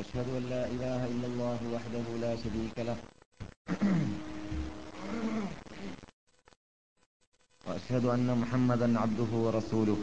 [0.00, 2.98] واشهد أن لا إله إلا الله وحده لا شريك له.
[7.66, 9.98] وأشهد أن محمدا عبده ورسوله.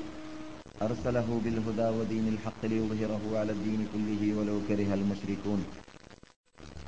[0.88, 5.62] أرسله بالهدى ودين الحق ليظهره على الدين كله ولو كره المشركون.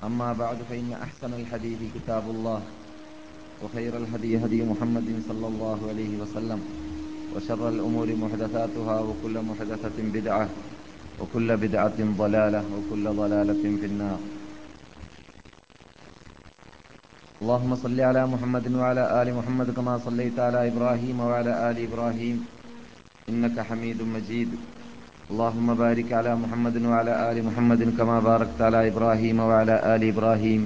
[0.07, 2.61] أما بعد فإن أحسن الحديث كتاب الله
[3.63, 6.59] وخير الهدي هدي محمد صلى الله عليه وسلم
[7.33, 10.49] وشر الأمور محدثاتها وكل محدثة بدعة
[11.21, 14.19] وكل بدعة ضلالة وكل ضلالة في النار.
[17.41, 22.45] اللهم صل على محمد وعلى آل محمد كما صليت على إبراهيم وعلى آل إبراهيم.
[23.29, 24.49] إنك حميد مجيد.
[25.31, 30.61] اللهم بارك على محمد وعلى آل محمد كما باركت على إبراهيم وعلى آل إبراهيم.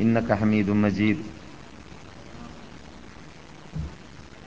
[0.00, 1.18] إنك حميد مجيد.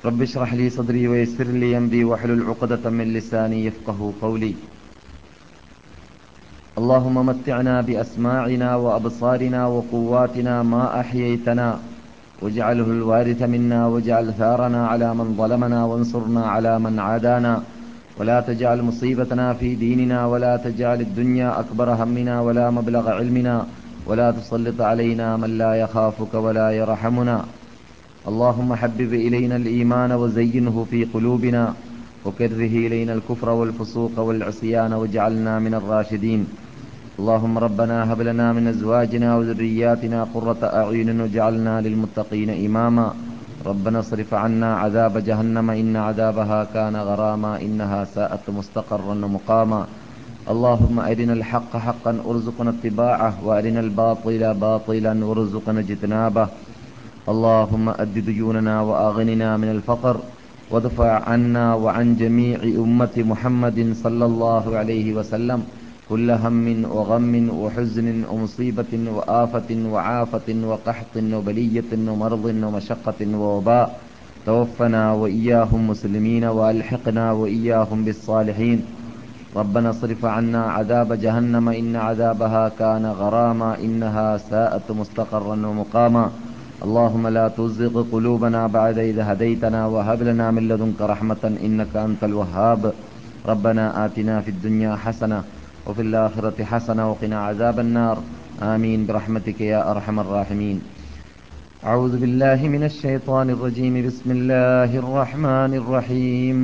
[0.06, 4.54] رب اشرح لي صدري ويسر لي أمري واحلل عقدة من لساني يفقه قولي.
[6.80, 11.80] اللهم متعنا بأسماعنا وأبصارنا وقواتنا ما أحييتنا.
[12.42, 17.54] واجعله الوارث منا واجعل ثارنا على من ظلمنا وانصرنا على من عادانا.
[18.20, 23.66] ولا تجعل مصيبتنا في ديننا ولا تجعل الدنيا أكبر همنا ولا مبلغ علمنا.
[24.08, 27.38] ولا تسلط علينا من لا يخافك ولا يرحمنا.
[28.28, 31.74] اللهم حبب إلينا الإيمان وزينه في قلوبنا.
[32.26, 36.48] وكره إلينا الكفر والفسوق والعصيان واجعلنا من الراشدين.
[37.20, 43.08] اللهم ربنا هب لنا من أزواجنا وذرياتنا قرة أعين واجعلنا للمتقين إماما.
[43.66, 49.82] ربنا اصرف عنا عذاب جهنم إن عذابها كان غراما إنها ساءت مستقرا ومقاما.
[50.54, 56.48] اللهم أرنا الحق حقا ارزقنا اتباعه وأرنا الباطل باطلا وارزقنا اجتنابه.
[57.34, 60.16] اللهم أد ديوننا وأغننا من الفقر
[60.72, 65.62] وادفع عنا وعن جميع أمة محمد صلى الله عليه وسلم.
[66.10, 74.00] كل هم وغم وحزن ومصيبة وآفة وعافة وقحط وبلية ومرض ومشقة ووباء.
[74.46, 78.80] توفنا وإياهم مسلمين وألحقنا وإياهم بالصالحين.
[79.56, 86.32] ربنا اصرف عنا عذاب جهنم إن عذابها كان غراما إنها ساءت مستقرا ومقاما.
[86.84, 92.94] اللهم لا تزغ قلوبنا بعد إذ هديتنا وهب لنا من لدنك رحمة إنك أنت الوهاب.
[93.46, 95.44] ربنا آتنا في الدنيا حسنة
[95.90, 98.18] وفي الآخرة حسنة وقنا عذاب النار.
[98.62, 99.06] آمين.
[99.06, 100.82] برحمتك يا أرحم الراحمين.
[101.86, 104.06] أعوذ بالله من الشيطان الرجيم.
[104.08, 106.58] بسم الله الرحمن الرحيم.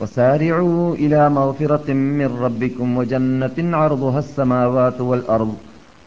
[0.00, 5.56] وسارعوا إلى مغفرة من ربكم وجنة عرضها السماوات والأرض.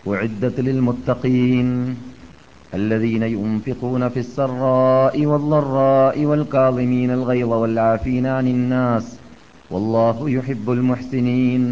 [0.08, 1.98] أعدت للمتقين
[2.74, 9.27] الذين ينفقون في السراء والضراء والكاظمين الغيظ والعافين عن الناس
[9.71, 11.63] والله يحب المحسنين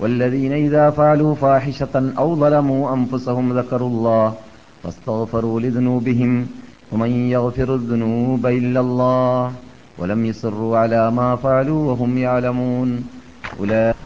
[0.00, 4.34] والذين إذا فعلوا فاحشة أو ظلموا أنفسهم ذكروا الله
[4.82, 6.46] فاستغفروا لذنوبهم
[6.92, 9.52] ومن يغفر الذنوب إلا الله
[9.98, 12.90] ولم يصروا على ما فعلوا وهم يعلمون
[13.60, 13.96] أولئك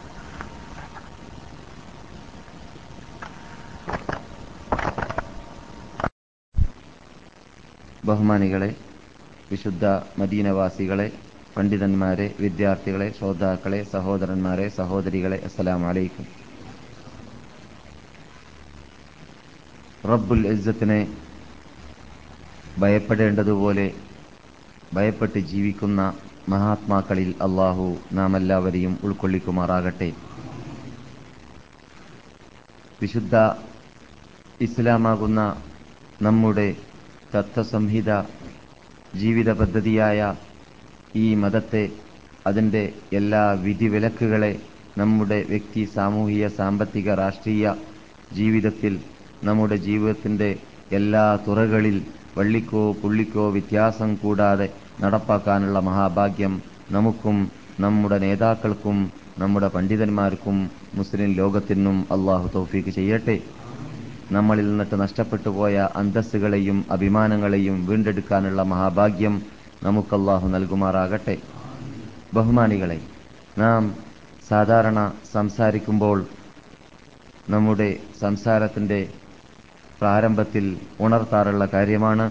[8.09, 8.75] ബഹുമാനികളെ
[9.51, 9.85] വിശുദ്ധ
[10.19, 11.07] മദീനവാസികളെ
[11.56, 16.26] പണ്ഡിതന്മാരെ വിദ്യാർത്ഥികളെ ശ്രോതാക്കളെ സഹോദരന്മാരെ സഹോദരികളെ അസ്സലാം അലൈക്കും
[20.10, 21.00] റബ്ബുൽ ഇസ്സത്തിനെ
[22.78, 23.86] ഭയപ്പെടേണ്ടതുപോലെ
[24.94, 26.00] ഭയപ്പെട്ട് ജീവിക്കുന്ന
[26.48, 30.08] മഹാത്മാക്കളിൽ അള്ളാഹു നാം എല്ലാവരെയും ഉൾക്കൊള്ളിക്കുമാറാകട്ടെ.
[33.00, 33.36] വിശുദ്ധ
[34.66, 35.40] ഇസ്ലാമാകുന്ന
[36.22, 36.68] നമ്മുടെ
[37.34, 38.10] തത്വസംഹിത
[39.16, 40.18] ജീവിത പദ്ധതിയായ
[41.14, 41.84] ഈ മതത്തെ
[42.46, 42.82] അതിന്റെ
[43.12, 44.52] എല്ലാ വിധിവിലക്കുകളെ
[44.96, 47.64] നമ്മുടെ വ്യക്തി സാമൂഹിക സാമ്പത്തിക രാഷ്ട്രീയ
[48.30, 48.94] ജീവിതത്തിൽ
[49.42, 50.50] നമ്മുടെ ജീവിതത്തിന്റെ
[50.90, 51.96] എല്ലാ തുറകളിൽ
[52.36, 54.68] വള്ളിക്കോ പുള്ളിക്കോ വ്യത്യാസം കൂടാതെ
[55.00, 56.54] നടപ്പാക്കാനുള്ള മഹാഭാഗ്യം
[56.90, 57.36] നമുക്കും
[57.78, 58.98] നമ്മുടെ നേതാക്കൾക്കും
[59.38, 60.56] നമ്മുടെ പണ്ഡിതന്മാർക്കും
[60.94, 63.36] മുസ്ലിം ലോകത്തിനും അള്ളാഹു തൗഫീക്ക് ചെയ്യട്ടെ.
[64.30, 69.34] നമ്മളിൽ നിന്നിട്ട് നഷ്ടപ്പെട്ടു പോയ അന്തസ്സുകളെയും അഭിമാനങ്ങളെയും വീണ്ടെടുക്കാനുള്ള മഹാഭാഗ്യം
[69.82, 71.34] നമുക്കല്ലാഹു നൽകുമാറാകട്ടെ.
[72.32, 72.98] ബഹുമാനികളെ
[73.58, 73.82] നാം
[74.48, 74.98] സാധാരണ
[75.32, 76.18] സംസാരിക്കുമ്പോൾ
[77.48, 77.88] നമ്മുടെ
[78.20, 79.00] സംസാരത്തിന്റെ
[80.00, 80.64] പ്രാരംഭത്തിൽ
[81.00, 82.26] ഉണർത്താറുള്ള കാര്യമാണ്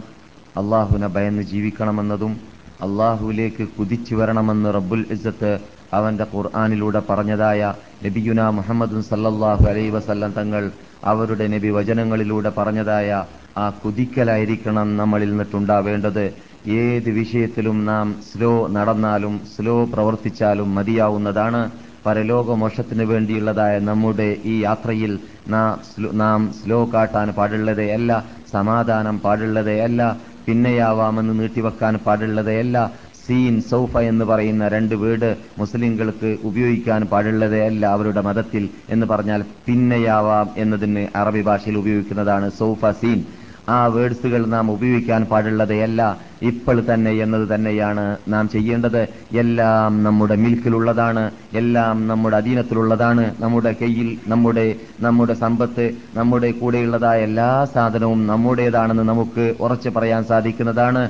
[0.55, 2.33] അള്ളാഹുവിനെ ഭയന്ന് ജീവിക്കണമെന്നതും
[2.81, 5.51] അള്ളാഹുവിലേക്ക് കുതിച്ചു വരണമെന്ന് റബ്ബുൽ ഇസ്സത്ത്
[5.93, 7.61] അവന്റെ ഖുർആാനിലൂടെ പറഞ്ഞതായ
[8.05, 10.63] നബിയുന മുഹമ്മദ് സല്ലാഹു അലൈ വസല്ലം തങ്ങൾ
[11.05, 13.09] അവരുടെ നബി വചനങ്ങളിലൂടെ പറഞ്ഞതായ
[13.57, 16.25] ആ കുതിക്കലായിരിക്കണം നമ്മളിൽ നിന്നിട്ടുണ്ടാവേണ്ടത്.
[16.79, 21.61] ഏത് വിഷയത്തിലും നാം സ്ലോ നടന്നാലും സ്ലോ പ്രവർത്തിച്ചാലും മതിയാവുന്നതാണ്.
[22.05, 25.19] പരലോകമോക്ഷത്തിന് വേണ്ടിയുള്ളതായ നമ്മുടെ ഈ യാത്രയിൽ
[26.13, 28.11] നാം സ്ലോ- കാട്ടാൻ പാടുള്ളതേ അല്ല
[28.51, 30.01] സമാധാനം പാടുള്ളതേ അല്ല
[30.47, 32.77] പിന്നെയാവാമെന്ന് നീട്ടിവെക്കാൻ പാടുള്ളതേ അല്ല
[33.29, 40.47] സീൻ സൗഫ എന്ന് പറയുന്ന രണ്ട് വേർഡ് മുസ്ലിങ്ങൾക്ക് ഉപയോഗിക്കാൻ പാടുള്ളതേ അല്ല അവരുടെ മതത്തിൽ എന്ന് പറഞ്ഞാൽ പിന്നെയാവാം
[40.57, 43.19] എന്നതിന് അറബി ഭാഷയിൽ ഉപയോഗിക്കുന്നതാണ് സൗഫ സീൻ.
[43.69, 46.01] ആ വേർഡ്സുകൾ നാം ഉപയോഗിക്കാൻ പാടുള്ളതല്ല
[46.41, 49.07] ഇപ്പോൾ തന്നെ എന്നത് തന്നെയാണ് നാം ചെയ്യേണ്ടത്.
[49.33, 58.27] എല്ലാം നമ്മുടെ മിൽക്കിലുള്ളതാണ് എല്ലാം നമ്മുടെ അധീനത്തിലുള്ളതാണ് നമ്മുടെ കയ്യിൽ നമ്മുടെ നമ്മുടെ സമ്പത്ത് നമ്മുടെ കൂടെയുള്ളതായ എല്ലാ സാധനവും
[58.27, 61.03] നമ്മുടേതാണെന്ന് നമുക്ക് ഉറച്ചു പറയാൻ സാധിക്കുന്നതാണ്.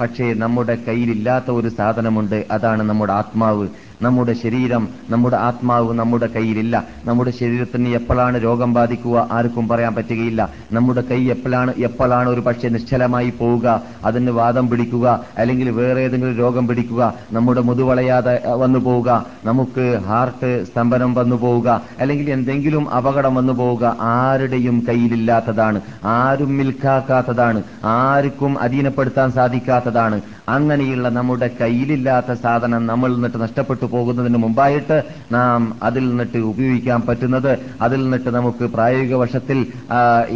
[0.00, 3.68] പക്ഷേ നമ്മുടെ കയ്യിലില്ലാത്ത ഒരു സാധനമുണ്ട് അതാണ് നമ്മുടെ ആത്മാവ്.
[4.02, 6.84] നമ്മുടെ ശരീരം നമ്മുടെ ആത്മാവ് നമ്മുടെ കയ്യിലില്ല.
[7.04, 10.48] നമ്മുടെ ശരീരത്തിന് എപ്പോഴാണ് രോഗം ബാധിക്കുക ആർക്കും പറയാൻ പറ്റുകയില്ല.
[10.72, 15.06] നമ്മുടെ കൈ എപ്പോഴാണ് എപ്പോഴാണ് ഒരു പക്ഷേ നിശ്ചലമായി പോവുക അതിന് വാദം പിടിക്കുക
[15.38, 19.10] അല്ലെങ്കിൽ വേറെ ഏതെങ്കിലും രോഗം പിടിക്കുക നമ്മുടെ മുതുവളയാതെ വന്നു പോവുക
[19.44, 21.68] നമുക്ക് ഹാർട്ട് സ്തംഭനം വന്നു പോവുക
[22.00, 30.22] അല്ലെങ്കിൽ എന്തെങ്കിലും അപകടം വന്നു പോവുക ആരുടെയും കയ്യിലില്ലാത്തതാണ് ആരും മിൽക്കാക്കാത്തതാണ് ആർക്കും അധീനപ്പെടുത്താൻ സാധിക്കാത്തതാണ്.
[30.48, 34.96] അങ്ങനെയുള്ള നമ്മുടെ കയ്യിലില്ലാത്ത സാധനം നമ്മൾ നിന്നിട്ട് നഷ്ടപ്പെട്ടു പോകുന്നതിന് മുമ്പായിട്ട്
[35.32, 39.58] നാം അതിൽ നിന്നിട്ട് ഉപയോഗിക്കാൻ പറ്റുന്നത് അതിൽ നിന്നിട്ട് നമുക്ക് പ്രായോഗിക വശത്തിൽ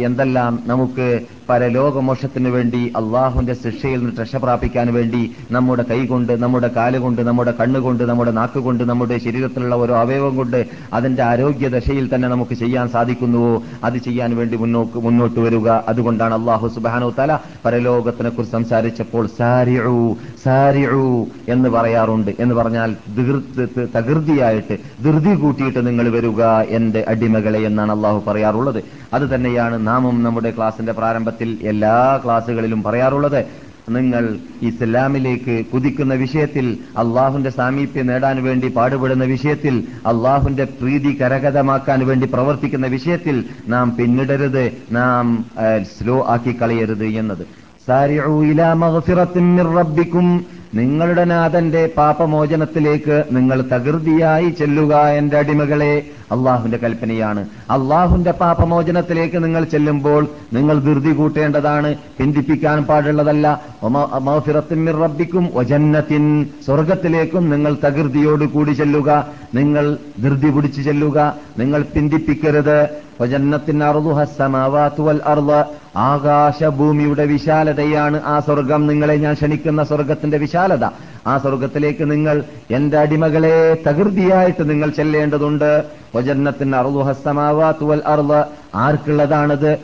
[0.07, 1.07] എന്തെല്ലാം നമുക്ക്
[1.49, 8.31] പരലോകമോക്ഷത്തിന് വേണ്ടി അള്ളാഹുന്റെ ശിക്ഷയിൽ നിന്ന് രക്ഷ പ്രാപിക്കാൻ വേണ്ടി നമ്മുടെ കൈകൊണ്ട് നമ്മുടെ കാലുകൊണ്ട് നമ്മുടെ കണ്ണുകൊണ്ട് നമ്മുടെ
[8.31, 13.63] നാക്കുകൊണ്ട് നമ്മുടെ ശരീരത്തിലുള്ള ഓരോ അവയവം കൊണ്ട് അതിന്റെ ആരോഗ്യ ദശയിൽ തന്നെ നമുക്ക് ചെയ്യാൻ സാധിക്കുന്നുവോ?
[13.83, 15.69] അത് ചെയ്യാൻ വേണ്ടി മുന്നോട്ട് മുന്നോട്ട് വരിക.
[15.69, 19.29] അതുകൊണ്ടാണ് അള്ളാഹു സുബാനോ തല പരലോകത്തിനെ കുറിച്ച് സംസാരിച്ചപ്പോൾ
[21.49, 22.31] എന്ന് പറയാറുണ്ട്.
[22.39, 22.95] എന്ന് പറഞ്ഞാൽ
[23.95, 26.43] തകൃതിയായിട്ട് ധൃതി കൂട്ടിയിട്ട് നിങ്ങൾ വരിക
[26.77, 28.83] എന്റെ അടിമകളെ എന്നാണ് അള്ളാഹു പറയാറുള്ളത്.
[29.13, 38.07] അത് തന്നെയാണ് നാമും നമ്മുടെ ക്ലാസിന്റെ പ്രാരംഭത്തിൽ എല്ലാ ക്ലാസ്സുകളിലും പറയാറുള്ളത് നിങ്ങൾ ഇസ്ലാമിലേക്ക് കുതിക്കുന്ന വിഷയത്തിൽ അള്ളാഹുന്റെ സാമീപ്യം
[38.07, 45.45] നേടാൻ വേണ്ടി പാടുപെടുന്ന വിഷയത്തിൽ അള്ളാഹുന്റെ പ്രീതി കരകതമാക്കാൻ വേണ്ടി പ്രവർത്തിക്കുന്ന വിഷയത്തിൽ നാം പിന്നിടരുത് നാം
[45.97, 47.47] സ്ലോ ആക്കി കളയരുത് എന്നത്.
[50.77, 56.03] നിങ്ങളുടെ നാഥന്റെ പാപമോചനത്തിലേക്ക് നിങ്ങൾ തകൃതിയായി ചെല്ലുക എന്റെ അടിമകളെ.
[56.31, 57.45] അള്ളാഹുന്റെ കൽപ്പനയാണ്.
[57.69, 61.95] അള്ളാഹുന്റെ പാപമോചനത്തിലേക്ക് നിങ്ങൾ ചെല്ലുമ്പോൾ നിങ്ങൾ ധൃതി കൂട്ടേണ്ടതാണ്.
[62.17, 63.61] പിന്തിപ്പിക്കാൻ പാടുള്ളതല്ല.
[65.03, 69.27] റബ്ബിക്കും ഒജന്നത്തിൻ സ്വർഗത്തിലേക്കും നിങ്ങൾ തകൃതിയോട് കൂടി ചെല്ലുക.
[69.55, 71.35] നിങ്ങൾ ധൃതി പിടിച്ചു ചെല്ലുക.
[71.59, 72.89] നിങ്ങൾ പിന്തിപ്പിക്കരുത്.
[73.19, 75.65] ഒജന്നത്തിൻ അർദുഹ സമാവാതു വൽ അർൾ
[75.97, 78.87] ആകാശഭൂമിയുടെ വിശാലതയാണ് ആ സ്വർഗം.
[78.87, 80.85] നിങ്ങളെ ഞാൻ ക്ഷണിക്കുന്ന സ്വർഗത്തിന്റെ വിശാലത.
[81.27, 83.55] ആ സ്വർഗത്തിലേക്ക് നിങ്ങൾ എന്റെ അടിമകളെ
[83.87, 85.71] തകൃതിയായിട്ട് നിങ്ങൾ ചെല്ലേണ്ടതുണ്ട്.
[88.75, 89.77] ആർക്കുള്ളതാണത്?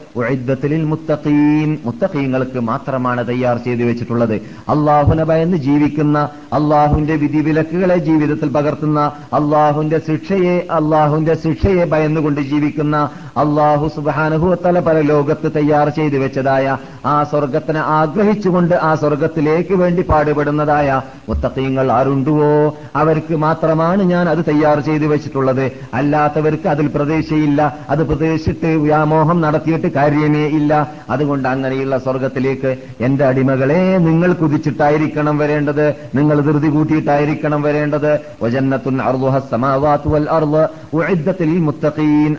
[0.86, 1.78] മുത്തഖീൻ.
[1.86, 4.36] മുത്തഖീങ്ങൾക്ക് മാത്രമാണ് തയ്യാർ ചെയ്തു വെച്ചിട്ടുള്ളത്.
[4.70, 9.00] അള്ളാഹുനെ ഭയന്ന് ജീവിക്കുന്ന അള്ളാഹുന്റെ വിധിവിലക്കുകളെ ജീവിതത്തിൽ പകർത്തുന്ന
[9.34, 17.80] അള്ളാഹുന്റെ ശിക്ഷയെ അള്ളാഹുന്റെ ശിക്ഷയെ ഭയന്നുകൊണ്ട് ജീവിക്കുന്ന അള്ളാഹു സുബാനുഭവത്തല പല ലോകത്ത് തയ്യാർ ചെയ്തു വെച്ചതായ ആ സ്വർഗത്തിനെ
[17.80, 22.78] ആഗ്രഹിച്ചുകൊണ്ട് ആ സ്വർഗത്തിലേക്ക് വേണ്ടി പാടുപെടുന്നതായ മുത്തഖീങ്ങൾ ആരുണ്ടുവോ?
[22.96, 25.72] അവർക്ക് മാത്രമാണ് ഞാൻ അത് തയ്യാർ ചെയ്തു വെച്ചിട്ടുള്ളത്.
[26.14, 27.78] അല്ലാത്തവർക്ക് അതിൽ പ്രതീക്ഷയില്ല.
[27.90, 30.92] അത് പ്രതീക്ഷിച്ചിട്ട് വ്യാമോഹം നടത്തിയിട്ട് കാര്യമേ ഇല്ല.
[31.10, 35.86] അതുകൊണ്ട് അങ്ങനെയുള്ള സ്വർഗത്തിലേക്ക് എന്റെ അടിമകളെ നിങ്ങൾ കുതിച്ചിട്ടായിരിക്കണം വരേണ്ടത്.
[36.16, 38.20] നിങ്ങൾ ധൃതി കൂട്ടിയിട്ടായിരിക്കണം വരേണ്ടത്.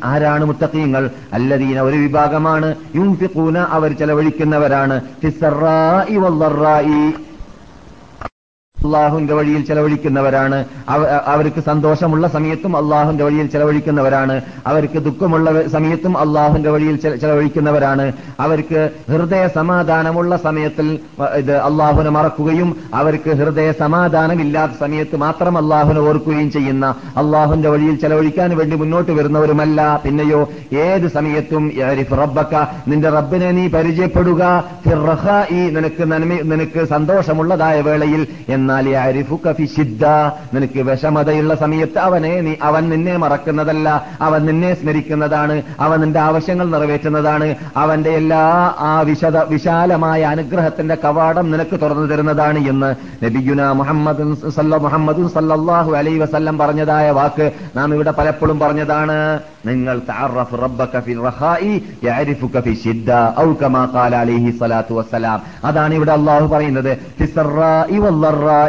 [0.04, 1.10] ആരാണ് മുത്തഖീങ്ങൾ?
[1.32, 2.74] അല്ലദീന ഒരു വിഭാഗമാണ്.
[2.96, 5.00] യുംഫിഖൂന അവർ ചെലവഴിക്കുന്നവരാണ്.
[8.84, 10.64] അള്ളാഹുന്റെ വഴിയിൽ ചെലവഴിക്കുന്നവരാണ്.
[10.88, 14.40] അവ- അവർക്ക് സന്തോഷമുള്ള സമയത്തും അള്ളാഹുന്റെ വഴിയിൽ ചെലവഴിക്കുന്നവരാണ്.
[14.66, 18.12] അവർക്ക് ദുഃഖമുള്ള സമയത്തും അള്ളാഹുന്റെ വഴിയിൽ ചെല- ചെലവഴിക്കുന്നവരാണ്.
[18.40, 20.98] അവർക്ക് ഹൃദയ സമാധാനമുള്ള സമയത്തിൽ
[21.34, 28.76] ഇത് അള്ളാഹുനെ മറക്കുകയും അവർക്ക് ഹൃദയ സമാധാനമില്ലാത്ത സമയത്ത് മാത്രം അള്ളാഹുനെ ഓർക്കുകയും ചെയ്യുന്ന അള്ളാഹുന്റെ വഴിയിൽ ചെലവഴിക്കാൻ വേണ്ടി
[28.76, 30.00] മുന്നോട്ട് വരുന്നവരുമല്ല.
[30.04, 34.64] പിന്നെയോ ഏത് സമയത്തും റബ്ബക്ക റബ്ബക നിന്റെ റബ്ബിനെ നീ പരിചയപ്പെടുക.
[35.50, 38.26] നിനക്ക് നന്മ നിനക്ക് സന്തോഷമുള്ളതായ വേളയിൽ
[38.64, 38.88] എന്നാൽ
[40.54, 44.06] നിനക്ക് വിഷമതയുള്ള സമയത്ത് അവനെ നീ അവൻ നിന്നെ മറക്കുന്നതല്ല.
[44.20, 45.62] അവൻ നിന്നെ സ്മരിക്കുന്നതാണ്.
[45.80, 47.54] അവൻ നിന്റെ ആവശ്യങ്ങൾ നിറവേറ്റുന്നതാണ്.
[47.76, 52.94] അവന്റെ എല്ലാ ആ വിശദ വിശാലമായ അനുഗ്രഹത്തിന്റെ കവാടം നിനക്ക് തുറന്നു തരുന്നതാണ് എന്ന്
[53.24, 54.22] നബിഗുന മുഹമ്മദ്
[54.58, 59.40] മുഹമ്മദ് സല്ലാഹു അലൈ വസല്ലം പറഞ്ഞതായ വാക്ക് നാം ഇവിടെ പലപ്പോഴും പറഞ്ഞതാണ്.
[59.66, 60.00] നിങ്ങൾ
[65.64, 66.98] അതാണ് ഇവിടെ അള്ളാഹു പറയുന്നത്.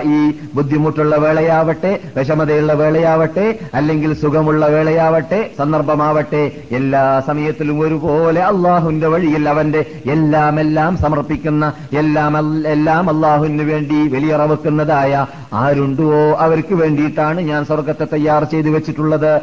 [0.05, 9.85] ഈ ബുദ്ധിമുട്ടുള്ള വേളയാവട്ടെ വിഷമതയുള്ള വേളയാവട്ടെ അല്ലെങ്കിൽ സുഖമുള്ള വേളയാവട്ടെ സന്ദർഭമാവട്ടെ എല്ലാ സമയത്തിലും ഒരുപോലെ അള്ളാഹുവിന്റെ വഴിയിൽ അവന്റെ
[10.05, 12.37] എല്ലാം എല്ലാം സമർപ്പിക്കുന്ന എല്ലാം
[12.67, 19.41] എല്ലാം അള്ളാഹുവിന് വേണ്ടി വെളിയറവെക്കുന്നതായ ആരുണ്ടോ അവർക്ക് വേണ്ടിയിട്ടാണ് ഞാൻ സ്വർഗത്തെ തയ്യാർ ചെയ്തു വെച്ചിട്ടുള്ളത്.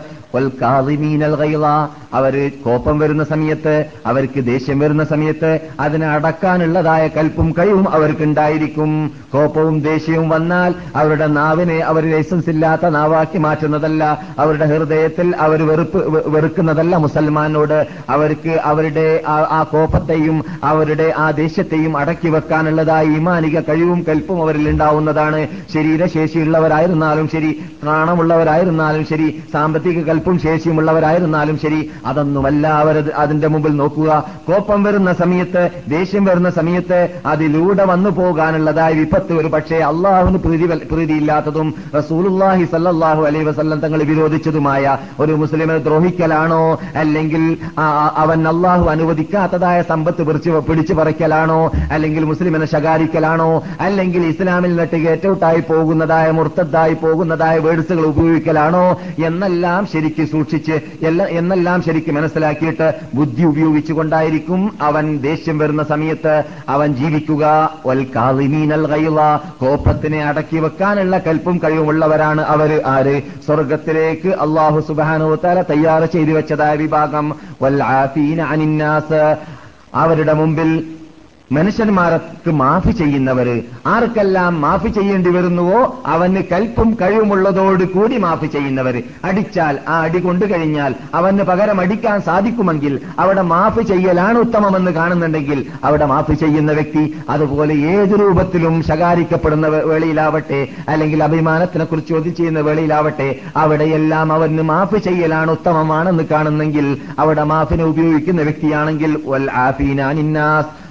[2.12, 10.31] അവർ കോപം വരുന്ന സമയത്ത് അവർക്ക് ദേഷ്യം വരുന്ന സമയത്ത് അതിനെ അടക്കാനുള്ളതായ കൽപ്പും കഴിവും അവർക്കുണ്ടായിരിക്കും കോപവും ദേഷ്യവും
[10.32, 14.04] വന്നാൽ അവരുടെ നാവിനെ അവർ ലൈസൻസ് ഇല്ലാത്ത നാവാക്കി മാറ്റുന്നതല്ല
[14.38, 17.86] അവരുടെ ഹൃദയത്തിൽ അവർ വെറുപ്പ് വെറുക്കുന്നതല്ല മുസൽമാനോട്.
[18.08, 25.46] അവർക്ക് അവരുടെ ആ- കോപത്തെയും അവരുടെ ആ ദേഷ്യത്തെയും അടക്കി വെക്കാനുള്ളതായ ഈമാനിക കഴിവും കൽപ്പും അവരിൽ ഉണ്ടാവുന്നതാണ്.
[25.74, 34.24] ശരീരശേഷിയുള്ളവരായിരുന്നാലും ശരി പ്രാണമുള്ളവരായിരുന്നാലും ശരി സാമ്പത്തിക കൽപ്പും ശേഷിയുമുള്ളവരായിരുന്നാലും ശരി അതൊന്നുമല്ല അവർ അതിന്റെ മുമ്പിൽ നോക്കുക.
[34.48, 39.78] കോപ്പം വരുന്ന സമയത്ത് ദേഷ്യം വരുന്ന സമയത്ത് അതിലൂടെ വന്നു പോകാനുള്ളതായ വിപത്ത് ഒരു പക്ഷേ
[40.22, 44.84] അള്ളാഹുവിന് പ്രീതി പ്രീതിയില്ലാത്തതും റസൂലുല്ലാഹി സല്ലാഹു അലൈ വസല്ലം തങ്ങൾ വിരോധിച്ചതുമായ
[45.22, 46.62] ഒരു മുസ്ലിമിനെ ദ്രോഹിക്കലാണോ?
[47.02, 47.42] അല്ലെങ്കിൽ
[48.22, 51.60] അവൻ അള്ളാഹു അനുവദിക്കാത്തതായ സമ്പത്ത് പിടിച്ചു പിടിച്ചു പറിക്കലാണോ?
[51.96, 53.50] അല്ലെങ്കിൽ മുസ്ലിമിനെ ശകാരിക്കലാണോ?
[53.86, 58.84] അല്ലെങ്കിൽ ഇസ്ലാമിൽ നിന്നിട്ട് ഔട്ടായി പോകുന്നതായ മുർത്തദ്ദായി പോകുന്നതായ വേർഡ്സുകൾ ഉപയോഗിക്കലാണോ?
[59.28, 60.76] എന്നെല്ലാം ശരിക്ക് സൂക്ഷിച്ച്
[61.40, 62.88] എന്നെല്ലാം ശരിക്ക് മനസ്സിലാക്കിയിട്ട്
[63.18, 66.36] ബുദ്ധി ഉപയോഗിച്ചുകൊണ്ടായിരിക്കും അവൻ ദേഷ്യം വരുന്ന സമയത്ത്
[66.76, 67.44] അവൻ ജീവിക്കുക.
[67.88, 68.02] വൽ
[70.12, 72.70] കോപത്തിനെ അടക്കി വെക്കാനുള്ള കൽപ്പും കഴിവുമുള്ളവരാണ് അവർ.
[72.86, 73.14] ആര്?
[73.46, 77.26] സ്വർഗത്തിലേക്ക് അള്ളാഹു സുബാനുത്താല തയ്യാറ് ചെയ്തു വെച്ചതായ വിഭാഗം.
[79.94, 80.70] അവരുടെ മുമ്പിൽ
[81.54, 83.54] മനുഷ്യന്മാർക്ക് മാഫി ചെയ്യുന്നവര്
[83.86, 89.02] ആർക്കെല്ലാം മാഫി ചെയ്യേണ്ടി വരുന്നുവോ അവന് കൽപ്പും കഴിവുമുള്ളതോട് കൂടി മാഫി ചെയ്യുന്നവര്.
[89.24, 96.04] അടിച്ചാൽ ആ അടി കൊണ്ടു കഴിഞ്ഞാൽ അവന് പകരം അടിക്കാൻ സാധിക്കുമെങ്കിൽ അവിടെ മാഫി ചെയ്യലാണ് ഉത്തമമെന്ന് കാണുന്നുണ്ടെങ്കിൽ അവിടെ
[96.04, 104.32] മാഫി ചെയ്യുന്ന വ്യക്തി അതുപോലെ ഏത് രൂപത്തിലും ശകാരിക്കപ്പെടുന്ന വേളയിലാവട്ടെ അല്ലെങ്കിൽ അഭിമാനത്തിനെ കുറിച്ച് ചോദ്യം ചെയ്യുന്ന വേളയിലാവട്ടെ അവിടെയെല്ലാം
[104.32, 109.48] അവന് മാഫി ചെയ്യലാണ് ഉത്തമമാണെന്ന് കാണുന്നെങ്കിൽ അവിടെ മാഫിനെ ഉപയോഗിക്കുന്ന വ്യക്തിയാണെങ്കിൽ വൽ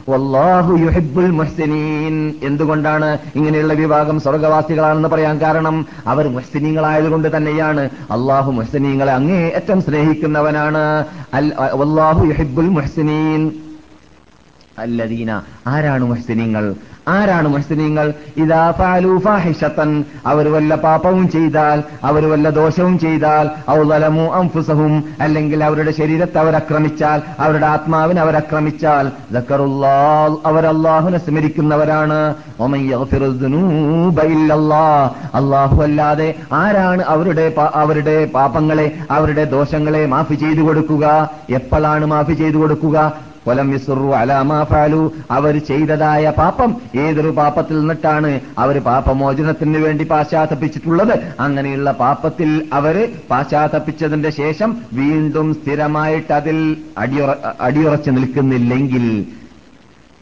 [0.10, 2.34] വല്ലാഹു യുഹിബ്ബുൽ മുഹ്സിനീൻ.
[2.44, 5.86] എന്തുകൊണ്ടാണ് ഇങ്ങനെയുള്ള വിഭാഗം സ്വർഗവാസികളാണെന്ന് പറയാൻ കാരണം?
[6.08, 7.90] അവർ മുഹ്സിനീങ്ങളായതുകൊണ്ട് തന്നെയാണ്.
[8.12, 11.06] അള്ളാഹു മുഹ്സിനീങ്ങളെ അങ്ങേയറ്റം സ്നേഹിക്കുന്നവനാണ്.
[11.74, 13.52] വല്ലാഹു യുഹിബ്ബുൽ മുഹ്സിനീൻ.
[14.78, 16.76] അല്ലദീന ആരാണ് മുഹ്സിനീങ്ങൾ?
[17.16, 18.08] ആരാണ് മുസ്ലിങ്ങൾ
[18.44, 19.90] ഇതാ ഫാലു ഫാഹിഷത്തൻ.
[20.32, 27.68] അവർ വല്ല പാപവും ചെയ്താൽ അവർ വല്ല ദോഷവും ചെയ്താൽ ഔലമു അംഫുസഹും അല്ലെങ്കിൽ അവരുടെ ശരീരത്തെ അവരക്രമിച്ചാൽ അവരുടെ
[27.74, 29.06] ആത്മാവിനെ അവരക്രമിച്ചാൽ
[30.50, 32.20] അവർ അള്ളാഹുനെ സ്മരിക്കുന്നവരാണ്.
[35.40, 36.30] അള്ളാഹു അല്ലാതെ
[36.62, 37.46] ആരാണ് അവരുടെ
[37.82, 41.06] അവരുടെ പാപങ്ങളെ അവരുടെ ദോഷങ്ങളെ മാഫി ചെയ്തു കൊടുക്കുക?
[41.50, 42.98] എപ്പോഴാണ് മാഫി ചെയ്തു കൊടുക്കുക?
[43.46, 45.02] കൊലം യസുറു അലാമാ ഫാലു.
[45.32, 52.98] അവർ ചെയ്തതായ പാപം ഏതൊരു പാപത്തിൽ നിന്നിട്ടാണ് അവർ പാപമോചനത്തിന് വേണ്ടി പാശ്ചാത്തപ്പിച്ചിട്ടുള്ളത് അങ്ങനെയുള്ള പാപത്തിൽ അവർ
[53.30, 56.58] പാശ്ചാത്തപ്പിച്ചതിന്റെ ശേഷം വീണ്ടും സ്ഥിരമായിട്ട് അതിൽ
[56.98, 57.32] അടിയുറ
[57.62, 59.06] അടിയുറച്ചു നിൽക്കുന്നില്ലെങ്കിൽ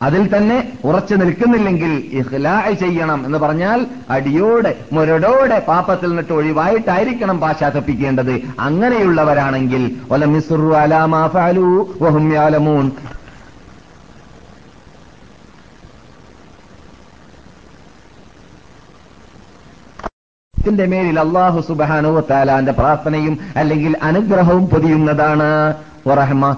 [0.01, 3.79] അതിൽ തന്നെ ഉറച്ചു നിൽക്കുന്നില്ലെങ്കിൽ ഇഹ്ലാ ചെയ്യണം എന്ന് പറഞ്ഞാൽ
[4.10, 9.84] അടിയോടെ മുരടോടെ പാപത്തിൽ നിന്നിട്ട് ഒഴിവായിട്ടായിരിക്കണം പാശ്ചാത്തപ്പിക്കേണ്ടത് അങ്ങനെയുള്ളവരാണെങ്കിൽ
[20.53, 21.60] ത്തിന്റെ മേലിൽ അള്ളാഹു
[22.29, 25.48] താലാന്റെ പ്രാർത്ഥനയും അല്ലെങ്കിൽ അനുഗ്രഹവും പൊതിയുന്നതാണ്.
[26.08, 26.56] വറഹ്മ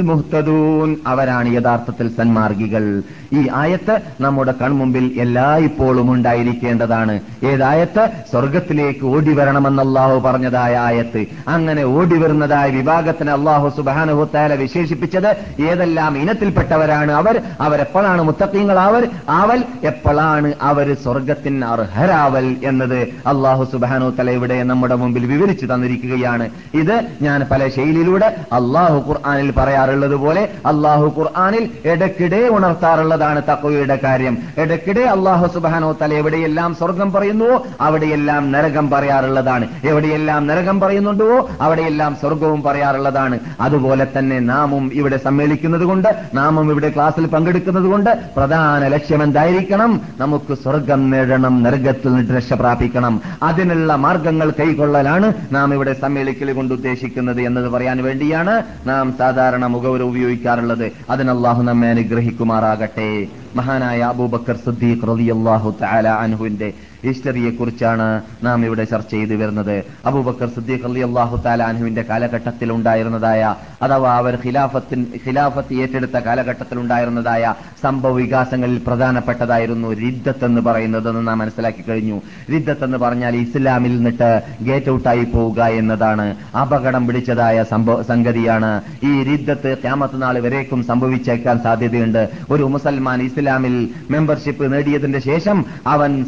[0.00, 0.96] മുഹ്തദൂൻ.
[1.06, 3.02] അവരാണ് യഥാർത്ഥത്തിൽ സന്മാർഗികൾ.
[3.32, 7.20] ഈ ആയത്ത് നമ്മുടെ കൺമുമ്പിൽ എല്ലായ്പ്പോഴും ഉണ്ടായിരിക്കേണ്ടതാണ്.
[7.44, 8.08] ഏതായത്ത്?
[8.30, 11.24] സ്വർഗത്തിലേക്ക് ഓടി വരണമെന്ന് അള്ളാഹു പറഞ്ഞതായ ആയത്ത്.
[11.48, 17.42] അങ്ങനെ ഓടി വരുന്നതായ വിഭാഗത്തിന് അള്ളാഹു സുബാനുഭൂത്തായ വിശേഷിപ്പിച്ചത് ഏതെല്ലാം ഇനത്തിൽപ്പെട്ടവരാണ് അവർ?
[17.60, 19.08] അവരെപ്പോഴാണ് മുത്തക്കീങ്ങൾ അവർ?
[19.28, 22.98] അവൽ എപ്പോഴാണ് അവർ സ്വർഗത്തിന് അർഹരാവൽ എന്നത്?
[22.98, 26.50] അള്ളാഹു സുബാനു തല ഇവിടെ നമ്മുടെ മുമ്പിൽ വിവരിച്ചു തന്നിരിക്കുകയാണ്.
[26.74, 34.34] ഇത് ഞാൻ പല ശൈലിയിലൂടെ അള്ളാഹു ഖുർആാനിൽ പറയാറുള്ളത് പോലെ അള്ളാഹു ഖുർആാനിൽ ഇടയ്ക്കിടെ ഉണർത്താറുള്ളതാണ് തക്കവയുടെ കാര്യം.
[34.58, 39.68] ഇടയ്ക്കിടെ അള്ളാഹു സുബാനോ തല എവിടെയെല്ലാം സ്വർഗം പറയുന്നുവോ അവിടെയെല്ലാം നരകം പറയാറുള്ളതാണ്.
[39.84, 41.26] എവിടെയെല്ലാം നരകം പറയുന്നുണ്ടോ
[41.60, 43.38] അവിടെയെല്ലാം സ്വർഗവും പറയാറുള്ളതാണ്.
[43.60, 50.54] അതുപോലെ തന്നെ നാമും ഇവിടെ സമ്മേളിക്കുന്നത് കൊണ്ട് നാമും ഇവിടെ ക്ലാസ്സിൽ പങ്കെടുക്കുന്നത് കൊണ്ട് പ്രധാന ലക്ഷ്യം എന്തായിരിക്കണം നമുക്ക്
[50.64, 53.14] സ്വർഗം നേടണം നരകത്തിൽ നിന്ന് രക്ഷ പ്രാപിക്കണം.
[53.42, 60.92] അതിനുള്ള മാർഗങ്ങൾ കൈക്കൊള്ളലാണ് നാം ഇവിടെ സമ്മേളിക്കൽ കൊണ്ട് ഉദ്ദേശിക്കുന്നത് എന്നത് പറയാൻ വേണ്ടിയാണ് നാം സാധാരണ മുഖവര ഉപയോഗിക്കാറുള്ളത്.
[61.10, 63.26] അതിനല്ലാഹു നമ്മെ അനുഗ്രഹിക്കുമാറാകട്ടെ.
[63.56, 66.72] മഹാനായ അബൂബക്കർ സിദ്ദീഖ് റളിയല്ലാഹു തആല അൻഹുവിന്റെ
[67.06, 69.84] ഹിസ്റ്ററിയെ കുറിച്ചാണ് നാം ഇവിടെ ചർച്ച ചെയ്തു വരുന്നത്.
[70.06, 78.12] അബൂബക്കർ സിദ്ദീഖ് അലി അള്ളാഹു താലാൻഹുവിന്റെ കാലഘട്ടത്തിൽ ഉണ്ടായിരുന്നതായ അഥവാ അവർ ഖിലാഫത്തിൻ ഖിലാഫത്ത് ഏറ്റെടുത്ത കാലഘട്ടത്തിൽ ഉണ്ടായിരുന്നതായ സംഭവ
[78.12, 82.20] വികാസങ്ങളിൽ പ്രധാനപ്പെട്ടതായിരുന്നു റിദ്ദത്ത് എന്ന് പറയുന്നതെന്ന് നാം മനസ്സിലാക്കി കഴിഞ്ഞു.
[82.52, 84.30] റിദ്ദത്ത് എന്ന് പറഞ്ഞാൽ ഇസ്ലാമിൽ നിന്നിട്ട്
[84.62, 86.26] ഗേറ്റ് ഔട്ടായി പോവുക എന്നതാണ്
[86.62, 87.62] അപകടം പിടിച്ചതായ
[88.08, 88.82] സംഗതിയാണ്.
[89.04, 92.22] ഈ റിദ്ദത്ത് ക്യാമത്ത് നാൾ വരേക്കും സംഭവിച്ചേക്കാൻ സാധ്യതയുണ്ട്.
[92.50, 96.24] ഒരു മുസൽമാൻ ഇസ്ലാമിൽ മെമ്പർഷിപ്പ് നേടിയതിന്റെ ശേഷം അവൻ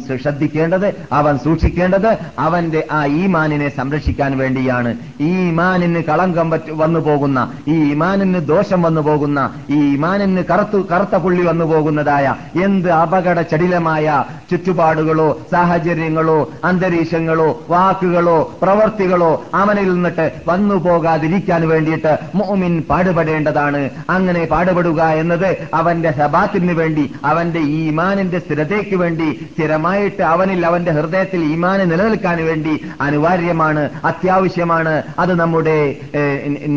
[0.61, 4.91] ശ്രദ്ധിക്കേണ്ടത് അവൻ സൂക്ഷിക്കേണ്ടത് അവന്റെ ആ ഈമാനിനെ സംരക്ഷിക്കാൻ വേണ്ടിയാണ്.
[5.21, 6.47] ഈ ഈമാനിന് കളങ്കം
[6.81, 9.39] വന്നു പോകുന്ന ഈ ഈമാനിന് ദോഷം വന്നു പോകുന്ന
[9.69, 12.25] ഈ ഈമാനിന് കറുത്തു കറുത്ത പുള്ളി വന്നു പോകുന്നതായ
[12.63, 14.05] എന്ത് അപകട ചടിലമായ
[14.51, 23.81] ചുറ്റുപാടുകളോ സാഹചര്യങ്ങളോ അന്തരീക്ഷങ്ങളോ വാക്കുകളോ പ്രവർത്തികളോ അവനിൽ നിന്നിട്ട് വന്നു പോകാതിരിക്കാൻ വേണ്ടിയിട്ട് മോമിൻ പാടുപെടേണ്ടതാണ്.
[24.09, 31.83] അങ്ങനെ പാടുപെടുക എന്നത് അവന്റെ സബാത്തിന് വേണ്ടി അവന്റെ ഈമാനിന്റെ സ്ഥിരതയ്ക്ക് വേണ്ടി സ്ഥിരമായിട്ട് അവനിൽ അവന്റെ ഹൃദയത്തിൽ ഈമാന്
[31.91, 34.93] നിലനിൽക്കാൻ വേണ്ടി അനിവാര്യമാണ് അത്യാവശ്യമാണ്.
[35.19, 35.75] അത് നമ്മുടെ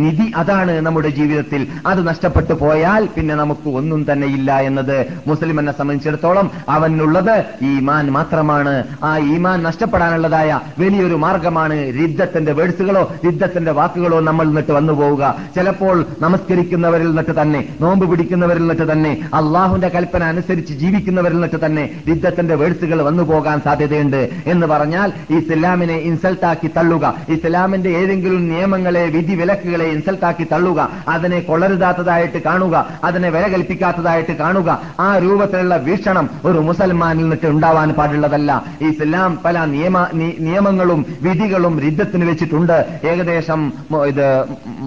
[0.02, 1.62] നിധി അതാണ് നമ്മുടെ ജീവിതത്തിൽ.
[1.86, 7.34] അത് നഷ്ടപ്പെട്ടു പോയാൽ പിന്നെ നമുക്ക് ഒന്നും തന്നെ ഇല്ല എന്നത് മുസ്ലിം എന്നെ സംബന്ധിച്ചിടത്തോളം അവനുള്ളത്
[7.70, 8.74] ഈമാൻ മാത്രമാണ്.
[9.08, 15.24] ആ ഈമാൻ നഷ്ടപ്പെടാനുള്ളതായ വലിയൊരു മാർഗമാണ് രിദ്ധത്തിന്റെ വേഴ്സുകളോ രിദ്ധത്തിന്റെ വാക്കുകളോ നമ്മൾ നിന്നിട്ട് വന്നു പോവുക.
[15.56, 22.54] ചിലപ്പോൾ നമസ്കരിക്കുന്നവരിൽ നിന്നിട്ട് തന്നെ നോമ്പ് പിടിക്കുന്നവരിൽ നിന്നിട്ട് തന്നെ അള്ളാഹുന്റെ കൽപ്പന അനുസരിച്ച് ജീവിക്കുന്നവരിൽ നിന്നിട്ട് തന്നെ യുദ്ധത്തിന്റെ
[22.62, 27.14] വേഴ്സുകൾ വന്നു പോകാൻ സാധ്യതയുണ്ട് എന്ന് പറഞ്ഞാൽ ഇസ്ലാമിനെ ഇൻസൾട്ടാക്കി തള്ളുക.
[27.28, 30.80] ഇസ്ലാമിന്റെ ഏതെങ്കിലും നിയമങ്ങളെ വിധി വിലക്കുകളെ ഇൻസൾട്ടാക്കി തള്ളുക.
[31.08, 32.74] അതിനെ കൊള്ളരുതാത്തതായിട്ട് കാണുക.
[33.04, 34.70] അതിനെ വില കൽപ്പിക്കാത്തതായിട്ട് കാണുക.
[35.00, 38.50] ആ രൂപത്തിലുള്ള വീക്ഷണം ഒരു മുസൽമാനിൽ നിന്നിട്ട് ഉണ്ടാവാൻ പാടുള്ളതല്ല.
[38.80, 40.06] ഇസ്ലാം പല നിയമ
[40.48, 42.76] നിയമങ്ങളും വിധികളും രിദ്ധത്തിന് വെച്ചിട്ടുണ്ട്.
[43.04, 43.60] ഏകദേശം
[44.06, 44.26] ഇത്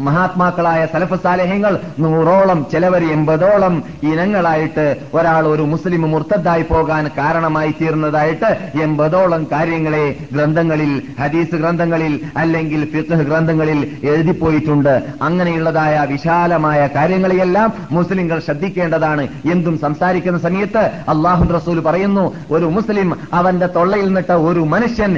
[0.07, 8.49] മഹാത്മാക്കളായ സലഫ് സാലേഹ്യങ്ങൾ നൂറോളം ചിലവർ എൺപതോളം ഇനങ്ങളായിട്ട് ഒരാൾ ഒരു മുസ്ലിം മുർത്തദ്ദായി പോകാൻ കാരണമായി തീർന്നതായിട്ട്
[8.81, 15.03] എൺപതോളം കാര്യങ്ങളെ ഗ്രന്ഥങ്ങളിൽ ഹദീസ് ഗ്രന്ഥങ്ങളിൽ അല്ലെങ്കിൽ ഫിഖ് ഗ്രന്ഥങ്ങളിൽ എഴുതിപ്പോയിട്ടുണ്ട്.
[15.21, 19.27] അങ്ങനെയുള്ളതായ വിശാലമായ കാര്യങ്ങളെയെല്ലാം മുസ്ലിങ്ങൾ ശ്രദ്ധിക്കേണ്ടതാണ്.
[19.51, 25.17] എന്തും സംസാരിക്കുന്ന സമയത്ത് അള്ളാഹു റസൂൽ പറയുന്നു ഒരു മുസ്ലിം അവന്റെ തൊള്ളയിൽ നിട്ട ഒരു മനുഷ്യൻ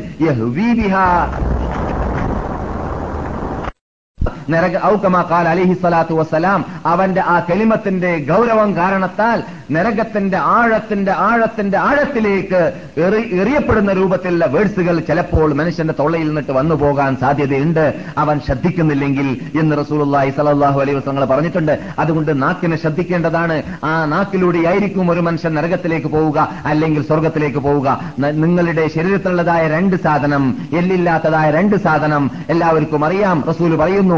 [4.49, 12.73] നരക ഔക്കമാക്കാൽ കാൽ അലിഹി സ്വലാത്തു വസ്സലാം അവന്റെ ആ കെളിമത്തിന്റെ ഗൗരവം കാരണത്താൽ നരകത്തിന്റെ ആഴത്തിന്റെ ആഴത്തിന്റെ ആഴത്തിലേക്ക്
[12.97, 17.93] എറി- എറിയപ്പെടുന്ന രൂപത്തിലുള്ള വേഴ്സുകൾ ചിലപ്പോൾ മനുഷ്യന്റെ തൊള്ളയിൽ നിന്നിട്ട് വന്നു പോകാൻ സാധ്യതയുണ്ട്.
[18.17, 21.79] അവൻ ശ്രദ്ധിക്കുന്നില്ലെങ്കിൽ എന്ന് റസൂലുള്ളാഹി സലാഹു അലൈഹി വസ്ലങ്ങൾ പറഞ്ഞിട്ടുണ്ട്.
[21.99, 23.63] അതുകൊണ്ട് നാക്കിനെ ശ്രദ്ധിക്കേണ്ടതാണ്.
[23.83, 28.13] ആ നാക്കിലൂടെ ആയിരിക്കും ഒരു മനുഷ്യൻ നരകത്തിലേക്ക് പോവുക അല്ലെങ്കിൽ സ്വർഗത്തിലേക്ക് പോവുക.
[28.19, 33.43] നിങ്ങളുടെ ശരീരത്തിലുള്ളതായ രണ്ട് സാധനം എല്ലില്ലാത്തതായ രണ്ട് സാധനം എല്ലാവർക്കും അറിയാം.
[33.49, 34.08] റസൂൽ പറയുന്നു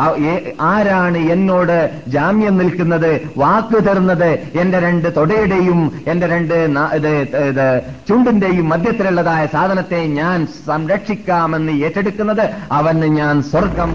[0.00, 0.16] ആ-
[0.60, 1.76] ആരാണ് എന്നോട്
[2.08, 4.30] ജാമ്യം നിൽക്കുന്നത് വാക്ക് തരുന്നത്?
[4.54, 6.56] എന്റെ രണ്ട് തൊടയുടെയും എന്റെ രണ്ട്
[8.08, 13.90] ചുണ്ടിന്റെയും മധ്യത്തിലുള്ളതായ സാധനത്തെ ഞാൻ സംരക്ഷിക്കാമെന്ന് ഏറ്റെടുക്കുന്നത് അവന് ഞാൻ സ്വർഗം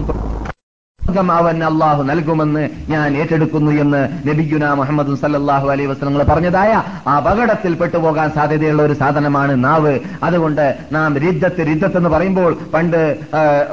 [1.06, 8.30] സ്വർഗം അവൻ അള്ളാഹു നൽകുമെന്ന് ഞാൻ ഏറ്റെടുക്കുന്നു എന്ന് നബിഗുന മുഹമ്മദ് സല്ലാഹു അലൈ വസ്ലങ്ങൾ പറഞ്ഞതായ അപകടത്തിൽ പെട്ടുപോകാൻ
[8.30, 9.98] സാധ്യതയുള്ള ഒരു സാധനമാണ് നാവ്.
[10.22, 13.18] അതുകൊണ്ട് നാം രിദ്ധത്ത് രിദ്ധത്ത് എന്ന് പറയുമ്പോൾ പണ്ട്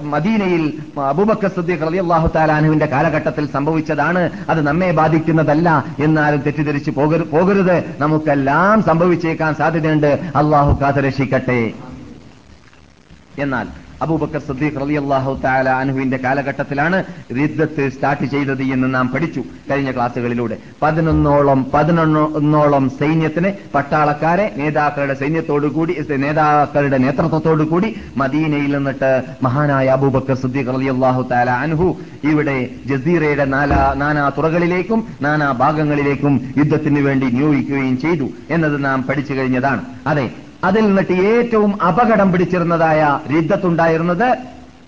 [0.03, 4.29] മദീനയിൽ അബൂബക്കർ അലി അള്ളാഹു താലാനുവിന്റെ കാലഘട്ടത്തിൽ സംഭവിച്ചതാണ്.
[4.49, 7.83] അത് നമ്മെ ബാധിക്കുന്നതല്ല എന്നാലും തെറ്റിദ്ധരിച്ച് പോകരു- പോകരുത്.
[7.99, 10.19] നമുക്കെല്ലാം സംഭവിച്ചേക്കാൻ സാധ്യതയുണ്ട്.
[10.35, 11.71] അള്ളാഹു കാത്തുരക്ഷിക്കട്ടെ.
[13.39, 17.03] എന്നാൽ അബൂബക്കർ സദ്ദീഖ് റളിയല്ലാഹു താല അൻഹുവിന്റെ കാലഘട്ടത്തിലാണ്
[17.39, 20.57] റിദ്ദത്ത് സ്റ്റാർട്ട് ചെയ്തത് എന്ന് നാം പഠിച്ചു കഴിഞ്ഞ ക്ലാസ്സുകളിലൂടെ.
[20.81, 29.11] പതിനൊന്നോളം പതിനൊന്നോളം സൈന്യത്തിന് പട്ടാളക്കാരെ നേതാക്കളുടെ സൈന്യത്തോടുകൂടി നേതാക്കളുടെ നേതൃത്വത്തോടു കൂടി മദീനയിൽ നിന്നിട്ട്
[29.43, 31.87] മഹാനായ അബൂബക്കർ സദ്ദീഖ് റളിയല്ലാഹു താല അൻഹു
[32.31, 39.81] ഇവിടെ ജസീറയുടെ നാലാ നാനാ തുറകളിലേക്കും നാനാ ഭാഗങ്ങളിലേക്കും യുദ്ധത്തിന് വേണ്ടി നിയോഗിക്കുകയും ചെയ്തു എന്നത് നാം പഠിച്ചു കഴിഞ്ഞതാണ്.
[40.07, 40.25] അതെ
[40.63, 44.37] അതിൽ നിന്നിട്ട് ഏറ്റവും അപകടം പിടിച്ചിരുന്നതായ രിദ്ധത്തുണ്ടായിരുന്നത്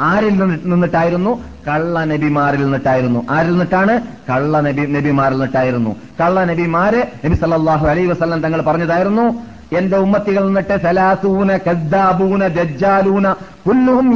[0.01, 1.31] ആരിൽ നിന്ന് നിന്നിട്ടായിരുന്നു?
[1.67, 3.25] കള്ള നബിമാരിൽ നിന്നിട്ടായിരുന്നു.
[3.29, 3.93] ആരിൽ നിന്നിട്ടാണ്?
[4.29, 5.95] കള്ള നബി നബിമാരിൽ നിന്നിട്ടായിരുന്നു.
[6.21, 9.25] കള്ള നബിമാര് നബി സല്ലാഹു അലൈ വസ്ലം തങ്ങൾ പറഞ്ഞതായിരുന്നു
[9.77, 13.31] എന്റെ ഉമ്മത്തികൾ നിന്നിട്ട് സലാസൂന കദ്ദാബൂന ദജ്ജാലൂന
[13.67, 14.07] കുല്ലുഹും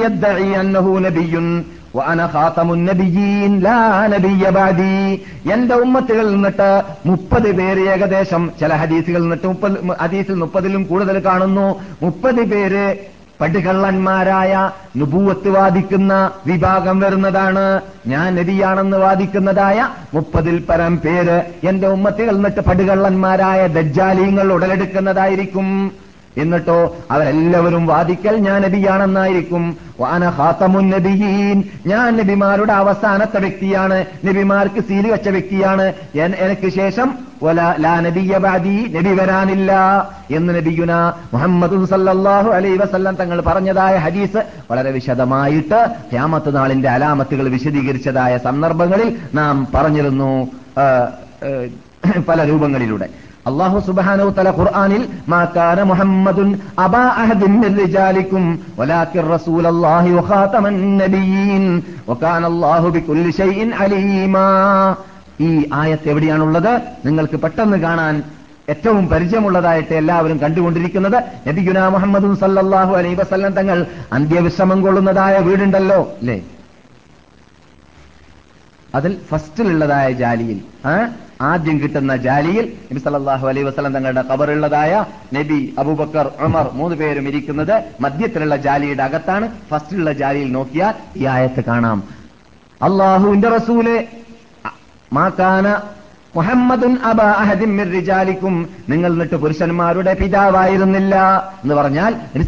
[5.51, 11.79] എന്റെ ഉമ്മത്തുകളിൽ നിന്നിട്ട് മുപ്പത് പേര് ഏകദേശം ചില ഹദീസുകളിൽ നിന്നിട്ട് മുപ്പത് ഹദീസിൽ മുപ്പതിലും കൂടുതൽ കാണുന്നു.
[12.01, 12.95] മുപ്പത് പേര്
[13.41, 17.81] പടുകള്ളന്മാരായ നുപൂവത്ത് വാദിക്കുന്ന വിഭാഗം വരുന്നതാണ്.
[18.07, 25.91] ഞാൻ നബിയാണെന്ന് വാദിക്കുന്നതായ മുപ്പതിൽ പരം പേര് എന്റെ ഉമ്മത്തുകൾ നിന്നിട്ട് പടുകള്ളന്മാരായ ദജ്ജാലിയങ്ങൾ ഉടലെടുക്കുന്നതായിരിക്കും.
[26.37, 29.77] എന്നിട്ടോ അവരെല്ലാവരും വാദിക്കൽ ഞാൻ നബിയാണെന്നായിരിക്കും.
[29.99, 31.63] വാന ഹാത്തമുൻ നബിയീൻ.
[31.87, 34.05] ഞാൻ നബിമാരുടെ അവസാനത്തെ വ്യക്തിയാണ്.
[34.25, 35.93] നബിമാർക്ക് സീൽ വെച്ച വ്യക്തിയാണ്.
[36.15, 37.29] എനിക്ക് ശേഷം
[38.03, 39.71] നബി വരാനില്ല
[40.31, 40.93] എന്ന് നബിയുന
[41.33, 49.67] മുഹമ്മദ് സല്ലല്ലാഹു അലൈഹി വസല്ലം തങ്ങൾ പറഞ്ഞതായ ഹദീസ് വളരെ വിശദമായിട്ട് ഖിയാമത്ത് നാളിന്റെ അലാമത്തുകൾ വിശദീകരിച്ചതായ സന്ദർഭങ്ങളിൽ നാം
[49.75, 50.47] പറഞ്ഞിരുന്നു
[52.27, 53.28] പല രൂപങ്ങളിലൂടെ.
[53.45, 56.47] അള്ളാഹു സുബ്ഹാനഹു തല ഖുർആനിൽ മാക്കാന മുഹമ്മദുൻ
[56.79, 58.43] അബാ അഹദിൻ മിൻ റിജാലിക്കും
[59.33, 61.63] റസൂലല്ലാഹി വഖാതമൻ നബിയീൻ
[62.91, 64.45] ബികുല്ലി ഷൈഇൻ അലീമാ.
[65.39, 66.71] ഈ ആയത്ത് എവിടെയാണുള്ളത്?
[67.05, 68.15] നിങ്ങൾക്ക് പെട്ടെന്ന് കാണാൻ
[68.69, 73.77] ഏറ്റവും പരിചയമുള്ളതായിട്ട് എല്ലാവരും കണ്ടുകൊണ്ടിരിക്കുന്നത് നബിഗുന മുഹമ്മദും സല്ലാഹു അലൈ വസല്ലം തങ്ങൾ
[74.13, 76.37] അന്ത്യവിശ്രമം കൊള്ളുന്നതായ വീടുണ്ടല്ലോ അല്ലേ?
[78.95, 80.59] അതിൽ ഫസ്റ്റിലുള്ളതായ ജാലിയിൽ
[81.41, 87.83] ആദ്യം കിട്ടുന്ന ജാലിയിൽ നബി സല്ലാഹു അലൈഹി വസ്ലം തങ്ങളുടെ കബറുള്ളതായ നബി അബൂബക്കർ ഉമർ മൂന്ന് പേരും ഇരിക്കുന്നത്
[88.01, 89.45] മധ്യത്തിലുള്ള ജാലിയുടെ അകത്താണ്.
[89.69, 92.03] ഫസ്റ്റിലുള്ള ജാലിയിൽ നോക്കിയാൽ ഈ ആയത്ത് കാണാം.
[92.81, 93.87] അള്ളാഹുവിന്റെ റസൂൽ
[96.35, 98.69] മുഹമ്മദുൻ അബ അഹദിൻ മിർ റിജാലിക്കും.
[98.89, 101.15] നിങ്ങൾ എന്നിട്ട് പുരുഷന്മാരുടെ പിതാവായിരുന്നില്ല
[101.63, 102.43] എന്ന് പറഞ്ഞാൽ നബി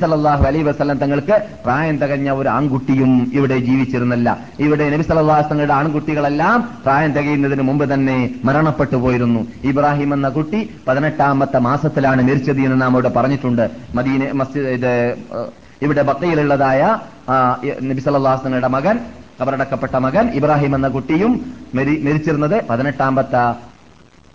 [0.48, 4.40] അലൈ വസ്ലം തങ്ങൾക്ക് പ്രായം തികഞ്ഞ ഒരു ആൺകുട്ടിയും ഇവിടെ ജീവിച്ചിരുന്നില്ല.
[4.60, 5.04] ഇവിടെ നബി
[5.52, 9.48] തങ്ങളുടെ ആൺകുട്ടികളെല്ലാം പ്രായം തികയുന്നതിന് മുമ്പ് തന്നെ മരണപ്പെട്ടു പോയിരുന്നു.
[9.64, 13.70] ഇബ്രാഹിം എന്ന കുട്ടി പതിനെട്ടാമത്തെ മാസത്തിലാണ് മരിച്ചത് എന്ന് നാം ഇവിടെ പറഞ്ഞിട്ടുണ്ട്.
[13.96, 15.16] മദീന മസ്ജിദ്
[15.82, 16.98] ഇവിടെ ബക്കയിലുള്ളതായ
[17.30, 19.00] ആ, നബി സല്ലല്ലാഹു തങ്ങളുടെ മകൻ
[19.42, 23.71] കബറടക്കപ്പെട്ട മകൻ ഇബ്രാഹിം എന്ന കുട്ടിയും മരി- മരിച്ചിരുന്നത് പതിനെട്ടാമത്തെ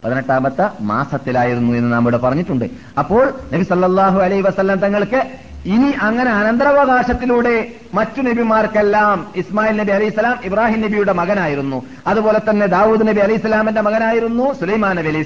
[0.07, 2.64] പതിനെട്ടാമത്തെ മാസത്തിലായിരുന്നു എന്ന് നാം ഇവിടെ പറഞ്ഞിട്ടുണ്ട്.
[2.99, 5.23] അപ്പോൾ നബി സല്ലാഹു അലൈ വസല്ലം തങ്ങൾക്ക്
[5.64, 11.83] ഇനി അങ്ങനെ അനന്തരാവകാശത്തിലൂടെ മറ്റു നബിമാർക്കെല്ലാം ഇസ്മായിൽ നബി അലൈഹി സ്വലാം ഇബ്രാഹിം നബിയുടെ മകനായിരുന്നു.
[12.07, 15.23] അതുപോലെ തന്നെ ദാവൂദ് നബി അലൈഹി സ്വലാമിന്റെ മകനായിരുന്നു സുലൈമാൻ നബി അലൈഹി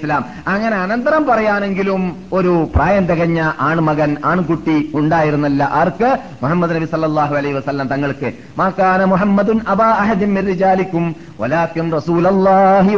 [0.46, 5.68] അങ്ങനെ അനന്തരം പറയാനെങ്കിലും ഒരു പ്രായം തികഞ്ഞ ആൺമകൻ ആൺകുട്ടി ഉണ്ടായിരുന്നല്ല.
[5.72, 6.18] ആർക്ക്?
[6.42, 8.32] മുഹമ്മദ് നബി സല്ലാഹു അലൈഹി വസല്ലം തങ്ങൾക്ക്.
[8.58, 10.34] മാക്കാന മുഹമ്മദുൻ അബാ അഹദിൻ
[11.92, 12.94] റസൂലല്ലാഹി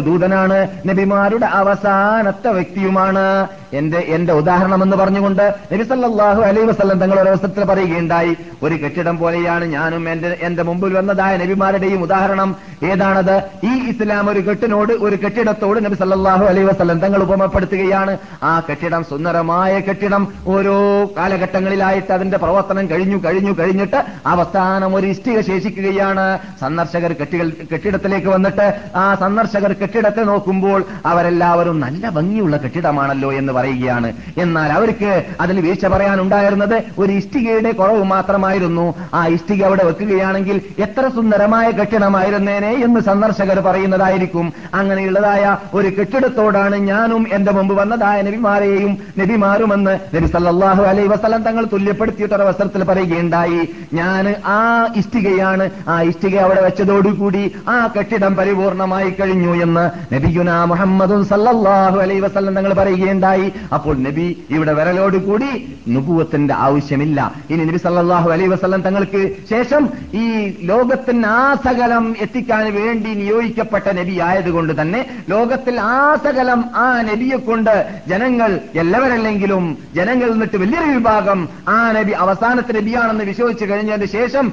[0.00, 3.46] ദൂതനാണ് നബിമാരുടെ അവസാനത്തെ വ്യക്തിയുമാണ്.
[3.72, 9.64] എന്റെ എന്റെ ഉദാഹരണം എന്ന് പറഞ്ഞുകൊണ്ട് നബിസല്ലാഹു അലൈ വസ്ലം തങ്ങൾ ഒരു അവസരത്തിൽ പറയുകയുണ്ടായി ഒരു കെട്ടിടം പോലെയാണ്
[9.64, 12.50] ഞാനും എന്റെ എന്റെ മുമ്പിൽ വന്നതായ നബിമാരുടെയും ഉദാഹരണം
[12.84, 13.36] ഏതാണത്?
[13.64, 18.18] ഈ ഇസ്ലാം ഒരു കെട്ടിനോട് ഒരു കെട്ടിടത്തോട് നബി സല്ലാഹു അലൈ വസ്ലം തങ്ങൾ ഉപമപ്പെടുത്തുകയാണ്.
[18.42, 20.22] ആ കെട്ടിടം സുന്ദരമായ കെട്ടിടം.
[20.46, 20.76] ഓരോ
[21.16, 26.26] കാലഘട്ടങ്ങളിലായിട്ട് അതിന്റെ പ്രവർത്തനം കഴിഞ്ഞു കഴിഞ്ഞു കഴിഞ്ഞിട്ട് അവസാനം ഒരു ഇഷ്ടിക ശേഷിക്കുകയാണ്.
[26.60, 27.12] സന്ദർശകർ
[27.72, 34.12] കെട്ടിടത്തിലേക്ക് വന്നിട്ട് ആ സന്ദർശകർ കെട്ടിടത്തെ നോക്കുമ്പോൾ അവരെല്ലാവരും നല്ല ഭംഗിയുള്ള കെട്ടിടമാണല്ലോ എന്ന് പറയുകയാണ്.
[34.38, 35.12] എന്നാൽ അവർക്ക്
[35.44, 38.86] അതിൽ വീഴ്ച പറയാനുണ്ടായിരുന്നത് ഒരു ഇഷ്ടികയുടെ കുറവ് മാത്രമായിരുന്നു.
[39.18, 40.56] ആ ഇഷ്ടിക അവിടെ വെക്കുകയാണെങ്കിൽ
[40.86, 44.46] എത്ര സുന്ദരമായ കെട്ടിടമായിരുന്നേനെ എന്ന് സന്ദർശകർ പറയുന്നതായിരിക്കും.
[44.80, 52.44] അങ്ങനെയുള്ളതായ ഒരു കെട്ടിടത്തോടാണ് ഞാനും എന്റെ മുമ്പ് വന്നതായ നബിമാരെയും നബിമാരുമെന്ന് നബി സല്ലല്ലാഹു അലൈഹി വസല്ലം തങ്ങൾ തുല്യപ്പെടുത്തിയിട്ടൊരു
[52.46, 53.60] അവസരത്തിൽ പറയുകയുണ്ടായി.
[54.00, 54.24] ഞാൻ
[54.56, 54.60] ആ
[55.00, 59.84] ഇഷ്ടികയാണ് ആ ഇഷ്ടിക അവിടെ വെച്ചതോടുകൂടി ആ കെട്ടിടം പരിപൂർണമായി കഴിഞ്ഞു എന്ന്
[60.14, 63.52] നബിയുന മുഹമ്മദും സല്ലാഹു അലൈ വസല്ലം തങ്ങൾ പറയുകയുണ്ടായി.
[63.72, 65.50] അപ്പോൾ നബി ഇവിടെ വരലോടുകൂടി
[65.94, 67.20] നുപൂവത്തിന്റെ ആവശ്യമില്ല.
[67.50, 69.82] ഇനി നബി സല്ലാഹു അലൈ വസ്ലം തങ്ങൾക്ക് ശേഷം
[70.14, 70.24] ഈ
[70.70, 77.74] ലോകത്തിന് ആസകലം എത്തിക്കാൻ വേണ്ടി നിയോഗിക്കപ്പെട്ട നബി ആയതുകൊണ്ട് തന്നെ ലോകത്തിൽ ആസകലം ആ നബിയെ കൊണ്ട്
[78.08, 84.52] ജനങ്ങൾ എല്ലാവരല്ലെങ്കിലും ജനങ്ങൾ എന്നിട്ട് വലിയൊരു വിഭാഗം ആ നബി അവസാനത്തെ നബിയാണെന്ന് വിശ്വസിച്ചു കഴിഞ്ഞതിന് ശേഷം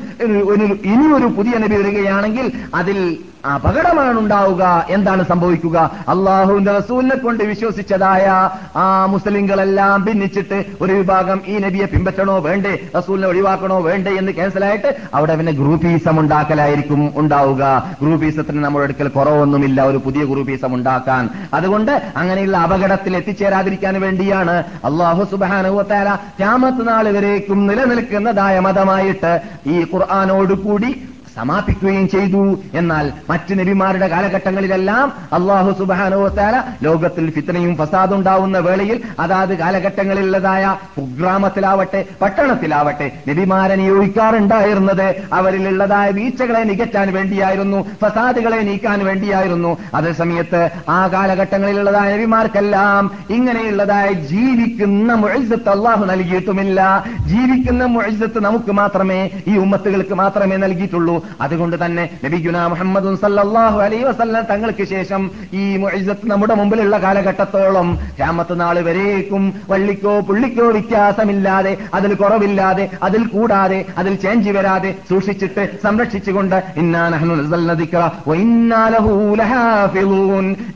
[0.94, 2.98] ഇനിയൊരു പുതിയ നബി വരികയാണെങ്കിൽ അതിൽ
[3.46, 5.92] അപകടമാണ് ഉണ്ടാവുക എന്താണ് സംഭവിക്കുക?
[6.08, 12.88] അള്ളാഹുവിന്റെ റസൂലിനെ കൊണ്ട് വിശ്വസിച്ചതായ ആ മുസ്ലിങ്ങളെല്ലാം ഭിന്നിച്ചിട്ട് ഒരു വിഭാഗം ഈ നബിയെ പിൻപറ്റണോ വേണ്ടേ?
[12.98, 17.94] റസൂലിനെ ഒഴിവാക്കണോ വേണ്ടേ എന്ന് ക്യാൻസലായിട്ട് അവിടെ പിന്നെ ഗ്രൂപ്പീസം ഉണ്ടാക്കലായിരിക്കും ഉണ്ടാവുക.
[18.02, 19.82] ഗ്രൂപ്പീസത്തിന് നമ്മുടെ അടുക്കൽ കുറവൊന്നുമില്ല.
[19.84, 21.30] ഒരു പുതിയ ഗ്രൂപ്പീസം ഉണ്ടാക്കാൻ.
[21.54, 31.08] അതുകൊണ്ട് അങ്ങനെയുള്ള അപകടത്തിൽ എത്തിച്ചേരാതിരിക്കാൻ വേണ്ടിയാണ് അള്ളാഹു സുബാനുവത്താല ക്യാമത്ത് നാൾ വരേക്കും നിലനിൽക്കുന്നതായ മതമായിട്ട് ഈ ഖുർആാനോട് കൂടി
[31.36, 32.60] സമാപിക്കുകയും ചെയ്തു.
[32.74, 43.76] എന്നാൽ മറ്റ് നബിമാരുടെ കാലഘട്ടങ്ങളിലെല്ലാം അള്ളാഹു സുബാനോത്താല ലോകത്തിൽ ഫിത്തനയും ഫസാദുണ്ടാവുന്ന വേളയിൽ അതാത് കാലഘട്ടങ്ങളിലുള്ളതായ കുഗ്രാമത്തിലാവട്ടെ പട്ടണത്തിലാവട്ടെ നബിമാരെ
[43.76, 49.78] നിയോഗിക്കാറുണ്ടായിരുന്നത് അവരിലുള്ളതായ വീഴ്ചകളെ നികറ്റാൻ വേണ്ടിയായിരുന്നു ഫസാദുകളെ നീക്കാൻ വേണ്ടിയായിരുന്നു.
[49.94, 57.06] അതേ സമയത്ത് ആ കാലഘട്ടങ്ങളിലുള്ളതായ നബിമാർക്കെല്ലാം ഇങ്ങനെയുള്ളതായ ജീവിക്കുന്ന മുഴുസത്ത് അള്ളാഹു നൽകിയിട്ടുമില്ല.
[57.26, 61.21] ജീവിക്കുന്ന മുഴുസത്ത് നമുക്ക് മാത്രമേ ഈ ഉമ്മത്തുകൾക്ക് മാത്രമേ നൽകിയിട്ടുള്ളൂ.
[61.42, 68.60] അതുകൊണ്ട് തന്നെ നബിഗുന മുഹമ്മദ് സല്ലല്ലാഹു അലൈഹി വസല്ലം തങ്ങൾക്ക് ശേഷം ഈ മൊഴിസത്ത് നമ്മുടെ മുമ്പിലുള്ള കാലഘട്ടത്തോളം രാമത്ത്
[68.60, 76.64] നാൾ വരേക്കും വള്ളിക്കോ പുള്ളിക്കോ വ്യത്യാസമില്ലാതെ അതിൽ കുറവില്ലാതെ അതിൽ കൂടാതെ അതിൽ ചേഞ്ച് വരാതെ സൂക്ഷിച്ചിട്ട് സംരക്ഷിച്ചുകൊണ്ട്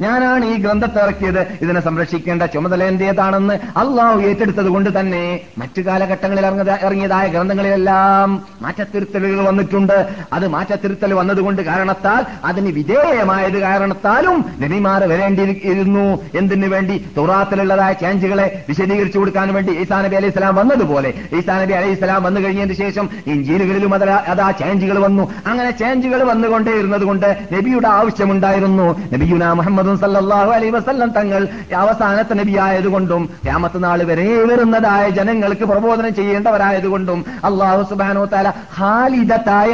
[0.01, 1.47] ഞാനാണ് ഈ ഗ്രന്ഥത്തെ ഇറക്കിയത്.
[1.61, 10.07] ഇതിനെ സംരക്ഷിക്കേണ്ട ചുമതല എന്റേതാണെന്ന് അള്ളാഹു ഏറ്റെടുത്തത് കൊണ്ട് തന്നെ മറ്റു കാലഘട്ടങ്ങളിൽ ഇറങ്ങിയത- ഇറങ്ങിയതായ ഗ്രന്ഥങ്ങളിലെല്ലാം മാറ്റത്തിരുത്തലുകൾ വന്നിട്ടുണ്ട്.
[10.35, 16.05] അത് മാറ്റത്തിരുത്തൽ വന്നതുകൊണ്ട് കാരണത്താൽ അതിന് വിധേയമായത് കാരണത്താലും നബിമാർ വരേണ്ടിയിരുന്നു.
[16.39, 16.95] എന്തിനു വേണ്ടി?
[17.17, 21.11] തുറാത്തിലുള്ളതായ ചേഞ്ചുകളെ വിശദീകരിച്ചു കൊടുക്കാൻ വേണ്ടി ഈസാ നബി അലൈഹി സ്വലാം വന്നതുപോലെ.
[21.39, 25.23] ഈസാ നബി അലൈഹി സ്വലാം വന്നു കഴിഞ്ഞതിന് ശേഷം ഇഞ്ചീലുകളിലും അത് അതാ ചേഞ്ചുകൾ വന്നു.
[25.49, 28.87] അങ്ങനെ ചേഞ്ചുകൾ വന്നുകൊണ്ടേ ഇരുന്നത് കൊണ്ട് നബിയുടെ ആവശ്യമുണ്ടായിരുന്നു.
[29.13, 31.41] നബിയുന മുഹമ്മദ് സല്ലാഹു അലൈഹി വസല്ലം തങ്ങൾ
[31.83, 37.19] അവസാനത്തെ നബിയായതുകൊണ്ടും രാമത്ത് നാൾ വരെ വരുന്നതായ ജനങ്ങൾക്ക് പ്രബോധനം ചെയ്യേണ്ടവരായതുകൊണ്ടും
[37.49, 39.71] അള്ളാഹു സുബാനോ താല ഹാലിദത്തായ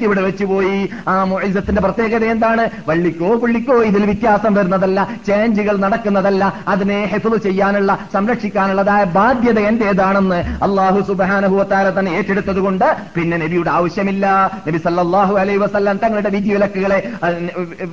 [0.00, 0.76] മുഇസത്ത് ഇവിടെ വെച്ചുപോയി
[1.10, 2.64] ആ മൊഴിസത്തിന്റെ പ്രത്യേകത എന്താണ്?
[2.88, 6.42] വള്ളിക്കോ പുള്ളിക്കോ ഇതിൽ വ്യത്യാസം വരുന്നതല്ല ചേഞ്ചുകൾ നടക്കുന്നതല്ല.
[6.72, 12.86] അതിനെ ഹെഫു ചെയ്യാനുള്ള സംരക്ഷിക്കാനുള്ളതായ ബാധ്യത എന്റേതാണെന്ന് അള്ളാഹു സുബാനുഭവത്താല തന്നെ ഏറ്റെടുത്തത് കൊണ്ട്
[13.16, 14.26] പിന്നെ നബിയുടെ ആവശ്യമില്ല.
[14.66, 16.98] നബി സല്ലാഹു അലൈ വസല്ലം തങ്ങളുടെ വിധി വിലക്കുകളെ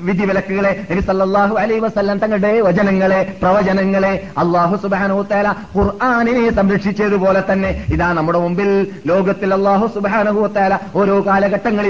[0.09, 8.09] വിധി വിലക്കുകളെ നബി സല്ലാഹു അലൈ വസല്ലം തങ്ങളുടെ വചനങ്ങളെ പ്രവചനങ്ങളെ അള്ളാഹു സുബാനുഭവത്താല ഖുർആാനിനെ സംരക്ഷിച്ചതുപോലെ തന്നെ ഇതാ
[8.19, 8.71] നമ്മുടെ മുമ്പിൽ.
[9.11, 11.15] ലോകത്തിൽ അള്ളാഹു സുബാനുഭവത്താല ഓരോ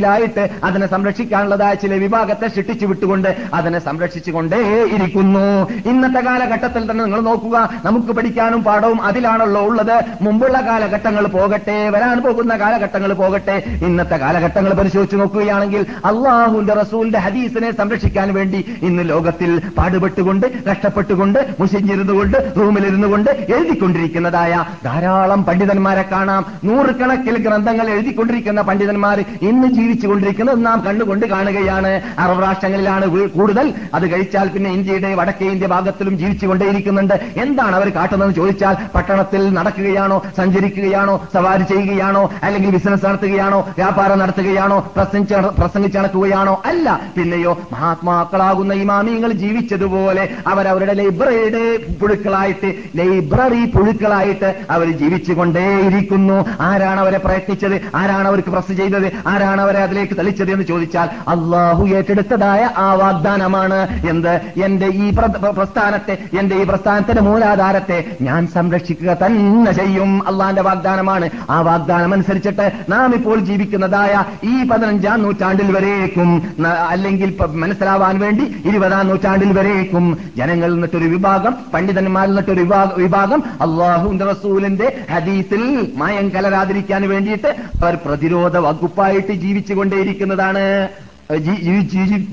[0.08, 4.60] കാലഘട്ടങ്ങളിലായിട്ട് അതിനെ സംരക്ഷിക്കാനുള്ളതായ ചില വിഭാഗത്തെ ശിട്ടിച്ചു വിട്ടുകൊണ്ട് അതിനെ സംരക്ഷിച്ചുകൊണ്ടേ
[4.96, 5.46] ഇരിക്കുന്നു.
[5.91, 9.96] ഇന്നത്തെ കാലഘട്ടത്തിൽ തന്നെ നിങ്ങൾ നോക്കുക നമുക്ക് പഠിക്കാനും പാഠവും അതിലാണല്ലോ ഉള്ളത്.
[10.22, 13.56] മുമ്പുള്ള കാലഘട്ടങ്ങൾ പോകട്ടെ വരാൻ പോകുന്ന കാലഘട്ടങ്ങൾ പോകട്ടെ.
[13.88, 23.32] ഇന്നത്തെ കാലഘട്ടങ്ങൾ പരിശോധിച്ച് നോക്കുകയാണെങ്കിൽ അള്ളാഹുന്റെ റസൂലിന്റെ ഹദീസിനെ സംരക്ഷിക്കാൻ വേണ്ടി ഇന്ന് ലോകത്തിൽ പാടുപെട്ടുകൊണ്ട് കഷ്ടപ്പെട്ടുകൊണ്ട് മുഷിഞ്ഞിരുന്നുകൊണ്ട് റൂമിലിരുന്നുകൊണ്ട്
[23.56, 24.54] എഴുതിക്കൊണ്ടിരിക്കുന്നതായ
[24.86, 26.41] ധാരാളം പണ്ഡിതന്മാരെ കാണാം.
[26.63, 29.17] നൂറുകണക്കിൽ ഗ്രന്ഥങ്ങൾ എഴുതിക്കൊണ്ടിരിക്കുന്ന പണ്ഡിതന്മാർ
[29.50, 29.67] ഇന്ന്
[29.98, 31.92] ജീവിച്ചുകൊണ്ടിരിക്കുന്നത് നാം കണ്ടുകൊണ്ട് കാണുകയാണ്.
[32.24, 33.06] അറബ് രാഷ്ട്രങ്ങളിലാണ്
[33.38, 33.68] കൂടുതൽ.
[33.98, 37.16] അത് കഴിച്ചാൽ പിന്നെ ഇന്ത്യയുടെ വടക്കേ ഇന്ത്യ ഭാഗത്തിലും ജീവിച്ചുകൊണ്ടേയിരിക്കുന്നുണ്ട്.
[37.44, 45.98] എന്താണ് അവർ കാട്ടുന്നതെന്ന് ചോദിച്ചാൽ പട്ടണത്തിൽ നടക്കുകയാണോ സഞ്ചരിക്കുകയാണോ സവാരി ചെയ്യുകയാണോ അല്ലെങ്കിൽ ബിസിനസ് നടത്തുകയാണോ വ്യാപാരം നടത്തുകയാണോ പ്രസംഗിച്ച്
[45.98, 46.54] നടക്കുകയാണോ?
[46.66, 51.64] അല്ല പിന്നെയോ മഹാത്മാക്കളാകുന്ന ഇമാമിയങ്ങൾ ജീവിച്ചതുപോലെ അവരവരുടെ ലൈബ്രറിയുടെ
[52.02, 56.38] പുഴുക്കളായിട്ട് ലൈബ്രറി പുഴുക്കളായിട്ട് അവർ ജീവിച്ചുകൊണ്ടേയിരിക്കുന്നു.
[56.70, 57.76] ആരാണ് അവരെ പ്രയത്നിച്ചത്?
[57.96, 59.08] ആരാണ് അവർക്ക് പ്രസ് ചെയ്തത്?
[59.28, 63.88] ആരാണ് അവരെ അതിലേക്ക് തെളിച്ചത് എന്ന് ചോദിച്ചാൽ അള്ളാഹു ഏറ്റെടുത്തതായ ആ വാഗ്ദാനമാണ്.
[64.10, 64.41] എന്ത്?
[64.63, 70.28] എന്റെ ഈ പ്ര- പ്ര- പ്രസ്ഥാനത്തെ എന്റെ ഈ പ്രസ്ഥാനത്തിന്റെ മൂലാധാരത്തെ ഞാൻ സംരക്ഷിക്കുക തന്നെ ചെയ്യും.
[70.28, 71.30] അള്ളാന്റെ വാഗ്ദാനമാണ്.
[71.50, 76.43] ആ വാഗ്ദാനം അനുസരിച്ചിട്ട് നാം ഇപ്പോൾ ജീവിക്കുന്നതായ ഈ പതിനഞ്ചാം നൂറ്റാണ്ടിൽ വരേക്കും.
[76.89, 80.17] അല്ലെങ്കിൽ മനസ്സിലാവാൻ വേണ്ടി ഇരുപതാം നൂറ്റാണ്ടിൽ വരേക്കും.
[80.38, 82.62] ജനങ്ങളിൽ നിന്നിട്ടൊരു വിഭാഗം പണ്ഡിതന്മാരിൽ നിന്നിട്ടൊരു
[82.97, 89.32] വിഭാഗം അള്ളാഹുന്റെ റസൂലിന്റെ ഹദീസിൽ മായം കലരാതിരിക്കാൻ വേണ്ടിയിട്ട് അവർ പ്രതിരോധ വകുപ്പായിട്ട്
[89.78, 90.63] ജീവിച്ചുകൊണ്ടേയിരിക്കുന്നതാണ്.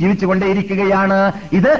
[0.00, 1.32] ജീവിച്ചുകൊണ്ടേയിരിക്കുകയാണ്.
[1.52, 1.72] ഇത്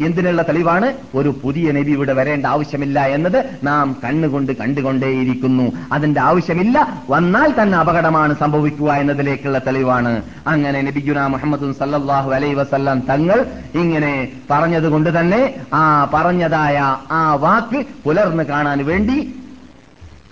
[0.00, 0.92] എന്തിനുള്ള തെളിവാണ്?
[1.14, 5.72] ഒരു പുതിയ നബി ഇവിടെ വരേണ്ട ആവശ്യമില്ല എന്നത് നാം കണ്ണുകൊണ്ട് കണ്ടുകൊണ്ടേയിരിക്കുന്നു.
[5.92, 10.22] അതിന്റെ ആവശ്യമില്ല വന്നാൽ തന്നെ അപകടമാണ് സംഭവിക്കുക എന്നതിലേക്കുള്ള തെളിവാണ്.
[10.46, 15.42] അങ്ങനെ നബി നബിഗുന മുഹമ്മദ് സല്ലാഹു അലൈ വസല്ലം തങ്ങൾ ഇങ്ങനെ പറഞ്ഞതുകൊണ്ട് തന്നെ
[15.74, 16.78] ആ പറഞ്ഞതായ
[17.10, 19.34] ആ വാക്ക് പുലർന്നു കാണാൻ വേണ്ടി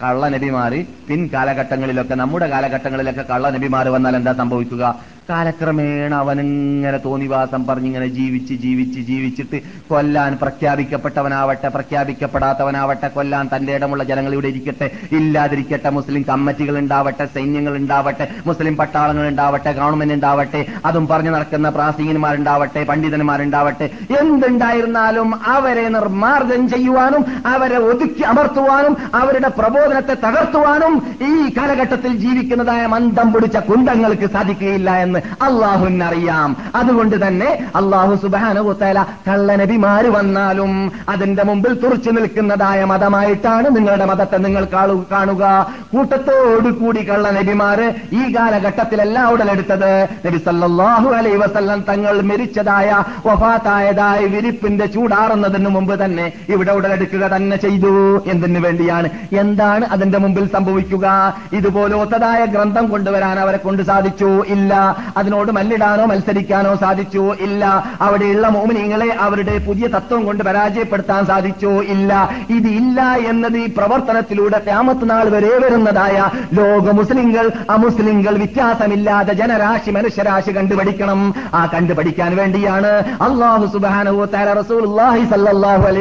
[0.03, 4.85] കള്ള നബിമാര് പിൻകാലഘട്ടങ്ങളിലൊക്കെ നമ്മുടെ കാലഘട്ടങ്ങളിലൊക്കെ കള്ള നബിമാര് വന്നാൽ എന്താ സംഭവിക്കുക?
[5.31, 9.59] കാലക്രമേണ അവനിങ്ങനെ തോന്നിവാസം പറഞ്ഞിങ്ങനെ ജീവിച്ച് ജീവിച്ച് ജീവിച്ചിട്ട്
[9.91, 14.87] കൊല്ലാൻ പ്രഖ്യാപിക്കപ്പെട്ടവനാവട്ടെ പ്രഖ്യാപിക്കപ്പെടാത്തവനാവട്ടെ കൊല്ലാൻ തന്റെ ഇടമുള്ള ജനങ്ങൾ ഇവിടെ ഇരിക്കട്ടെ.
[15.19, 20.61] ഇല്ലാതിരിക്കട്ടെ മുസ്ലിം കമ്മിറ്റികൾ ഉണ്ടാവട്ടെ സൈന്യങ്ങൾ ഉണ്ടാവട്ടെ മുസ്ലിം പട്ടാളങ്ങൾ ഉണ്ടാവട്ടെ ഗവൺമെന്റ് ഉണ്ടാവട്ടെ
[20.91, 23.89] അതും പറഞ്ഞു നടക്കുന്ന പ്രാസീകന്മാരുണ്ടാവട്ടെ പണ്ഡിതന്മാരുണ്ടാവട്ടെ.
[24.21, 30.95] എന്തുണ്ടായിരുന്നാലും അവരെ നിർമാർജം ചെയ്യുവാനും അവരെ ഒതുക്കി അമർത്തുവാനും അവരുടെ പ്രബോധനത്തെ തകർത്തുവാനും
[31.31, 36.57] ഈ കാലഘട്ടത്തിൽ ജീവിക്കുന്നതായ മന്ദം പിടിച്ച കുന്തങ്ങൾക്ക് സാധിക്കുകയില്ല എന്ന് അള്ളാഹുവിനറിയാം.
[36.75, 44.67] അതുകൊണ്ട് തന്നെ അള്ളാഹു സുബാനുത്തല കള്ളനബിമാര് വന്നാലും അതിന്റെ മുമ്പിൽ തുറച്ചു നിൽക്കുന്നതായ മതമായിട്ടാണ് നിങ്ങളുടെ മതത്തെ നിങ്ങൾ
[45.13, 45.73] കാണുക.
[45.93, 55.69] കൂട്ടത്തോടു കൂടി കള്ളനബിമാര് ഈ കാലഘട്ടത്തിലല്ല ഉടലെടുത്തത് നബി സല്ലല്ലാഹു അലൈഹി വസല്ലം തങ്ങൾ മരിച്ചതായ വഫാത്തായതായ വിരിപ്പിന്റെ ചൂടാറുന്നതിന്
[55.69, 58.23] മുമ്പ് തന്നെ ഇവിടെ ഉടലെടുക്കുക തന്നെ ചെയ്തു.
[58.27, 59.09] എന്തിനു വേണ്ടിയാണ്?
[59.33, 61.35] എന്താണ് അതിന്റെ മുമ്പിൽ സംഭവിക്കുക?
[61.53, 64.45] ഇതുപോലത്തതായ ഗ്രന്ഥം കൊണ്ടുവരാൻ അവരെ കൊണ്ട് സാധിച്ചു?
[64.47, 64.97] ഇല്ല.
[65.17, 67.65] അതിനോട് മല്ലിടാനോ മത്സരിക്കാനോ സാധിച്ചു ഇല്ല.
[68.01, 72.29] അവിടെയുള്ള മോമിനിങ്ങളെ അവരുടെ പുതിയ തത്വം കൊണ്ട് പരാജയപ്പെടുത്താൻ സാധിച്ചു ഇല്ല.
[72.51, 80.51] ഇത് ഇല്ല എന്നത് ഈ പ്രവർത്തനത്തിലൂടെ ക്യാമത്ത് നാൾ വരെ വരുന്നതായ ലോക മുസ്ലിങ്ങൾ അമുസ്ലിങ്ങൾ വ്യത്യാസമില്ലാതെ ജനരാശി മനുഷ്യരാശി
[80.51, 81.35] കണ്ടുപഠിക്കണം.
[81.55, 83.65] ആ കണ്ടുപഠിക്കാൻ വേണ്ടിയാണ് അള്ളാഹു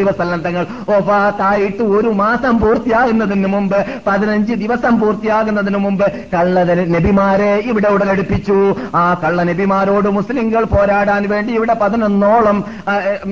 [0.07, 0.65] വസല്ലം തങ്ങൾ
[0.97, 8.75] ഒഫാത്തായിട്ട് ഒരു മാസം പൂർത്തിയാകുന്നതിന് മുമ്പ് പതിനഞ്ച് ദിവസം പൂർത്തിയാകുന്നതിന് മുമ്പ് കള്ളതരെ നബിമാരെ ഇവിടെ ഉടലെടുപ്പിച്ചു.
[8.97, 12.65] ആ കള്ള നബിമാരോട് മുസ്ലിങ്ങൾ പോരാടാൻ വേണ്ടി ഇവിടെ പതിനൊന്നോളം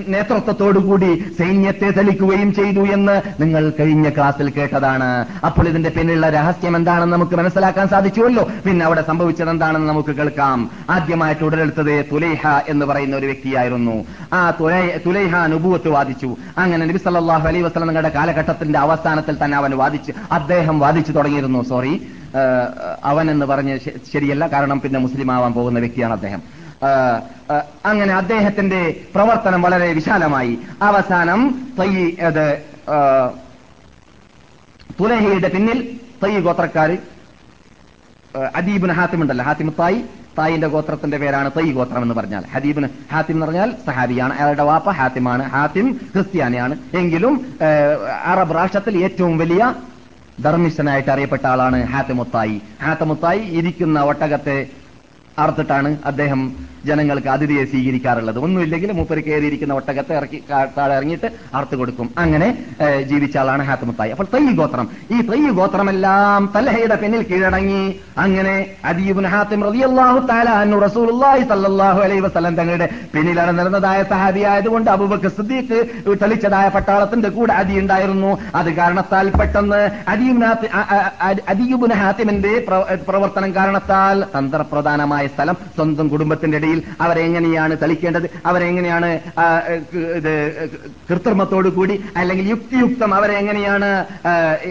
[0.08, 5.26] നേതൃത്വത്തോടുകൂടി സൈന്യത്തെ തെളിക്കുകയും ചെയ്തു എന്ന് നിങ്ങൾ കഴിഞ്ഞ ക്ലാസ്സിൽ കേട്ടതാണ്.
[5.46, 8.48] അപ്പോൾ ഇതിന്റെ പിന്നിലുള്ള രഹസ്യം എന്താണെന്ന് നമുക്ക് മനസ്സിലാക്കാൻ സാധിച്ചുവല്ലോ.
[8.66, 10.70] പിന്നെ അവിടെ സംഭവിച്ചത് എന്താണെന്ന് നമുക്ക് കേൾക്കാം.
[10.90, 14.06] ആദ്യമായിട്ട് ഉടലെടുത്തത് തുലൈഹ എന്ന് പറയുന്ന ഒരു വ്യക്തിയായിരുന്നു.
[14.34, 16.36] ആ തുലൈ- തുലൈഹ നുബൂവത്ത് വാദിച്ചു.
[16.58, 21.64] അങ്ങനെ നബി സല്ലല്ലാഹു അലൈഹി വസല്ലം നിങ്ങളുടെ കാലഘട്ടത്തിന്റെ അവസാനത്തിൽ തന്നെ അവൻ വാദിച്ചു അദ്ദേഹം വാദിച്ചു തുടങ്ങിയിരുന്നു.
[21.64, 22.08] സോറി.
[23.04, 23.80] അവൻ എന്ന് പറഞ്ഞ്
[24.14, 26.42] ശരിയല്ല കാരണം പിന്നെ മുസ്ലിം ആവാൻ പോകുന്ന വ്യക്തിയാണ് അദ്ദേഹം.
[27.86, 28.82] അങ്ങനെ അദ്ദേഹത്തിന്റെ
[29.16, 30.60] പ്രവർത്തനം വളരെ വിശാലമായി.
[30.82, 31.68] അവസാനം
[35.00, 36.98] തുലഹയുടെ പിന്നിൽ തയ്യി ഗോത്രക്കാർ
[38.56, 40.02] അദീബിന് ഹാത്തിം ഉണ്ടല്ലോ ഹാത്തിം തായി.
[40.38, 42.44] തായിന്റെ ഗോത്രത്തിന്റെ പേരാണ് തൈ ഗോത്രം എന്ന് പറഞ്ഞാൽ.
[42.54, 44.34] ഹദീബിന് ഹാത്തിം എന്ന് പറഞ്ഞാൽ സഹാബിയാണ്.
[44.40, 45.44] അയാളുടെ വാപ്പ ഹാത്തിമാണ്.
[45.50, 46.78] ഹാത്തിം ക്രിസ്ത്യാനിയാണ്.
[46.94, 47.34] എങ്കിലും
[48.26, 49.74] അറബ് രാഷ്ട്രത്തിൽ ഏറ്റവും വലിയ
[50.44, 52.62] ധർമ്മിഷ്ഠനായിട്ട് അറിയപ്പെട്ട ആളാണ് ഹാത്തമുത്തായി.
[52.82, 54.58] ഹാത്തമുത്തായി ഇരിക്കുന്ന ഒട്ടകത്തെ
[55.44, 56.42] അറുത്തിട്ടാണ് അദ്ദേഹം
[56.88, 58.40] ജനങ്ങൾക്ക് അതിഥിയെ സ്വീകരിക്കാറുള്ളത്.
[58.46, 60.40] ഒന്നുമില്ലെങ്കിൽ മൂപ്പര് കയറിയിരിക്കുന്ന ഒട്ടകത്തെ ഇറക്കി
[60.78, 62.08] താഴെ ഇറങ്ങിയിട്ട് അർത്ത് കൊടുക്കും.
[62.24, 62.48] അങ്ങനെ
[63.12, 64.12] ജീവിച്ച ആളാണ് ഹാത്തമുത്തായി.
[64.16, 64.88] അപ്പോൾ തയ്യ് ഗോത്രം.
[65.16, 67.82] ഈ തയ്യ് ഗോത്രമെല്ലാം തലഹയുടെ പിന്നിൽ കീഴടങ്ങി.
[68.26, 68.56] അങ്ങനെ
[68.90, 70.50] റളിയല്ലാഹു തആല
[70.86, 71.46] റസൂലുള്ളാഹി
[72.06, 75.80] അലൈഹി വസല്ലം തങ്ങളുടെ പിന്നിലാണ് സഹാബി ആയതുകൊണ്ട് അബൂബക്കർ സിദ്ദീഖ്
[76.22, 78.32] തെളിച്ചതായ പട്ടാളത്തിന്റെ കൂടെ അതി ഉണ്ടായിരുന്നു.
[78.62, 79.82] അത് കാരണത്താൽ പെട്ടെന്ന്
[81.54, 82.54] അദീബുൻ ഹാത്തിമിന്റെ
[83.10, 88.28] പ്രവർത്തനം കാരണത്താൽ തന്ത്രപ്രധാനമായ സ്ഥലം സ്വന്തം കുടുംബത്തിന്റെ ഇടയിൽ അവരെങ്ങനെയാണ് തളിക്കേണ്ടത്?
[88.50, 89.10] അവരെങ്ങനെയാണ്
[91.10, 93.90] കൃത്രിമത്തോടു കൂടി അല്ലെങ്കിൽ യുക്തിയുക്തം അവരെങ്ങനെയാണ്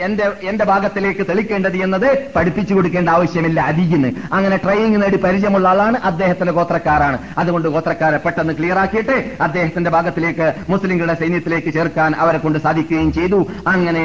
[0.06, 6.54] എന്റെ എന്റെ ഭാഗത്തിലേക്ക് തെളിക്കേണ്ടത് എന്നത് പഠിപ്പിച്ചു കൊടുക്കേണ്ട ആവശ്യമില്ല അധികിന് അങ്ങനെ ട്രെയിനിങ് നേടി പരിചയമുള്ള ആളാണ് അദ്ദേഹത്തിന്റെ
[6.58, 7.18] ഗോത്രക്കാരാണ്.
[7.40, 13.40] അതുകൊണ്ട് ഗോത്രക്കാരെ പെട്ടെന്ന് ക്ലിയർ ആക്കിയിട്ട് അദ്ദേഹത്തിന്റെ ഭാഗത്തിലേക്ക് മുസ്ലിങ്ങളുടെ സൈന്യത്തിലേക്ക് ചേർക്കാൻ അവരെ കൊണ്ട് സാധിക്കുകയും ചെയ്തു.
[13.72, 14.04] അങ്ങനെ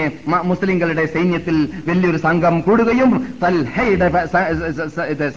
[0.51, 1.57] മുസ്ലിങ്ങളുടെ സൈന്യത്തിൽ
[1.89, 3.11] വലിയൊരു സംഘം കൂടുകയും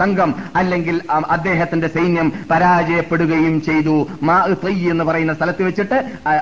[0.02, 4.06] സംഘം അല്ലെങ്കിൽ അദ്ദേഹത്തിന്റെ സൈന്യം പരാജയപ്പെടുകയും ചെയ്തു.
[4.22, 4.36] മാ
[4.92, 5.98] എന്ന് പറയുന്ന സ്ഥലത്ത് വെച്ചിട്ട്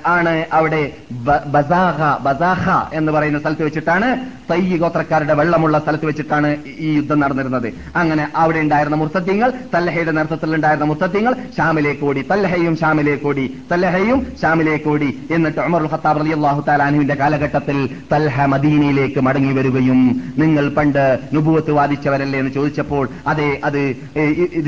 [0.07, 0.93] ആണ് അവിടെ
[1.55, 4.09] ബസാഹ ബസാഹ എന്ന് പറയുന്ന സ്ഥലത്ത് വെച്ചിട്ടാണ്
[4.51, 7.73] തയ്യ് ഗോത്രക്കാരുടെ വെള്ളമുള്ള സ്ഥലത്ത് വെച്ചിട്ടാണ് ഈ യുദ്ധം നടന്നിരുന്നത്.
[7.97, 12.23] അങ്ങനെ അവിടെ ഉണ്ടായിരുന്ന മുർത്തദ്യങ്ങൾ തല്ലഹയുടെ നേതൃത്വത്തിൽ ഉണ്ടായിരുന്ന മുർത്തദ്യങ്ങൾ ഷാമിലേക്ക് ഓടി.
[12.23, 13.61] തല്ലഹയും ഷാമിലേക്ക് ഓടി.
[13.71, 15.19] തല്ലഹയും ഷാമിലേക്ക് ഓടി.
[15.31, 20.01] എന്നിട്ട് ഉമർ ഖത്താബ് അള്ളാഹു താലാനുവിന്റെ കാലഘട്ടത്തിൽ തൽഹ മദീനയിലേക്ക് മടങ്ങി വരികയും
[20.39, 23.81] നിങ്ങൾ പണ്ട് നുപുവത്ത് വാദിച്ചവരല്ലേ എന്ന് ചോദിച്ചപ്പോൾ അതെ അത്
[24.53, 24.61] ഏ,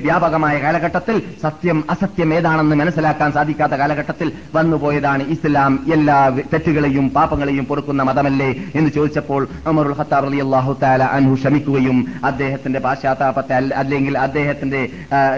[0.00, 5.72] വ്യാപകമായ കാലഘട്ടത്തിൽ സത്യം അസത്യം ഏതാണെന്ന് മനസ്സിലാക്കാൻ സാധിക്കാത്ത കാലഘട്ടത്തിൽ വന്നുപോയതാണ് ഇസ്ലാം.
[5.94, 6.16] എല്ലാ
[6.52, 14.14] തെറ്റുകളെയും പാപങ്ങളെയും പൊറുക്കുന്ന മതമല്ലേ എന്ന് ചോദിച്ചപ്പോൾ ഉമറുൽ ഖത്താബ് അള്ളാഹു താല അനു ക്ഷമിക്കുകയും അദ്ദേഹത്തിന്റെ പാശ്ചാത്താപത്തെ അല്ലെങ്കിൽ
[14.18, 14.80] അദ്ദേഹത്തിന്റെ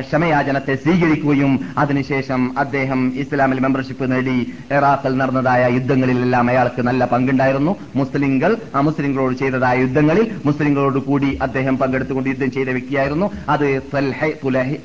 [0.02, 4.36] ക്ഷമയാചനത്തെ സ്വീകരിക്കുകയും അതിനുശേഷം അദ്ദേഹം ഇസ്ലാമിൽ മെമ്പർഷിപ്പ് നേടി
[4.76, 7.72] ഇറാഖിൽ നടന്നതായ യുദ്ധങ്ങളിലെല്ലാം അയാൾക്ക് നല്ല പങ്കുണ്ടായിരുന്നു.
[7.94, 8.50] മുസ്ലിങ്ങൾ
[8.88, 13.26] മുസ്ലിങ്ങളോട് ചെയ്തതായ യുദ്ധങ്ങളിൽ മുസ്ലിങ്ങളോട് കൂടി അദ്ദേഹം പങ്കെടുത്തുകൊണ്ട് യുദ്ധം ചെയ്ത വ്യക്തിയായിരുന്നു.
[13.50, 13.66] അത്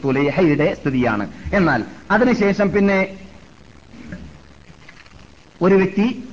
[0.03, 1.31] തുലൈഹയുടെ സ്ഥിതിയാണ്.
[1.53, 3.17] എന്നാൽ അതിനുശേഷം പിന്നെ
[5.62, 6.23] ഒരു വ്യക്തി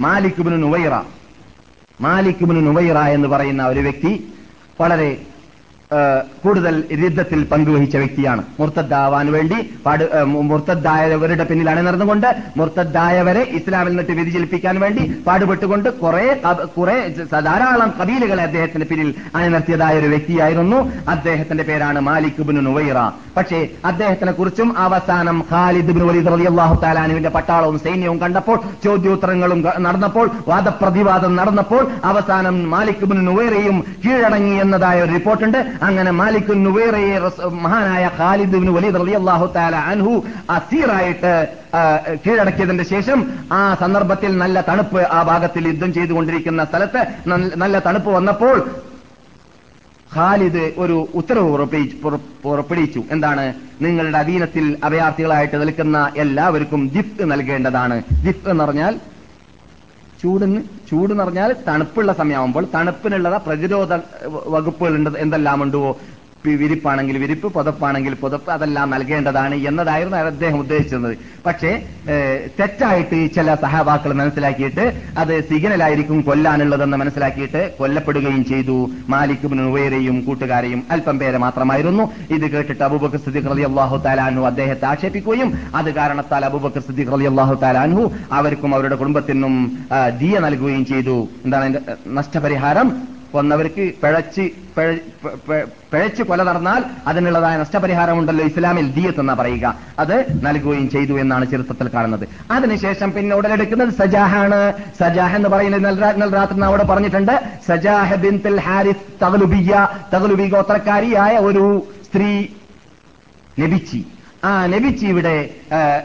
[0.00, 0.94] മാലിക്കുബിന് നുവൈറ
[2.00, 4.12] മാലിക്കുബിന് നുവൈറ എന്ന് പറയുന്ന ഒരു വ്യക്തി
[4.80, 5.29] വളരെ
[6.42, 6.74] കൂടുതൽ
[7.04, 8.42] യുദ്ധത്തിൽ പങ്കുവഹിച്ച വ്യക്തിയാണ്.
[8.60, 10.04] മുർത്തദ്ദാവാൻ വേണ്ടി പാട്
[10.50, 16.26] മുർത്തദ്ദായവരുടെ പിന്നിൽ നടന്നുകൊണ്ട് മുർത്തദ്ദായവരെ ഇസ്ലാമിൽ നിന്നിട്ട് വ്യതിചലിപ്പിക്കാൻ വേണ്ടി പാടുപെട്ടുകൊണ്ട് കുറെ
[16.76, 16.96] കുറെ
[17.48, 20.78] ധാരാളം കബീലുകളെ അദ്ദേഹത്തിന്റെ പിന്നിൽ അണിനിർത്തിയതായ ഒരു വ്യക്തിയായിരുന്നു.
[21.14, 22.98] അദ്ദേഹത്തിന്റെ പേരാണ് മാലിക് ബിൻ നുവൈറ.
[23.36, 23.58] പക്ഷേ
[23.90, 31.82] അദ്ദേഹത്തിനെ കുറിച്ചും അവസാനം ഖാലിദ് ബിൻ വലീദ് റളിയല്ലാഹു താലാനുവിന്റെ പട്ടാളവും സൈന്യവും കണ്ടപ്പോൾ ചോദ്യോത്തരങ്ങളും നടന്നപ്പോൾ വാദപ്രതിവാദം നടന്നപ്പോൾ
[32.04, 35.60] അവസാനം മാലിക് ബിൻ നുവൈറയും കീഴടങ്ങി എന്നതായ ഒരു റിപ്പോർട്ടുണ്ട്.
[35.82, 37.18] അങ്ങനെ മാലിക് നുവേറയെ
[37.62, 40.12] മഹാനായ ഖാലിദ് വലീദ് റളിയല്ലാഹു തആല അൻഹു
[40.50, 41.32] അസീറായിട്ട്
[42.26, 43.18] കീഴടക്കിയതിന്റെ ശേഷം
[43.52, 47.02] ആ സന്ദർഭത്തിൽ നല്ല തണുപ്പ് ആ ഭാഗത്തിൽ യുദ്ധം ചെയ്തുകൊണ്ടിരിക്കുന്ന സ്ഥലത്ത്
[47.56, 48.56] നല്ല- തണുപ്പ് വന്നപ്പോൾ
[50.14, 51.48] ഖാലിദ് ഒരു ഉത്തരവ്
[52.44, 53.44] പുറപ്പെടുവിച്ചു- എന്താണ്?
[53.82, 58.02] നിങ്ങളുടെ അധീനത്തിൽ അഭയാർത്ഥികളായിട്ട് നിൽക്കുന്ന എല്ലാവർക്കും ദിഫ് നൽകേണ്ടതാണ്.
[58.24, 58.94] ദിഫ് എന്ന് പറഞ്ഞാൽ
[60.20, 63.92] ചൂടിന് ചൂട് എന്ന് പറഞ്ഞാൽ തണുപ്പുള്ള സമയമാകുമ്പോൾ തണുപ്പിനുള്ളത് പ്രതിരോധ
[64.48, 65.82] വകുപ്പുകൾ എന്തെല്ലാം ഉണ്ടോ
[66.46, 71.10] വിരിപ്പാണെങ്കിൽ വിരിപ്പ് പുതപ്പാണെങ്കിൽ പുതപ്പ് അതെല്ലാം നൽകേണ്ടതാണ് എന്നതായിരുന്നു അദ്ദേഹം ഉദ്ദേശിച്ചത്.
[71.46, 71.70] പക്ഷേ
[72.58, 74.84] തെറ്റായിട്ട് ചില സഹാബാക്കൾ മനസ്സിലാക്കിയിട്ട്
[75.18, 78.78] അത് സിഗ്നലായിരിക്കും കൊല്ലാനുള്ളതെന്ന് മനസ്സിലാക്കിയിട്ട് കൊല്ലപ്പെടുകയും ചെയ്തു.
[79.08, 82.06] മാലിക് ഉയരെയും കൂട്ടുകാരെയും അല്പം പേരെ മാത്രമായിരുന്നു.
[82.30, 87.54] ഇത് കേട്ടിട്ട് അബൂബക്കർ സിദ്ദീഖ് റളി അള്ളാഹു താലാൻഹു അദ്ദേഹത്തെ ആക്ഷേപിക്കുകയും അത് കാരണത്താൽ അബൂബക്കർ സിദ്ദീഖ് റളി അള്ളാഹു
[87.54, 89.54] താലാൻഹു അവർക്കും അവരുടെ കുടുംബത്തിനും
[90.20, 91.28] ദിയ നൽകുകയും ചെയ്തു.
[91.44, 91.80] എന്താണ്
[92.18, 93.19] നഷ്ടപരിഹാരം?
[93.32, 94.44] കൊന്നവർക്ക് പിഴച്ച്
[95.92, 98.92] പിഴച്ച് കൊല നടന്നാൽ അതിനുള്ളതായ നഷ്ടപരിഹാരം ഉണ്ടല്ലോ ഇസ്ലാമിൽ.
[98.92, 99.74] ദിയത്ത് എന്നാ പറയുക.
[99.98, 102.28] അത് നൽകുകയും ചെയ്തു എന്നാണ് ചരിത്രത്തിൽ കാണുന്നത്.
[102.50, 104.72] അതിനുശേഷം പിന്നെ ഉടലെടുക്കുന്നത് സജാഹാണ്.
[105.00, 107.34] സജാഹ് എന്ന് പറയുന്നത് രാത്രി അവിടെ പറഞ്ഞിട്ടുണ്ട്.
[107.66, 111.66] സജാഹ് ബിൻ ഹാരിസ് തകലുബിയ തകലുബി ഗോത്രക്കാരിയായ ഒരു
[112.04, 112.30] സ്ത്രീ
[113.60, 114.06] നബിച്ചി
[114.44, 115.34] ആ ലഭിച്ച് ഇവിടെ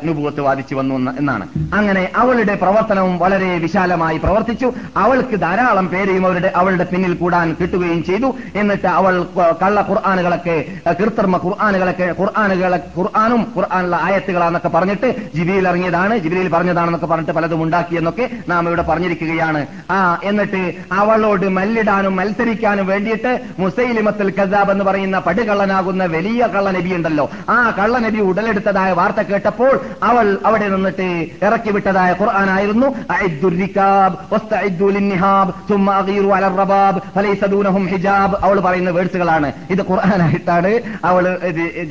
[0.04, 1.46] നുപൂത്ത് വാദിച്ചു വന്നു എന്നാണ്.
[1.74, 4.68] അങ്ങനെ അവളുടെ പ്രവർത്തനവും വളരെ വിശാലമായി പ്രവർത്തിച്ചു.
[4.98, 8.36] അവൾക്ക് ധാരാളം പേരെയും അവരുടെ അവളുടെ പിന്നിൽ കൂടാൻ കിട്ടുകയും ചെയ്തു.
[8.56, 9.26] എന്നിട്ട് അവൾ
[9.62, 10.58] കള്ള ഖുർആാനുകളൊക്കെ
[11.00, 16.18] കൃത്രിമ ഖുർആാനുകളൊക്കെ ഖുർആാനുകളെ ഖുർആാനും ഖുർആാനുള്ള ആയത്തുകളാന്നൊക്കെ പറഞ്ഞിട്ട് ജിബിയിൽ ഇറങ്ങിയതാണ്.
[16.18, 19.68] ജിബിയിൽ പറഞ്ഞതാണെന്നൊക്കെ പറഞ്ഞിട്ട് പലതും ഉണ്ടാക്കിയെന്നൊക്കെ നാം ഇവിടെ പറഞ്ഞിരിക്കുകയാണ്.
[19.92, 27.58] ആ എന്നിട്ട് അവളോട് മല്ലിടാനും മത്സരിക്കാനും വേണ്ടിയിട്ട് മുസൈലിമത്തുൽ കസാബ് എന്ന് പറയുന്ന പടുകള്ളനാകുന്ന വലിയ കള്ളനബി ഉണ്ടല്ലോ ആ
[27.80, 29.74] കള്ളനബി ഉടലെടുത്തതായ വാർത്ത കേട്ടപ്പോൾ
[30.04, 31.08] അവൾ അവിടെ നിന്നിട്ട്
[31.46, 32.88] ഇറക്കി വിട്ടതായ ഖുർആനായിരുന്നു
[37.86, 39.52] ഹിജാബ് അവൾ പറയുന്ന വേഴ്സുകളാണ്.
[39.70, 40.72] ഇത് ഖുർആനായിട്ടാണ്
[41.06, 41.24] അവൾ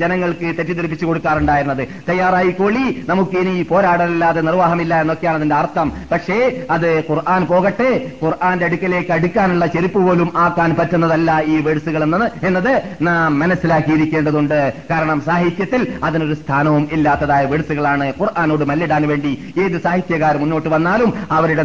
[0.00, 1.82] ജനങ്ങൾക്ക് തെറ്റിദ്ധരിപ്പിച്ചു കൊടുക്കാറുണ്ടായിരുന്നത്.
[2.08, 5.92] തയ്യാറായി കോളി നമുക്ക് ഇനി പോരാടലല്ലാതെ നിർവാഹമില്ല എന്നൊക്കെയാണ് അതിന്റെ അർത്ഥം.
[6.12, 6.38] പക്ഷേ
[6.70, 7.90] അത് ഖുർആൻ പോകട്ടെ
[8.24, 12.32] ഖുർആന്റെ അടുക്കലേക്ക് അടുക്കാനുള്ള ചെരുപ്പ് പോലും ആക്കാൻ പറ്റുന്നതല്ല ഈ വേഴ്സുകൾ എന്നത്.
[12.46, 14.72] എന്നത് നാം മനസ്സിലാക്കിയിരിക്കേണ്ടതുണ്ട്.
[14.90, 21.64] കാരണം സാഹിത്യത്തിൽ അതിന് അതിനൊരു സ്ഥാനവും ഇല്ലാത്തതായ വേഴ്സുകളാണ് ഖുർആാനോട് മല്ലിടാൻ വേണ്ടി ഏത് സാഹിത്യകാർ മുന്നോട്ട് വന്നാലും അവരുടെ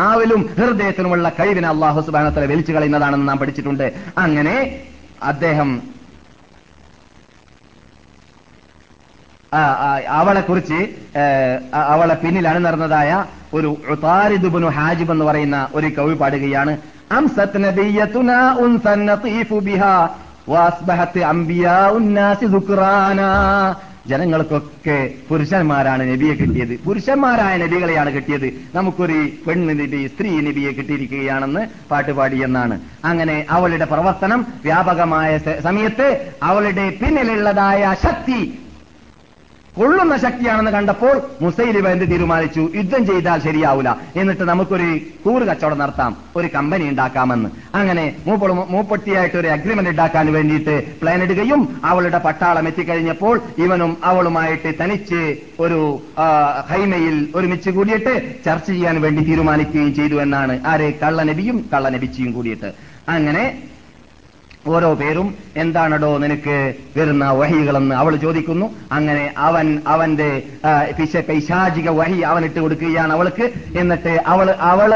[0.00, 3.86] നാവലും ഹൃദയത്തിലുമുള്ള കഴിവിനെ അള്ളാഹു സുബാനത്തല വലിച്ചു കളയുന്നതാണെന്ന് നാം പഠിച്ചിട്ടുണ്ട്.
[4.24, 4.56] അങ്ങനെ
[5.30, 5.70] അദ്ദേഹം
[10.20, 10.78] അവളെ കുറിച്ച്
[11.92, 13.10] അവളെ പിന്നിൽ അണിനിറന്നതായ
[13.58, 13.68] ഒരു
[14.06, 16.72] താരിദുബുനു ഹാജിബ് എന്ന് പറയുന്ന ഒരു കവി പാടുകയാണ്
[17.18, 17.58] അംസത്
[19.08, 19.92] നതീഫു ബിഹാ.
[24.10, 26.74] ജനങ്ങൾക്കൊക്കെ പുരുഷന്മാരാണ് നബിയെ കിട്ടിയത്.
[26.84, 28.46] പുരുഷന്മാരായ നബികളെയാണ് കിട്ടിയത്.
[28.74, 36.06] നമുക്കൊരു പെണ്ണ് നബി സ്ത്രീ നബിയെ കിട്ടിയിരിക്കുകയാണെന്ന് പാട്ടുപാടി എന്നാണ് അങ്ങനെ അവളുടെ പ്രവർത്തനം വ്യാപകമായ സമയത്ത്
[36.42, 38.40] അവളുടെ പിന്നിലുള്ളതായ ശക്തി
[39.78, 42.62] കൊള്ളുന്ന ശക്തിയാണെന്ന് കണ്ടപ്പോൾ മുസൈലിബ എന്ത് തീരുമാനിച്ചു?
[42.74, 44.88] യുദ്ധം ചെയ്താൽ ശരിയാവില്ല എന്നിട്ട് നമുക്കൊരു
[45.24, 46.16] കൂറ് കച്ചവടം നടത്താം.
[46.36, 47.50] ഒരു കമ്പനി ഉണ്ടാക്കാമെന്ന്.
[47.74, 48.04] അങ്ങനെ
[48.70, 55.22] മൂപ്പട്ടിയായിട്ട് ഒരു അഗ്രിമെന്റ് ഉണ്ടാക്കാൻ വേണ്ടിയിട്ട് പ്ലാൻ ഇടുകയും അവളുടെ പട്ടാളം എത്തിക്കഴിഞ്ഞപ്പോൾ ഇവനും അവളുമായിട്ട് തനിച്ച്
[55.60, 55.80] ഒരു
[56.70, 58.14] ഹൈമയിൽ ഒരുമിച്ച് കൂടിയിട്ട്
[58.44, 60.92] ചർച്ച ചെയ്യാൻ വേണ്ടി തീരുമാനിക്കുകയും ചെയ്തു എന്നാണ് ആര്?
[61.02, 62.72] കള്ളനബിയും കള്ളനബിച്ചിയും കൂടിയിട്ട്.
[63.08, 63.44] അങ്ങനെ
[64.74, 66.56] ഓരോ പേരും എന്താണടോ നിനക്ക്
[66.96, 68.66] വരുന്ന വഹികളെന്ന് അവൾ ചോദിക്കുന്നു.
[68.92, 70.28] അങ്ങനെ അവൻ അവന്റെ
[70.98, 73.46] പിശ പൈശാചിക വഹി അവനിട്ട് കൊടുക്കുകയാണ് അവൾക്ക്.
[73.78, 74.90] എന്നിട്ട് അവൾ അവൾ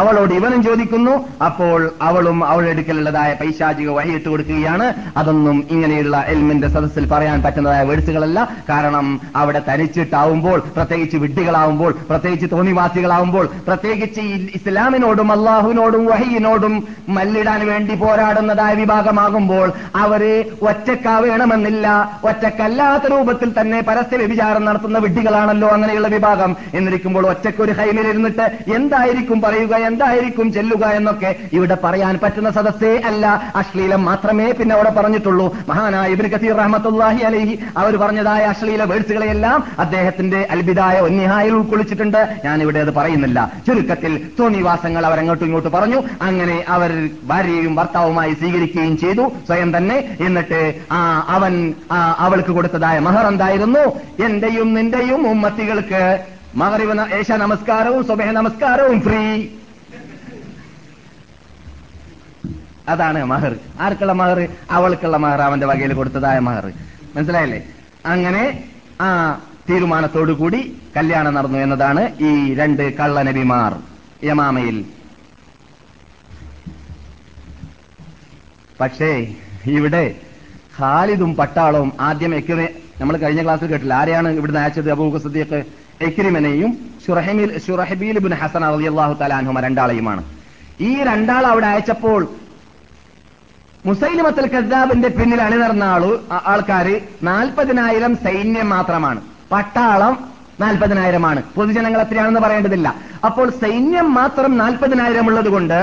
[0.00, 1.14] അവളോട് ഇവനും ചോദിക്കുന്നു.
[1.44, 4.86] അപ്പോൾ അവളും അവൾ അടുക്കലുള്ളതായ പൈശാചിക വഹി ഇട്ട് കൊടുക്കുകയാണ്.
[5.16, 8.38] അതൊന്നും ഇങ്ങനെയുള്ള എൽമിന്റെ സദസ്സിൽ പറയാൻ പറ്റുന്നതായ വേഴ്സുകളല്ല.
[8.70, 9.06] കാരണം
[9.36, 14.20] അവിടെ തനിച്ചിട്ടാവുമ്പോൾ പ്രത്യേകിച്ച് വിഡ്ഢികളാവുമ്പോൾ പ്രത്യേകിച്ച് തോന്നിവാസികളാവുമ്പോൾ പ്രത്യേകിച്ച്
[14.58, 16.74] ഇസ്ലാമിനോടും അള്ളാഹുവിനോടും വഹിയിനോടും
[17.08, 21.86] മല്ലിടാൻ വേണ്ടി പോരാടുന്നതായ വിഭാഗമാകുമ്പോൾ അവർ ഒറ്റക്കാവേണമെന്നില്ല
[22.24, 26.56] ഒറ്റക്കല്ലാത്ത രൂപത്തിൽ തന്നെ പരസ്യ വ്യഭിചാരം നടത്തുന്ന വിഡ്ഢികളാണല്ലോ അങ്ങനെയുള്ള വിഭാഗം.
[26.74, 33.52] എന്നിരിക്കുമ്പോൾ ഒറ്റയ്ക്ക് ഒരു ഹൈമിലിരുന്നിട്ട് എന്തായിരിക്കും പറയുക എന്തായിരിക്കും ചെല്ലുക എന്നൊക്കെ ഇവിടെ പറയാൻ പറ്റുന്ന സദസ്സേ അല്ല.
[33.56, 35.56] അശ്ലീലം മാത്രമേ പിന്നെ അവിടെ പറഞ്ഞിട്ടുള്ളൂ.
[35.68, 42.28] മഹാനായ ഇബിൻ കസീർ റഹ്മത്തുള്ളാഹി അലഹി അവർ പറഞ്ഞതായ അശ്ലീല വേഴ്സുകളെയെല്ലാം അദ്ദേഹത്തിന്റെ അൽബിദായ ഒന്നിഹായിൽ ഉൾക്കൊള്ളിച്ചിട്ടുണ്ട്.
[42.44, 43.52] ഞാനിവിടെ അത് പറയുന്നില്ല.
[43.66, 46.02] ചുരുക്കത്തിൽ തോന്നിവാസങ്ങൾ അവരങ്ങോട്ടും ഇങ്ങോട്ട് പറഞ്ഞു.
[46.22, 49.32] അങ്ങനെ അവർ ഭാര്യയും ഭർത്താവുമായി സ്വീകരിക്കുകയും ചെയ്തു.
[49.46, 50.60] സ്വയം തന്നെ എന്നിട്ട്
[50.92, 51.74] ആ അവൻ
[52.18, 53.84] അവൾക്ക് കൊടുത്തതായ മഹർ എന്തായിരുന്നു?
[54.24, 56.02] എന്റെയും നിന്റെയും ഉമ്മത്തികൾക്ക്
[56.54, 59.46] മഹറിവ് ഏശ നമസ്കാരവും സ്വബഹ നമസ്കാരവും ഫ്രീ.
[62.88, 63.56] അതാണ് മഹർ.
[63.80, 64.48] ആർക്കുള്ള മഹർ?
[64.70, 66.66] അവൾക്കുള്ള മഹർ അവന്റെ വകയിൽ കൊടുത്തതായ മഹർ.
[67.16, 67.60] മനസ്സിലായില്ലേ?
[68.06, 68.44] അങ്ങനെ
[69.00, 69.08] ആ
[69.70, 70.60] തീരുമാനത്തോടു കൂടി
[70.96, 73.72] കല്യാണം നടന്നു എന്നതാണ് ഈ രണ്ട് കള്ളനബിമാർ
[74.24, 74.97] യമാമയിൽ.
[78.80, 79.26] പക്ഷേ
[79.66, 80.14] ഇവിടെ
[80.78, 82.68] ഖാലിദും പട്ടാളവും ആദ്യം എക്കിമെ
[83.00, 83.94] നമ്മൾ കഴിഞ്ഞ ക്ലാസ്സിൽ കേട്ടില്ല.
[83.94, 84.90] ആരെയാണ് ഇവിടുന്ന് അയച്ചത്?
[84.90, 85.62] അബൂബക്കർ സദ്ദീഖ്
[86.06, 86.70] എക്രിമനെയും
[87.06, 90.22] ഷുറഹിമിൽ ഷുറഹബീൽ ബിൻ ഹസൻ റളിയല്ലാഹു തആല അൻഹുമ രണ്ടാളെയുമാണ്.
[90.80, 92.20] ഈ രണ്ടാൾ അവിടെ അയച്ചപ്പോൾ
[93.86, 96.02] മുസൈലിമത്തുൽ കദ്ദാബിന്റെ പിന്നിൽ അണിനിറന്ന ആൾ
[96.52, 99.20] ആൾക്കാര് നാൽപ്പതിനായിരം സൈന്യം മാത്രമാണ്.
[99.52, 100.14] പട്ടാളം
[100.60, 101.42] നാൽപ്പതിനായിരമാണ്.
[101.56, 102.94] പൊതുജനങ്ങൾ എത്രയാണെന്ന് പറയേണ്ടതില്ല.
[103.24, 105.78] അപ്പോൾ സൈന്യം മാത്രം നാൽപ്പതിനായിരം ഉള്ളത് കൊണ്ട്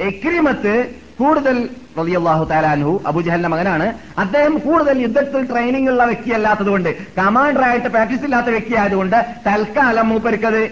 [0.00, 0.74] എക്രിമത്ത്
[1.20, 1.56] കൂടുതൽ
[1.98, 3.86] റളിയല്ലാഹു താലാൻഹു അബുജഹലിന്റെ മകനാണ്.
[4.22, 10.62] അദ്ദേഹം കൂടുതൽ യുദ്ധത്തിൽ ട്രെയിനിങ് ഉള്ള വ്യക്തിയല്ലാത്തതുകൊണ്ട് കമാൻഡറായിട്ട് പ്രാക്ടീസ് ഇല്ലാത്ത വ്യക്തിയായതുകൊണ്ട് തൽക്കാലം മൂപ്പർക്കത്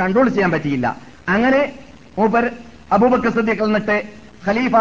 [0.00, 0.86] കൺട്രോൾ ചെയ്യാൻ പറ്റിയില്ല.
[1.34, 1.62] അങ്ങനെ
[2.18, 2.44] മൂപ്പർ
[2.96, 3.96] അബൂബക്കർ സദ്ദീഖിൽ നിന്നിട്ട്
[4.46, 4.76] ഖലീഫ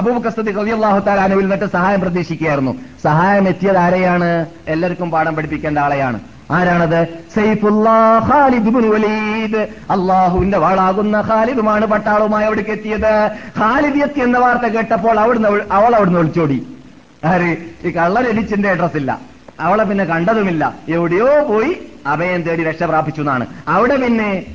[0.00, 2.72] അബൂബക്കർ സദ്ദീഖ് റളിയല്ലാഹു തആല നിന്നിട്ട് സഹായം പ്രതീക്ഷിക്കുകയായിരുന്നു.
[3.06, 4.30] സഹായം എത്തിയത് ആരെയാണ്?
[4.74, 6.18] എല്ലാവർക്കും പാഠം പഠിപ്പിക്കേണ്ട ആളെയാണ്.
[6.50, 7.08] ആരാണത്?
[8.88, 9.68] വലീദ്.
[9.90, 13.30] അള്ളാഹുവിന്റെ വാളാകുന്ന ഖാലിദുമാണ് പട്ടാളവുമായി അവിടേക്ക് എത്തിയത്.
[13.58, 16.66] ഖാലിദ് എത്തി എന്ന വാർത്ത കേട്ടപ്പോൾ അവിടുന്ന് അവൾ- അവിടുന്ന് ഒളിച്ചോടി.
[17.24, 17.56] ആര്?
[17.84, 19.18] ഈ കള്ളരടിച്ചിന്റെ അഡ്രസ് ഇല്ല
[19.60, 20.74] അവളെ പിന്നെ കണ്ടതുമില്ല.
[20.88, 21.76] എവിടെയോ പോയി
[22.06, 23.46] അഭയം തേടി രക്ഷ പ്രാപിച്ചു എന്നാണ്.
[23.68, 24.46] അവിടെ പിന്നെ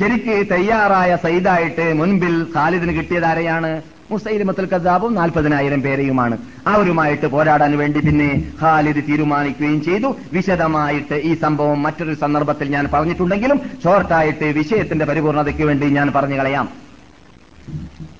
[0.00, 3.82] ശരിക്ക് തയ്യാറായ സൈദായിട്ട് മുൻപിൽ ഖാലിദിന് കിട്ടിയത് ആരെയാണ്?
[4.10, 6.36] മുസൈലിമത്തുൽ കസാബും നാൽപ്പതിനായിരം പേരെയുമാണ്.
[6.72, 8.28] അവരുമായിട്ട് പോരാടാൻ വേണ്ടി പിന്നെ
[8.62, 10.08] ഖാലിദ് തീരുമാനിക്കുകയും ചെയ്തു.
[10.32, 16.68] വിശദമായിട്ട് ഈ സംഭവം മറ്റൊരു സന്ദർഭത്തിൽ ഞാൻ പറഞ്ഞിട്ടുണ്ടെങ്കിലും ഷോർട്ടായിട്ട് വിഷയത്തിന്റെ പരിപൂർണതയ്ക്ക് വേണ്ടി ഞാൻ പറഞ്ഞു കളയാം.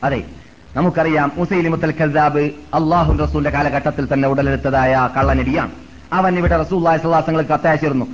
[0.07, 0.21] അതെ
[0.77, 2.43] നമുക്കറിയാം മുസൈലിമുത്തൽ ഖസാബ്
[2.79, 5.73] അള്ളാഹു റസൂലിന്റെ കാലഘട്ടത്തിൽ തന്നെ ഉടലെടുത്തതായ കള്ളനടിയാണ്.
[6.19, 8.07] അവൻ ഇവിടെ റസൂല്ലാഹി സ്വലാസങ്ങൾക്ക് കത്തയച്ചിരുന്നു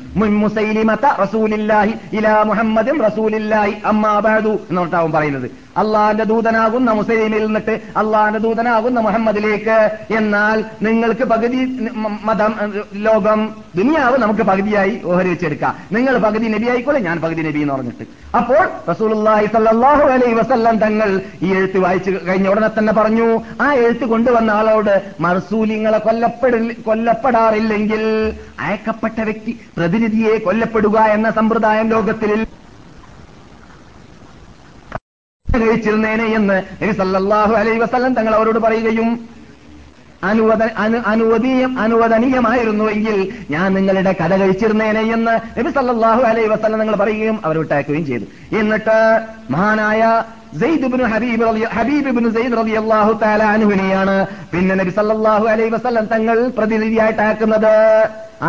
[0.43, 5.49] മുസൈലിമത്ത റസൂലില്ലാഹി ഇലാ മുഹമ്മദും റസൂലില്ലാഹി അമ്മാബാദു എന്നിട്ടാവും പറയുന്നത്.
[5.83, 9.79] അള്ളാന്റെ ദൂതനാകുന്ന മുസൈലിമിൽ നിന്നിട്ട് അള്ളാന്റെ ദൂതനാകുന്ന മുഹമ്മദിലേക്ക്.
[10.19, 11.61] എന്നാൽ നിങ്ങൾക്ക് പകുതി
[12.29, 12.53] മതം
[13.07, 13.41] ലോകം
[13.79, 18.05] ദുനിയാവ് നമുക്ക് പകുതിയായി ഓഹരി വെച്ചെടുക്കാം നിങ്ങൾ പകുതി നബി ആയിക്കോളെ ഞാൻ പകുതി നബി എന്ന് പറഞ്ഞിട്ട്.
[18.41, 21.11] അപ്പോൾ റസൂലുള്ളാഹി സല്ലാഹു അലൈഹി വസല്ലം തങ്ങൾ
[21.47, 23.29] ഈ എഴുത്ത് വായിച്ചു കഴിഞ്ഞ ഉടനെ തന്നെ പറഞ്ഞു
[23.65, 24.95] ആ എഴുത്ത് കൊണ്ടുവന്ന ആളോട്
[25.27, 28.05] മർസൂലിങ്ങളെ കൊല്ലപ്പെടില്ല കൊല്ലപ്പെടാറില്ലെങ്കിൽ
[28.67, 32.33] അയക്കപ്പെട്ട വ്യക്തി പ്രതിനിധിയെ കൊല്ലപ്പെടുക എന്ന സമ്പ്രദായം ലോകത്തിൽ
[35.55, 39.09] കഴിച്ചിരുന്നേനെ എന്ന് നബി സല്ലല്ലാഹു അലൈഹി വസല്ലം തങ്ങൾ അവരോട് പറയുകയും
[40.23, 43.17] അനുവദ അനു അനുവദീയം അനുവദനീയമായിരുന്നുവെങ്കിൽ
[43.51, 48.27] ഞാൻ നിങ്ങളുടെ കഥ കഴിച്ചിരുന്നേനെ എന്ന് നബി സല്ലല്ലാഹു അലൈഹി വസല്ലം നിങ്ങൾ പറയുകയും അവർ വിട്ടയക്കുകയും ചെയ്തു.
[48.61, 48.99] എന്നിട്ട്
[49.55, 50.03] മഹാനായ
[51.77, 52.19] ഹബീബ്
[52.61, 53.43] റളിയല്ലാഹു തആല
[54.53, 57.75] പിന്നെ നബി സല്ലല്ലാഹു അലൈഹി വസല്ലം തങ്ങൾ പ്രതിനിധിയായിട്ട് അയക്കുന്നത്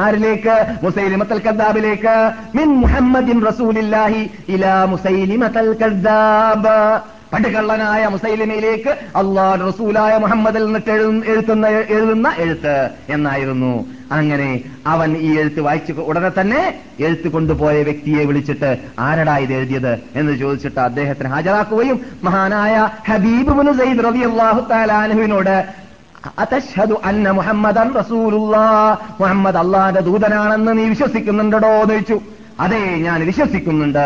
[0.02, 0.56] ആരിലേക്ക്?
[0.84, 2.16] മുസൈലിമത്തൽ കദ്ദാബിലേക്ക്.
[2.58, 4.22] മിൻ മുഹമ്മദിൻ റസൂലില്ലാഹി
[4.56, 6.78] ഇലാ മുസൈലിമത്തൽ കദ്ദാബ്.
[7.32, 10.92] പടുകള്ളനായ മുസൈലിമയിലേക്ക് അള്ളാഹ് റസൂലായ മുഹമ്മദിൽ നിന്നിട്ട്
[11.32, 12.76] എഴുതുന്ന എഴുതുന്ന എഴുത്ത്
[13.16, 13.74] എന്നായിരുന്നു.
[14.18, 14.50] അങ്ങനെ
[14.92, 16.62] അവൻ ഈ എഴുത്ത് വായിച്ചു ഉടനെ തന്നെ
[17.08, 18.70] എഴുത്ത് കൊണ്ടുപോയ വ്യക്തിയെ വിളിച്ചിട്ട്
[19.08, 21.98] ആരടാ ഇത് എഴുതിയത് എന്ന് ചോദിച്ചിട്ട് അദ്ദേഹത്തിന് ഹാജരാക്കുകയും
[22.28, 22.76] മഹാനായ
[23.10, 25.56] ഹബീബ് സയ്യിദ് റളിയല്ലാഹു തആല അൻഹുവിനോട്
[26.44, 27.90] അതശ്ഹദു അന്ന മുഹമ്മദൻ
[29.20, 32.18] മുഹമ്മദ് അള്ളാന്റെ ദൂതനാണെന്ന് നീ വിശ്വസിക്കുന്നുണ്ടോ എന്ന് ചോദിച്ചു.
[32.64, 34.06] അതെ ഞാൻ വിശ്വസിക്കുന്നുണ്ട്.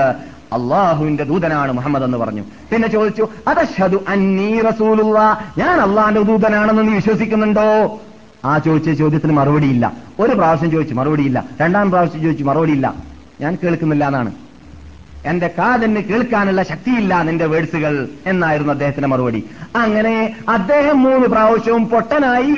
[0.53, 2.41] അള്ളാഹുവിന്റെ ദൂതനാണ് മുഹമ്മദ് എന്ന് പറഞ്ഞു.
[2.41, 7.99] പിന്നെ ചോദിച്ചു അതഷദു അന്നീ റസൂലുള്ള ഞാൻ അള്ളാഹിന്റെ ദൂതനാണെന്ന് നീ വിശ്വസിക്കുന്നുണ്ടോ?
[8.45, 9.93] ആ ചോദിച്ച ചോദ്യത്തിന് മറുപടിയില്ല.
[10.19, 11.45] ഒരു പ്രാവശ്യം ചോദിച്ചു മറുപടിയില്ല.
[11.61, 12.93] രണ്ടാം പ്രാവശ്യം ചോദിച്ചു മറുപടിയില്ല.
[13.41, 14.31] ഞാൻ കേൾക്കുന്നില്ല എന്നാണ്.
[15.25, 19.43] എന്റെ കാതിന് കേൾക്കാനുള്ള ശക്തിയില്ല നിന്റെ വേഴ്സുകൾ എന്നായിരുന്നു അദ്ദേഹത്തിന്റെ മറുപടി.
[19.75, 22.55] അങ്ങനെ അദ്ദേഹം മൂന്ന് പ്രാവശ്യവും പൊട്ടനായി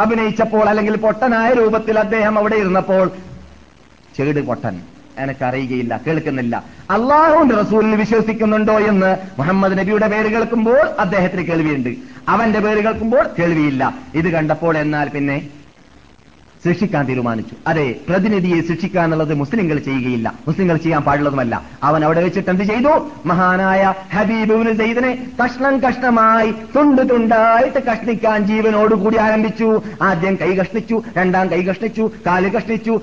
[0.00, 3.10] അഭിനയിച്ചപ്പോൾ അല്ലെങ്കിൽ പൊട്ടനായ രൂപത്തിൽ അദ്ദേഹം അവിടെ ഇരുന്നപ്പോൾ
[4.16, 4.80] ചെകിട് പൊട്ടൻ.
[5.20, 6.64] എനക്ക് അറിയുകയില്ല കേൾക്കുന്നില്ല.
[6.90, 11.90] അള്ളാഹുവിന്റെ റസൂലിൽ വിശ്വസിക്കുന്നുണ്ടോ എന്ന് മുഹമ്മദ് നബിയുടെ പേര് കേൾക്കുമ്പോൾ അദ്ദേഹത്തിന് കേൾവിയുണ്ട്.
[12.28, 13.94] അവന്റെ പേര് കേൾക്കുമ്പോൾ കേൾവിയില്ല.
[14.14, 15.48] ഇത് കണ്ടപ്പോൾ എന്നാൽ പിന്നെ
[16.64, 17.54] ശിക്ഷിക്കാൻ തീരുമാനിച്ചു.
[17.66, 20.32] അതെ പ്രതിനിധിയെ ശിക്ഷിക്കുക എന്നുള്ളത് മുസ്ലിങ്ങൾ ചെയ്യുകയില്ല.
[20.48, 21.62] മുസ്ലിങ്ങൾ ചെയ്യാൻ പാടുള്ളതുമല്ല.
[21.82, 22.92] അവൻ അവിടെ വെച്ചിട്ട് എന്ത് ചെയ്തു?
[23.26, 29.68] മഹാനായ ഹബീബുവിന് ചെയ്തിനെ കഷ്ണം കഷ്ണമായി തുണ്ട് തുണ്ടായിട്ട് കഷ്ണിക്കാൻ ജീവനോടുകൂടി ആരംഭിച്ചു.
[30.02, 33.00] ആദ്യം കൈ കഷ്ണിച്ചു രണ്ടാം കൈ കഷ്ണിച്ചു കാൽ കഷ്ണിച്ചു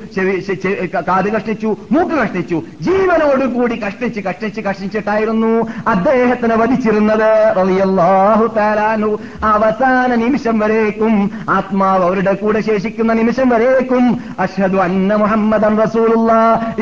[1.08, 2.64] കാത് കഷ്ണിച്ചു മൂക്ക് കഷ്ണിച്ചു.
[2.82, 5.54] ജീവനോടുകൂടി കഷ്ണിച്ച് കഷ്ണിച്ച് കഷ്ണിച്ചിട്ടായിരുന്നു
[5.88, 7.32] അദ്ദേഹത്തിനെ വധിച്ചിരുന്നത്.
[9.44, 14.06] അവസാന നിമിഷം വരേക്കും ആത്മാവ് അവരുടെ കൂടെ ശേഷിക്കുന്ന നിമിഷം വരേക്കും.
[14.40, 16.32] അഷ്ഹദു അന്ന മുഹമ്മദൻ റസൂലുള്ള.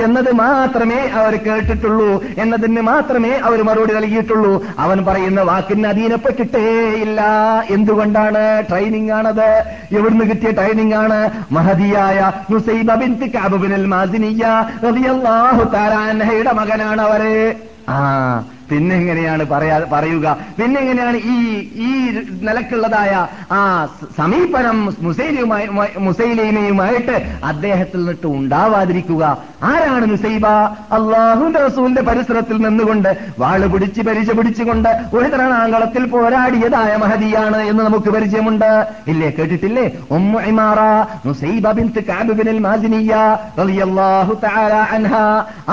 [0.03, 2.24] എന്നത് മാത്രമേ അവർ കേട്ടിട്ടുള്ളൂ.
[2.38, 4.53] എന്നതിന് മാത്രമേ അവർ മറുപടി നൽകിയിട്ടുള്ളൂ.
[4.80, 6.66] അവൻ പറയുന്ന വാക്കിന് അധീനപ്പെട്ടിട്ടേ
[7.05, 7.22] ഇല്ല
[7.70, 9.49] എന്തുകൊണ്ടാണ് ട്രെയിനിങ് ആണത്
[9.91, 11.20] എവിടുന്ന് കിട്ടിയ ട്രെയിനിങ് ആണ്
[13.95, 14.45] മാസിനിയ
[14.84, 17.24] റളിയല്ലാഹു തആല മകനാണ് അവർ.
[17.89, 17.97] ആ
[18.70, 20.28] പിന്നെ എങ്ങനെയാണ് പറയാ പറയുക?
[20.59, 21.38] പിന്നെ എങ്ങനെയാണ് ഈ
[21.88, 21.91] ഈ
[22.47, 23.13] നിലക്കുള്ളതായ
[23.51, 23.61] ആ
[24.18, 29.24] സമീപനം മുസൈലിയുമായി മുസൈലിമയുമായിട്ട് അദ്ദേഹത്തിൽ നിന്നിട്ട് ഉണ്ടാവാതിരിക്കുക.
[29.72, 30.45] ആരാണ് മുസൈബ?
[30.97, 33.09] അള്ളാഹുന്റെ റസൂലിന്റെ പരിസരത്തിൽ നിന്നുകൊണ്ട്
[33.39, 38.72] വാൾ പിടിച്ച് പരിച പിടിച്ചുകൊണ്ട് ഒരു തരണാങ്കളത്തിൽ പോരാടിയതായ മഹതിയാണ് എന്ന് നമുക്ക് പരിചയമുണ്ട്.
[39.07, 39.30] ഇല്ലേ?
[39.38, 39.86] കേട്ടിട്ടില്ലേ?
[40.18, 40.80] ഉമ്മു ഇമാറ
[41.26, 42.01] മുസൈബ ബിൻത്
[42.39, 43.13] ബിനുൽ മാസിനിയ
[43.59, 44.74] റളിയല്ലാഹു തആല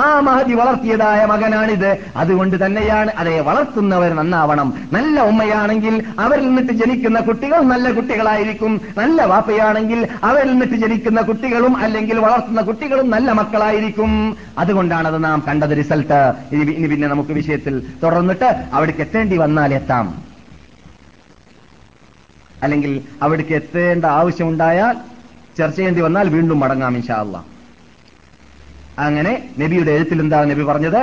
[0.05, 1.91] ആ മഹദി വളർത്തിയതായ മകനാണിത്.
[2.17, 4.69] അതുകൊണ്ട് തന്നെയാണ് അതെ വളർത്തുന്നവർ നന്നാവണം.
[4.97, 8.73] നല്ല ഉമ്മയാണെങ്കിൽ അവരിൽ നിന്നിട്ട് ജനിക്കുന്ന കുട്ടികൾ നല്ല കുട്ടികളായിരിക്കും.
[9.01, 14.11] നല്ല വാപ്പയാണെങ്കിൽ അവരിൽ നിന്നിട്ട് ജനിക്കുന്ന കുട്ടികളും അല്ലെങ്കിൽ വളർത്തുന്ന കുട്ടികളും നല്ല മക്കളായിരിക്കും.
[14.59, 16.21] അതുകൊണ്ടാണത് അത് നാം കണ്ടത് റിസൾട്ട്.
[16.57, 20.07] ഇനി പിന്നെ നമുക്ക് വിഷയത്തിൽ തുടർന്നിട്ട് അവിടേക്ക് എത്തേണ്ടി വന്നാൽ എത്താം.
[22.65, 22.93] അല്ലെങ്കിൽ
[23.25, 24.95] അവിടേക്ക് എത്തേണ്ട ആവശ്യമുണ്ടായാൽ
[25.59, 27.49] ചർച്ച ചെയ്യേണ്ടി വന്നാൽ വീണ്ടും മടങ്ങാം ഇൻഷാ അള്ളാഹ്
[29.07, 31.03] അങ്ങനെ നബിയുടെ എഴുത്തിൽ എന്താ നബി പറഞ്ഞത്?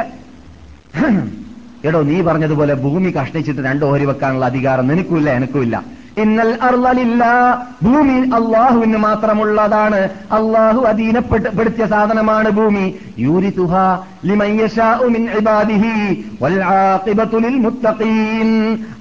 [1.87, 5.75] എടോ നീ പറഞ്ഞതുപോലെ ഭൂമി കഷ്ണിച്ചിട്ട് രണ്ട് ഓഹരി വെക്കാനുള്ള അധികാരം നിനക്കുമില്ല എനക്കുമില്ല.
[6.19, 7.25] ഇന്നൽ അർലലില്ല
[7.83, 10.09] ഭൂമി അള്ളാഹുവിന് മാത്രമുള്ളതാണ്.
[10.31, 12.95] അള്ളാഹു അധീനപ്പെടുത്തിയ സാധനമാണ് ഭൂമി.
[13.19, 13.75] യൂരിതുഹ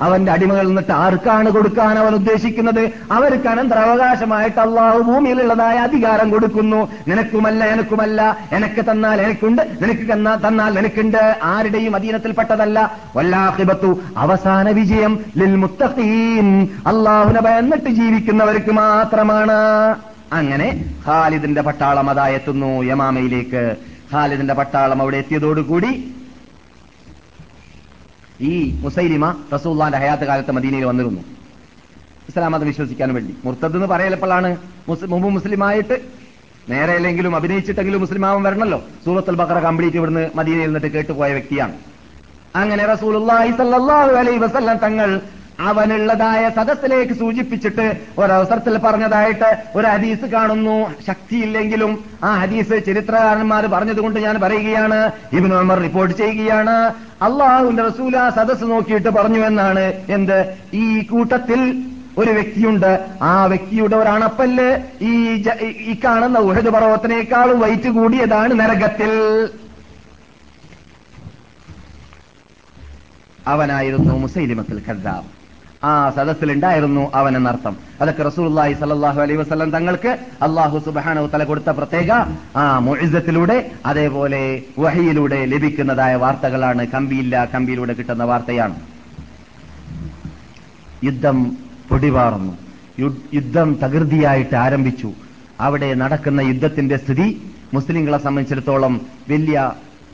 [0.03, 2.91] അവന്റെ അടിമകൾ എന്നിട്ട് ആർക്കാണ് കൊടുക്കാൻ അവൻ ഉദ്ദേശിക്കുന്നത്?
[3.13, 6.89] അവർക്ക് അനന്തരാവകാശമായിട്ട് അള്ളാഹു ഭൂമിയിലുള്ളതായ അധികാരം കൊടുക്കുന്നു.
[7.09, 8.37] നിനക്കുമല്ല എനക്കുമല്ല.
[8.53, 11.37] എനക്ക് തന്നാൽ എനിക്കുണ്ട് നിനക്ക് തന്നാ തന്നാൽ നിനക്കുണ്ട്.
[11.43, 12.93] ആരുടെയും അധീനത്തിൽപ്പെട്ടതല്ല.
[13.17, 16.69] വല്ലാഹിബത്തു അവസാന വിജയം ലിൽ മുത്തഖീൻ.
[17.09, 19.55] അള്ളാഹുനെ ഭയന്നിട്ട് ജീവിക്കുന്നവർക്ക് മാത്രമാണ്.
[20.33, 20.67] അങ്ങനെ
[21.07, 23.63] ഖാലിദിന്റെ പട്ടാളം അതാ എത്തുന്നു യമാമയിലേക്ക്.
[24.13, 25.91] ഖാലിദിന്റെ പട്ടാളം അവിടെ എത്തിയതോടുകൂടി
[28.41, 31.23] ഈ മുസൈലിമ റസൂള്ളാന്റെ ഹയാത്ത് കാലത്ത് മദീനയിൽ വന്നിരുന്നു.
[32.29, 33.33] ഇസ്ലാം മതം വിശ്വസിക്കാൻ വേണ്ടി.
[33.45, 34.51] മുർത്തദ് എന്ന് പറയലപ്പോഴാണ്
[34.89, 35.99] മുമ്പ് മുസ്ലിമായിട്ട്
[36.69, 38.83] നേരെ അല്ലെങ്കിലും അഭിനയിച്ചിട്ടെങ്കിലും മുസ്ലിമാവൻ വരണല്ലോ.
[39.05, 41.75] സൂറത്തുൽ ബക്കറ കംപ്ലീറ്റ് ഇവിടുന്ന് മദീനയിൽ നിന്നിട്ട് കേട്ടുപോയ വ്യക്തിയാണ്.
[42.57, 42.87] അങ്ങനെ
[44.45, 45.21] വസല്ലം തങ്ങൾ
[45.61, 50.91] അവനുള്ളതായ സദസ്സിലേക്ക് സൂചിപ്പിച്ചിട്ട് ഒരവസരത്തിൽ പറഞ്ഞതായിട്ട് ഒരു ഹദീസ് കാണുന്നു.
[51.07, 55.13] ശക്തിയില്ലെങ്കിലും ആ ഹദീസ് ചരിത്രകാരന്മാർ പറഞ്ഞതുകൊണ്ട് ഞാൻ പറയുകയാണ്.
[55.33, 56.95] ഇബിൻ ഉമർ റിപ്പോർട്ട് ചെയ്യുകയാണ്.
[57.23, 59.93] അള്ളാഹുവിന്റെ റസൂല സദസ് നോക്കിയിട്ട് പറഞ്ഞു എന്നാണ്.
[60.09, 60.55] എന്ത്?
[60.75, 61.85] ഈ കൂട്ടത്തിൽ
[62.19, 63.07] ഒരു വ്യക്തിയുണ്ട്.
[63.23, 64.09] ആ വ്യക്തിയുടെ ഒരു
[65.01, 69.49] ഈ ഈ കാണുന്ന ഉഹദ് പർവത്തിനേക്കാളും വൈറ്റ് കൂടിയതാണ് നരകത്തിൽ.
[73.47, 75.38] അവനായിരുന്നു മുസൈലിമത്തിൽ ഖദ്ദാബ്
[75.83, 80.13] ആ സദസ്സിലുണ്ടായിരുന്നു അവൻ എന്നർത്ഥം അതൊക്കെ റസൂലുള്ളാഹി സല്ലാഹു അലൈ വസ്ലം തങ്ങൾക്ക്
[80.47, 82.11] അള്ളാഹു സുബാനോ തല കൊടുത്ത പ്രത്യേക
[82.63, 83.57] ആ മൊഴിസത്തിലൂടെ
[83.91, 84.43] അതേപോലെ
[84.85, 88.77] വഹിയിലൂടെ ലഭിക്കുന്നതായ വാർത്തകളാണ് കമ്പിയില്ല കമ്പിയിലൂടെ കിട്ടുന്ന വാർത്തയാണ്.
[91.09, 91.37] യുദ്ധം
[91.91, 92.55] പൊടിപാറുന്നു
[93.39, 95.11] യുദ്ധം തകൃതിയായിട്ട് ആരംഭിച്ചു.
[95.67, 97.29] അവിടെ നടക്കുന്ന യുദ്ധത്തിന്റെ സ്ഥിതി
[97.75, 98.95] മുസ്ലിങ്ങളെ സംബന്ധിച്ചിടത്തോളം
[99.31, 99.59] വലിയ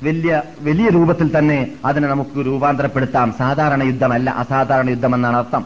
[0.07, 0.33] വലിയ
[0.69, 3.29] വലിയ രൂപത്തിൽ തന്നെ അതിനെ നമുക്ക് രൂപാന്തരപ്പെടുത്താം.
[3.39, 5.65] സാധാരണ യുദ്ധമല്ല അസാധാരണ യുദ്ധം എന്നാണ് അർത്ഥം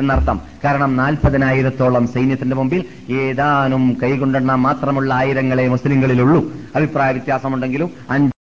[0.00, 0.38] എന്നർത്ഥം.
[0.64, 2.82] കാരണം നാൽപ്പതിനായിരത്തോളം സൈന്യത്തിന്റെ മുമ്പിൽ
[3.20, 6.40] ഏതാനും കൈകൊണ്ടെണ്ണാൻ മാത്രമുള്ള ആയിരങ്ങളെ മുസ്ലിങ്ങളിലുള്ളൂ
[6.78, 8.37] അഭിപ്രായ വ്യത്യാസമുണ്ടെങ്കിലും അഞ്ച്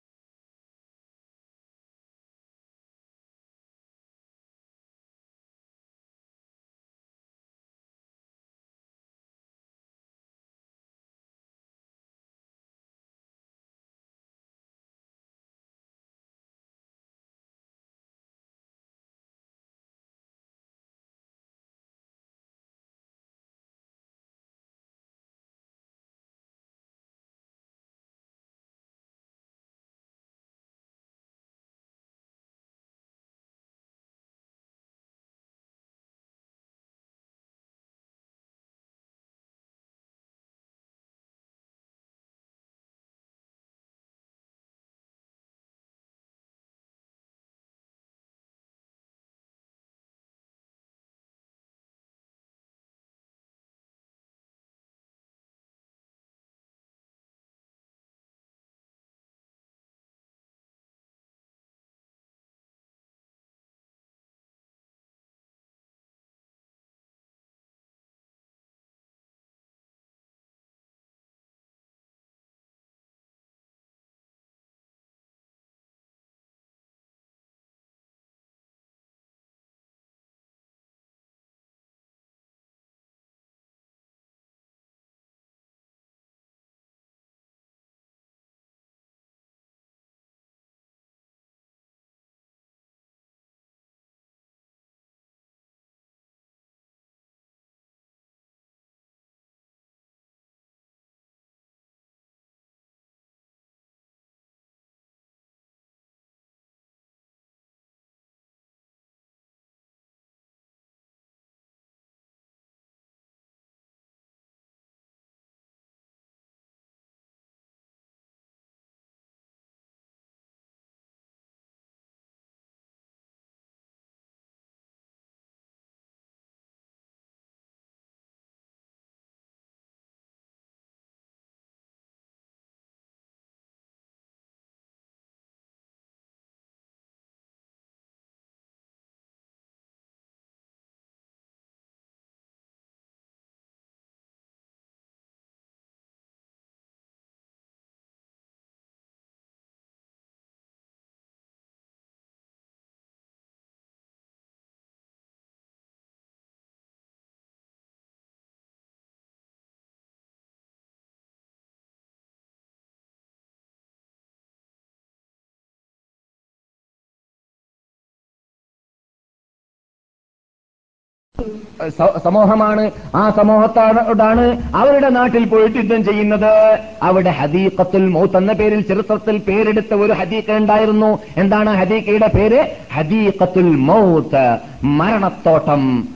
[172.25, 172.91] സമൂഹമാണ്.
[173.15, 176.79] ആ സമൂഹത്തോടാണ് അവരുടെ നാട്ടിൽ പോയിട്ട് യുദ്ധം ചെയ്യുന്നത്.
[177.03, 181.19] അവിടെ ഹദീഖത്തുൽ മൗത്ത് എന്ന പേരിൽ ചരിത്രത്തിൽ പേരെടുത്ത ഒരു ഹദീഖ ഉണ്ടായിരുന്നു.
[181.37, 182.71] എന്താണ് ഹദീഖയുടെ പേര്?
[182.95, 186.09] ഹദീഖത്തുൽ മൗത്ത് മരണത്തോട്ടം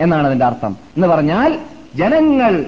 [0.00, 0.76] എന്നാണ് അതിന്റെ അർത്ഥം.
[0.96, 1.58] എന്ന് പറഞ്ഞാൽ
[1.94, 2.64] ജനങ്ങൾ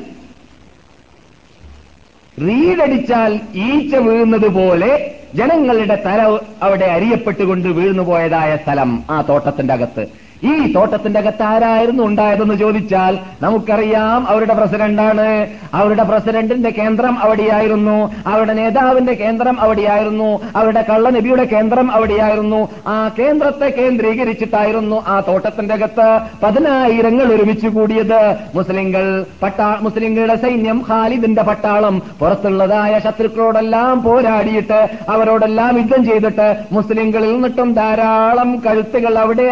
[2.41, 10.28] റീഡടിച്ചാൽ ഈച്ച വീഴുന്നത് പോലെ ജനങ്ങളുടെ തല അവിടെ അരിയപ്പെട്ടുകൊണ്ട് വീഴ്ന്നു പോയതായ സ്ഥലം ആ തോട്ടത്തിന്റെ അകത്ത്.
[10.43, 15.27] ഈ തോട്ടത്തിന്റെ അകത്ത് ആരായിരുന്നു ഉണ്ടായതെന്ന് ചോദിച്ചാൽ നമുക്കറിയാം അവരുടെ പ്രസിഡന്റാണ്
[15.75, 17.97] അവരുടെ പ്രസിഡന്റിന്റെ കേന്ദ്രം അവിടെയായിരുന്നു.
[18.27, 20.41] അവരുടെ നേതാവിന്റെ കേന്ദ്രം അവിടെയായിരുന്നു.
[20.57, 22.69] അവരുടെ കള്ളനബിയുടെ കേന്ദ്രം അവിടെയായിരുന്നു.
[22.87, 26.09] ആ കേന്ദ്രത്തെ കേന്ദ്രീകരിച്ചിട്ടായിരുന്നു ആ തോട്ടത്തിന്റെ അകത്ത്
[26.43, 28.21] പതിനായിരങ്ങൾ ഒരുമിച്ച് കൂടിയത്.
[28.55, 38.63] മുസ്ലിങ്ങൾ പട്ടാ മുസ്ലിങ്ങളുടെ സൈന്യം ഖാലിദിന്റെ പട്ടാളം പുറത്തുള്ളതായ ശത്രുക്കളോടെല്ലാം പോരാടിയിട്ട് അവരോടെല്ലാം യുദ്ധം ചെയ്തിട്ട് മുസ്ലിങ്ങളിൽ നിന്നിട്ടും ധാരാളം
[38.67, 39.49] കഴുത്തുകൾ അവിടെ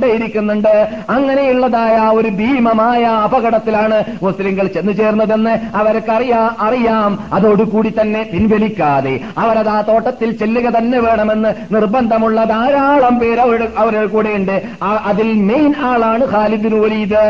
[0.00, 0.72] അരിയപ്പെട്ടുകൊണ്ടേയിരിക്കുന്നുണ്ട്
[1.10, 7.12] അങ്ങനെയുള്ളതായ ഒരു ഭീമമായ അപകടത്തിലാണ് മുസ്ലിങ്ങൾ ചെന്നു ചേർന്നതെന്ന് അവർക്കറിയാ അറിയാം.
[7.32, 13.40] അതോടുകൂടി തന്നെ പിൻവലിക്കാതെ അവരത് ആ തോട്ടത്തിൽ ചെല്ലുക തന്നെ വേണമെന്ന് നിർബന്ധമുള്ള ധാരാളം പേര്
[13.76, 14.56] അവരുടെ കൂടെ ഉണ്ട്
[15.04, 17.22] അതിൽ മെയിൻ ആളാണ് ഖാലിദ് വലീദ്.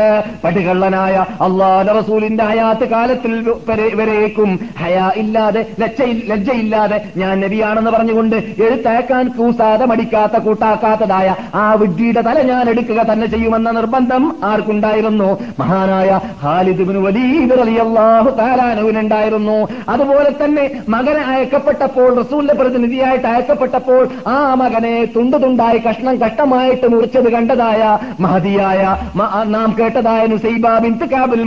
[0.43, 3.33] പടികള്ളനായ അള്ളാഹ് റസൂലിന്റെ ഹയാത്ത് കാലത്തിൽ
[3.69, 4.51] വരെ- വരേക്കും.
[4.79, 5.65] ഹയാ ഇല്ലാതെ
[6.27, 13.71] ലജ്ജയില്ലാതെ ഞാൻ നബിയാണെന്ന് പറഞ്ഞുകൊണ്ട് എഴുത്തയക്കാൻ കൂസാതെ മടിക്കാത്ത കൂട്ടാക്കാത്തതായ ആ വിഡ്ഢിയുടെ തല ഞാൻ എടുക്കുക തന്നെ ചെയ്യുമെന്ന
[13.71, 15.29] നിർബന്ധം ആർക്കുണ്ടായിരുന്നു?
[15.59, 19.57] മഹാനായ ഹാലിദുബിന് വലീദ് റളിയല്ലാഹു താലാനുവിനുണ്ടായിരുന്നു
[19.93, 24.03] അതുപോലെ തന്നെ മകനെ അയക്കപ്പെട്ടപ്പോൾ റസൂലിന്റെ പ്രതിനിധിയായിട്ട് അയക്കപ്പെട്ടപ്പോൾ
[24.33, 27.81] ആ മകനെ തുണ്ടു തുണ്ടായി കഷ്ണം കഷ്ടമായിട്ട് മുറിച്ചത് കണ്ടതായ
[28.25, 28.81] മഹതിയായ
[29.55, 30.67] നാം കേട്ടതായ നുസൈബ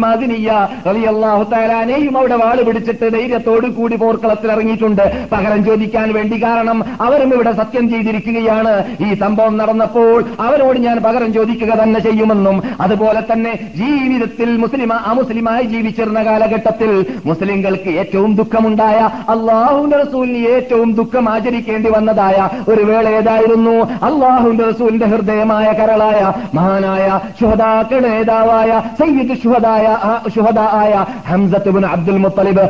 [0.04, 0.50] മാദിനിയ
[0.88, 5.02] റളിയല്ലാഹു താലാനെയും അവിടെ വാൾ പിടിച്ചിട്ട് ധൈര്യത്തോടു കൂടി പോർക്കളത്തിൽ ഇറങ്ങിയിട്ടുണ്ട്.
[5.32, 8.74] പകരം ചോദിക്കാൻ വേണ്ടി കാരണം അവരും ഇവിടെ സത്യം ചെയ്തിരിക്കുകയാണ്.
[9.06, 16.20] ഈ സംഭവം നടന്നപ്പോൾ അവരോട് ഞാൻ പകരം ചോദിക്കുക തന്നെ ചെയ്യുമെന്നും അതുപോലെ തന്നെ ജീവിതത്തിൽ മുസ്ലിം അമുസ്ലിമായി ജീവിച്ചിരുന്ന
[16.24, 16.90] കാലഘട്ടത്തിൽ
[17.26, 18.98] മുസ്ലിങ്ങൾക്ക് ഏറ്റവും ദുഃഖമുണ്ടായ
[19.28, 22.38] അള്ളാഹുന്റെ റസൂലിന് ഏറ്റവും ദുഃഖം ആചരിക്കേണ്ടി വന്നതായ
[22.68, 23.74] ഒരു വേള ഏതായിരുന്നു?
[24.09, 26.20] അള്ളാഹുന്റെ റസൂലിന്റെ ഹൃദയമായ കരളായ
[26.55, 27.07] മഹാനായ
[27.40, 29.86] ശുഹദാക്കളുടെ നേതാവായ സയ്യിദ് ശുഹദായ
[30.34, 30.92] ശുഹദായ
[31.30, 32.64] ഹംസത്തുബിൻ അബ്ദുൽ മുത്തലിബ്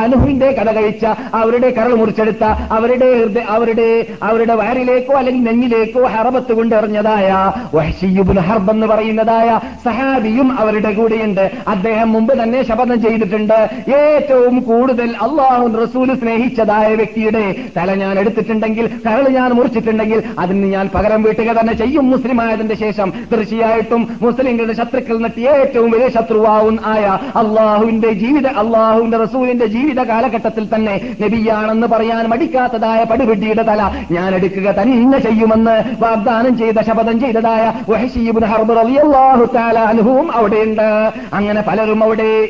[0.00, 3.10] അൻഹുവിന്റെ കഥ കഴിച്ച അവരുടെ കരൾ മുറിച്ചെടുത്ത അവരുടെ
[3.48, 3.88] അവരുടെ
[4.22, 6.52] അവരുടെ വയറിലേക്കോ അല്ലെങ്കിൽ നെഞ്ഞിലേക്കോ ഹറബത്ത്
[6.90, 7.30] കൊണ്ടെറിഞ്ഞതായ
[7.76, 9.48] വഹ്ഷിയുബുൽ ഹർബ് എന്ന് പറയുന്നതായ
[9.86, 11.44] സഹാബിയും അവരുടെ കൂടെയുണ്ട്.
[11.74, 13.58] അദ്ദേഹം മുമ്പ് തന്നെ ശപഥം ചെയ്തിട്ടുണ്ട്.
[14.00, 17.44] ഏറ്റവും കൂടുതൽ അള്ളാഹു റസൂൽ സ്നേഹിച്ചതായ വ്യക്തിയുടെ
[17.76, 22.04] തല ഞാൻ എടുത്തിട്ടുണ്ടെങ്കിൽ കരൾ ഞാൻ മുറിച്ചിട്ടുണ്ടെങ്കിൽ അതിന് ഞാൻ പകരം വീട്ടുക തന്നെ ചെയ്യും.
[22.14, 27.04] മുസ്ലിം ആയതിന്റെ ശേഷം തീർച്ചയായിട്ടും മുസ്ലിങ്ങളുടെ ശത്രുക്കൾ നട്ടി ഏറ്റവും വലിയ ശത്രുവാവും ആയ
[27.42, 33.82] അള്ളാഹുവിന്റെ ജീവിത അള്ളാഹുവിന്റെ റസൂലിന്റെ ജീവിത കാലഘട്ടത്തിൽ തന്നെ നബിയാണെന്ന് പറയാൻ മടിക്കാത്തതായ പടുപിടിയുടെ തല
[34.16, 39.78] ഞാൻ എടുക്കുക തന്നെ ചെയ്യുമെന്ന് വാഗ്ദാനം ചെയ്ത ശപഥം ചെയ്തതായ വഹശീബുൻ ഹർബ് റളിയല്ലാഹു തആല
[40.34, 40.88] അവിടെയുണ്ട്.
[41.32, 42.48] അങ്ങനെ പലരും അവിടെ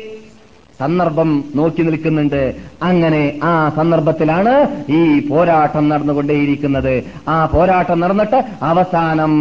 [0.79, 2.55] സന്ദർഭം നോക്കി നിൽക്കുന്നുണ്ട്.
[2.83, 4.53] അങ്ങനെ ആ സന്ദർഭത്തിലാണ്
[4.91, 6.93] ഈ പോരാട്ടം നടന്നുകൊണ്ടേയിരിക്കുന്നത്.
[7.27, 9.33] ആ പോരാട്ടം നടന്നിട്ട് അവസാനം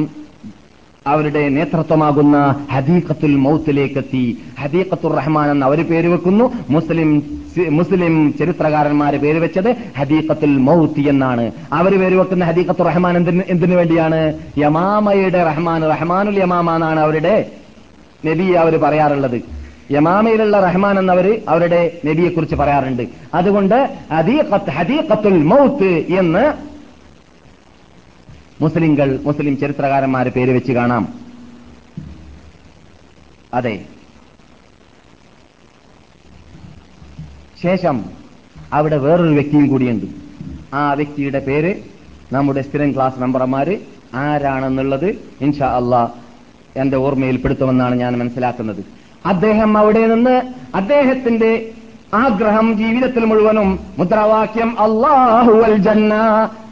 [1.07, 2.37] അവരുടെ നേതൃത്വമാകുന്ന
[2.73, 4.25] ഹദീഖത്തുൽ മൗത്തിലേക്കെത്തി.
[4.61, 6.53] ഹദീഖത്തുർ റഹ്മാൻ എന്ന് അവർ പേര് വെക്കുന്നു.
[6.71, 11.53] മുസ്ലിം മുസ്ലിം ചരിത്രകാരന്മാര് പേര് വെച്ചത് ഹദീഖത്തുൽ മൗത്തി എന്നാണ്.
[11.73, 14.39] അവർ പേര് വെക്കുന്ന ഹദീഖത്തു റഹ്മാൻ എന്തിന് വേണ്ടിയാണ്?
[14.59, 17.51] യമാമയുടെ റഹ്മാൻ റഹ്മാനുൽ യമാമ എന്നാണ് അവരുടെ
[18.27, 19.41] നബി അവർ പറയാറുള്ളത്.
[19.91, 23.03] യമാമയിലുള്ള റഹ്മാൻ എന്നവര് അവരുടെ നബിയെ കുറിച്ച് പറയാറുണ്ട്.
[23.35, 26.53] അതുകൊണ്ട് ഹദീഖത്ത് ഹദീഖത്തുൽ മൗത്ത് എന്ന്
[28.61, 31.09] മുസ്ലിങ്ങൾ മുസ്ലിം ചരിത്രകാരന്മാര് പേര് വെച്ച് കാണാം.
[33.55, 33.81] അതെ.
[37.63, 38.05] ശേഷം
[38.73, 40.07] അവിടെ വേറൊരു വ്യക്തിയും കൂടിയുണ്ട്.
[40.75, 41.75] ആ വ്യക്തിയുടെ പേര്
[42.33, 43.77] നമ്മുടെ സ്ഥിരം ക്ലാസ് മെമ്പർമാര്
[44.15, 45.07] ആരാണെന്നുള്ളത്
[45.41, 46.09] ഇൻഷാ അള്ളാ
[46.77, 48.85] എന്റെ ഓർമ്മയിൽപ്പെടുത്തുമെന്നാണ് ഞാൻ മനസ്സിലാക്കുന്നത്.
[49.27, 50.43] അദ്ദേഹം അവിടെ നിന്ന്
[50.75, 51.71] അദ്ദേഹത്തിന്റെ
[52.15, 56.15] ആഗ്രഹം ജീവിതത്തിൽ മുഴുവനും മുദ്രാവാക്യം അള്ളാഹു അൽ ജന്ന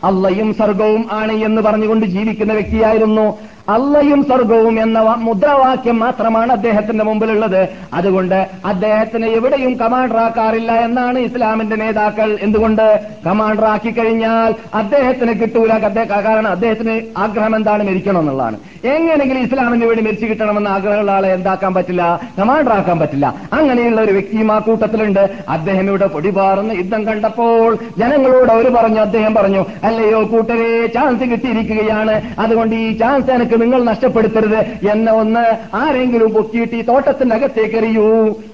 [0.05, 3.39] അള്ളയും സ്വർഗവും ആണ് എന്ന് പറഞ്ഞുകൊണ്ട് ജീവിക്കുന്ന വ്യക്തിയായിരുന്നു.
[3.69, 7.69] അള്ളയും സ്വർഗവും എന്ന മുദ്രാവാക്യം മാത്രമാണ് അദ്ദേഹത്തിന്റെ മുമ്പിലുള്ളത്.
[7.95, 12.85] അതുകൊണ്ട് അദ്ദേഹത്തിന് എവിടെയും കമാൻഡറാക്കാറില്ല എന്നാണ് ഇസ്ലാമിന്റെ നേതാക്കൾ എന്തുകൊണ്ട്
[13.27, 15.79] കമാൻഡറാക്കി കഴിഞ്ഞാൽ അദ്ദേഹത്തിന് കിട്ടൂല.
[15.79, 17.85] കാരണം അദ്ദേഹത്തിന് ആഗ്രഹം എന്താണ്?
[17.89, 18.59] മരിക്കണം എന്നുള്ളതാണ്.
[18.85, 22.03] എങ്ങനെയെങ്കിലും ഇസ്ലാമിന് വേണ്ടി മരിച്ചു കിട്ടണമെന്ന് ആഗ്രഹമുള്ള ആളെ എന്താക്കാൻ പറ്റില്ല?
[22.39, 23.35] കമാൻഡറാക്കാൻ പറ്റില്ല.
[23.53, 25.23] അങ്ങനെയുള്ള ഒരു വ്യക്തിയും ആ കൂട്ടത്തിലുണ്ട്.
[25.49, 32.17] അദ്ദേഹം ഇവിടെ പൊടിപാറുന്ന യുദ്ധം കണ്ടപ്പോൾ ജനങ്ങളോട് അവർ പറഞ്ഞു അദ്ദേഹം പറഞ്ഞു അല്ലയോ കൂട്ടരെ ചാൻസ് കിട്ടിയിരിക്കുകയാണ്.
[32.39, 34.61] അതുകൊണ്ട് ഈ ചാൻസ് എനിക്ക് നിങ്ങൾ നഷ്ടപ്പെടുത്തരുത്
[34.93, 35.45] എന്ന ഒന്ന്
[35.77, 38.07] ആരെങ്കിലും പൊക്കിയിട്ട് ഈ തോട്ടത്തിന്റെ അകത്തേക്ക് എറിയൂ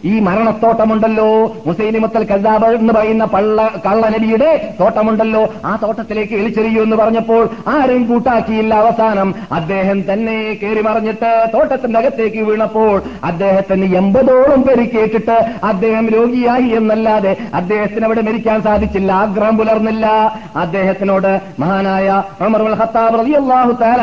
[0.04, 1.28] ഈ മരണത്തോട്ടമുണ്ടല്ലോ.
[1.66, 4.50] മുസൈലിമത്തൽ കസാബ് എന്ന് പറയുന്ന പള്ള കള്ളനടിയുടെ
[4.80, 5.42] തോട്ടമുണ്ടല്ലോ.
[5.64, 9.34] ആ തോട്ടത്തിലേക്ക് എളിച്ചെറിയൂ എന്ന് പറഞ്ഞപ്പോൾ ആരും കൂട്ടാക്കിയില്ല അവസാനം.
[9.52, 18.04] അദ്ദേഹം തന്നെ കയറി മറിഞ്ഞിട്ട് തോട്ടത്തിന്റെ അകത്തേക്ക് വീണപ്പോൾ അദ്ദേഹത്തിന് എൺപതോളം പേര് കേട്ടിട്ട് അദ്ദേഹം രോഗിയായി എന്നല്ലാതെ അദ്ദേഹത്തിന്
[18.04, 19.12] അവിടെ മരിക്കാൻ സാധിച്ചില്ല.
[19.12, 20.06] ആഗ്രഹം പുലർന്നില്ല.
[20.56, 22.22] അദ്ദേഹത്തിനോട് മഹാനായ
[22.80, 24.00] ഖത്താബ് റളിയല്ലാഹു തആല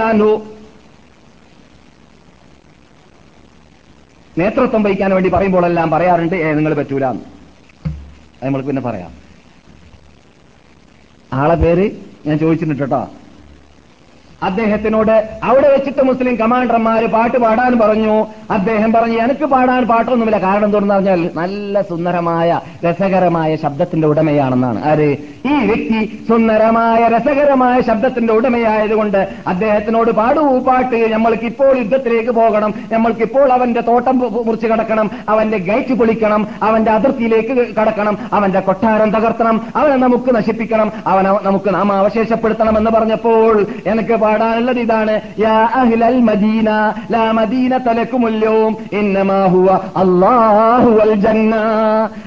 [4.40, 7.06] നേതൃത്വം വഹിക്കാൻ വേണ്ടി പറയുമ്പോഴെല്ലാം പറയാറുണ്ട് ഏ നിങ്ങൾ പറ്റൂല.
[7.06, 9.12] അത് നമ്മൾക്ക് പിന്നെ പറയാം
[11.32, 11.86] ആളെ പേര്
[12.26, 13.02] ഞാൻ ചോദിച്ചിട്ടുണ്ട് കേട്ടോ
[14.44, 18.28] അദ്ദേഹത്തിനോട് അവിടെ വെച്ചിട്ട് മുസ്ലിം കമാൻഡർമാര് പാട്ട് പാടാൻ പറഞ്ഞു.
[18.52, 20.42] അദ്ദേഹം പറഞ്ഞു എനിക്ക് പാടാൻ പാട്ടൊന്നുമില്ല.
[20.42, 24.86] കാരണം എന്തുകൊണ്ടെന്ന് പറഞ്ഞാൽ നല്ല സുന്ദരമായ രസകരമായ ശബ്ദത്തിന്റെ ഉടമയാണെന്നാണ്.
[24.86, 25.18] ആര്?
[25.46, 31.14] ഈ വ്യക്തി സുന്ദരമായ രസകരമായ ശബ്ദത്തിന്റെ ഉടമയായതുകൊണ്ട് അദ്ദേഹത്തിനോട് പാടൂ പാട്ട്.
[31.14, 32.74] നമ്മൾക്ക് ഇപ്പോൾ യുദ്ധത്തിലേക്ക് പോകണം.
[32.92, 35.12] നമ്മൾക്ക് ഇപ്പോൾ അവന്റെ തോട്ടം മുറിച്ച് കടക്കണം.
[35.30, 36.48] അവന്റെ ഗൈറ്റ് പൊളിക്കണം.
[36.64, 38.18] അവന്റെ അതിർത്തിയിലേക്ക് കടക്കണം.
[38.34, 39.62] അവന്റെ കൊട്ടാരം തകർത്തണം.
[39.76, 40.92] അവനെ നമുക്ക് നശിപ്പിക്കണം.
[41.08, 45.16] അവനെ നമുക്ക് നാം അവശേഷപ്പെടുത്തണം എന്ന് പറഞ്ഞപ്പോൾ എനിക്ക് പാടാനുള്ളത് ഇതാണ്.
[45.40, 46.70] യാ അഹ്ലൽ മദീന
[47.12, 47.78] ലാ മദീന
[50.98, 51.56] വൽ ജന്ന.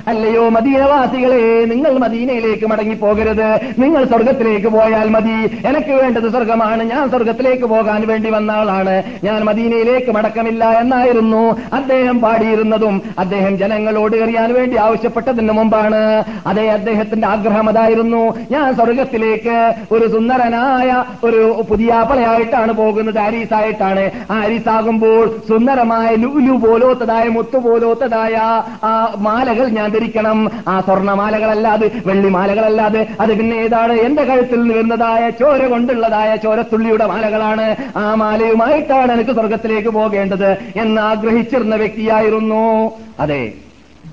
[0.08, 1.42] അല്ലയോ മദീനവാസികളെ
[1.72, 3.48] നിങ്ങൾ മദീനയിലേക്ക് മടങ്ങി പോകരുത്
[3.78, 5.38] നിങ്ങൾ സ്വർഗത്തിലേക്ക് പോയാൽ മതി.
[5.68, 8.96] എനിക്ക് വേണ്ടത് സ്വർഗമാണ് ഞാൻ സ്വർഗത്തിലേക്ക് പോകാൻ വേണ്ടി വന്ന ആളാണ്.
[9.24, 11.42] ഞാൻ മദീനയിലേക്ക് മടക്കമില്ല എന്നായിരുന്നു
[11.72, 13.02] അദ്ദേഹം പാടിയിരുന്നതും.
[13.18, 16.02] അദ്ദേഹം ജനങ്ങളോട് എറിയാൻ വേണ്ടി ആവശ്യപ്പെട്ടതിന് മുമ്പാണ്.
[16.46, 18.22] അതേ അദ്ദേഹത്തിന്റെ ആഗ്രഹം അതായിരുന്നു.
[18.50, 19.56] ഞാൻ സ്വർഗത്തിലേക്ക്
[19.92, 20.90] ഒരു സുന്ദരനായ
[21.24, 23.18] ഒരു പുതിയ പളയായിട്ടാണ് പോകുന്നത്.
[23.18, 24.10] ആരീസായിട്ടാണ്.
[24.30, 28.36] ആരീസാകുമ്പോൾ സുന്ദരമായ ലുലു പോലോത്തതായ മുത്തു പോലോത്തതായ
[28.84, 30.50] ആ മാലകൾ ഞാൻ ധരിക്കണം.
[30.68, 33.38] ആ സ്വർണമാലകളല്ലാതെ വെള്ളിമാലകളല്ലാതെ അത്.
[33.38, 33.92] പിന്നെ ഏതാണ്?
[33.92, 37.76] എന്റെ കഴുത്തിൽ നിന്ന് വരുന്നതായ ചോര കൊണ്ടുള്ളതായ ചോരത്തുള്ളിയുടെ മാലകളാണ്.
[37.96, 42.92] ആ മാലയുമായിട്ടാണ് എനിക്ക് സ്വർഗത്തിലേക്ക് പോകേണ്ടത് എന്ന് ആഗ്രഹിച്ചിരുന്ന വ്യക്തിയായിരുന്നു.
[43.20, 43.52] അതെ.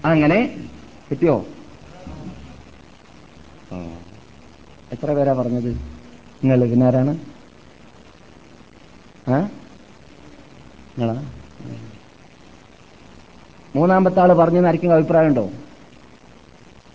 [0.05, 0.49] അങ്ങനെ
[1.11, 1.45] കിട്ടിയോ?
[4.91, 5.69] എത്ര പേരാ പറഞ്ഞത്?
[6.43, 7.13] നിങ്ങൾ നിങ്ങളാ
[13.73, 15.45] മൂന്നാമത്തെ ആൾ പറഞ്ഞു ആർക്കും അഭിപ്രായം ഉണ്ടോ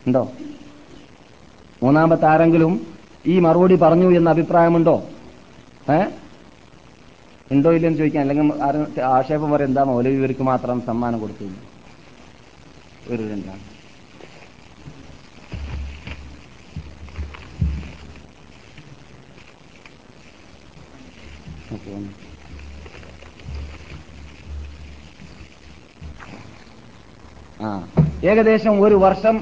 [0.04, 0.22] ഉണ്ടോ?
[1.82, 2.72] മൂന്നാമത്തെ ആരെങ്കിലും
[3.24, 4.96] ഈ മറുപടി പറഞ്ഞു എന്ന അഭിപ്രായമുണ്ടോ?
[5.90, 5.98] ഏ?
[7.50, 8.46] ഉണ്ടോ ഇല്ലെന്ന് ചോദിക്കാൻ അല്ലെങ്കിൽ
[9.10, 11.46] ആക്ഷേപം പറയും എന്താ മൗലവി ഇവർക്ക് മാത്രം സമ്മാനം കൊടുത്തു
[13.06, 13.64] ഒരു രണ്ടാണ്
[27.60, 27.68] ആ
[28.24, 29.36] ഏകദേശം ഒരു വർഷം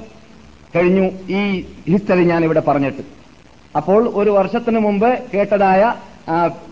[0.77, 1.05] കഴിഞ്ഞു
[1.39, 1.41] ഈ
[1.89, 3.03] ഹിസ്റ്ററി ഞാൻ ഇവിടെ പറഞ്ഞിട്ട്.
[3.77, 5.83] അപ്പോൾ ഒരു വർഷത്തിന് മുമ്പ് കേട്ടതായ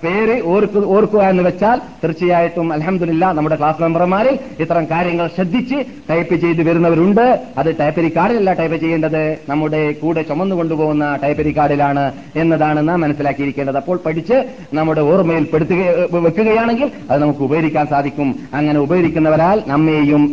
[0.03, 5.79] പേര് ഓർക്ക് ഓർക്കുക എന്ന് വെച്ചാൽ തീർച്ചയായിട്ടും അലഹമില്ല നമ്മുടെ ക്ലാസ് മെമ്പർമാരിൽ ഇത്തരം കാര്യങ്ങൾ ശ്രദ്ധിച്ച്
[6.11, 7.25] ടൈപ്പ് ചെയ്ത് വരുന്നവരുണ്ട്.
[7.61, 9.23] അത് ടൈപ്പരി കാർഡിലല്ല ടൈപ്പ് ചെയ്യേണ്ടത്.
[9.51, 12.05] നമ്മുടെ കൂടെ ചുമന്നു കൊണ്ടുപോകുന്ന ടൈപ്പരി കാർഡിലാണ്
[12.43, 13.79] എന്നതാണ് നാം മനസ്സിലാക്കിയിരിക്കേണ്ടത്.
[13.83, 14.39] അപ്പോൾ പഠിച്ച്
[14.79, 15.81] നമ്മുടെ ഓർമ്മയിൽ പെടുത്തുക
[16.27, 18.31] വെക്കുകയാണെങ്കിൽ അത് നമുക്ക് ഉപകരിക്കാൻ സാധിക്കും.
[18.61, 20.25] അങ്ങനെ ഉപകരിക്കുന്നവരാൽ നമ്മെയും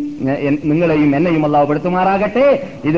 [0.69, 2.47] നിങ്ങളെയും എന്നെയും അല്ലാഹു പെടുത്തുമാറാകട്ടെ
[2.89, 2.97] ഇത്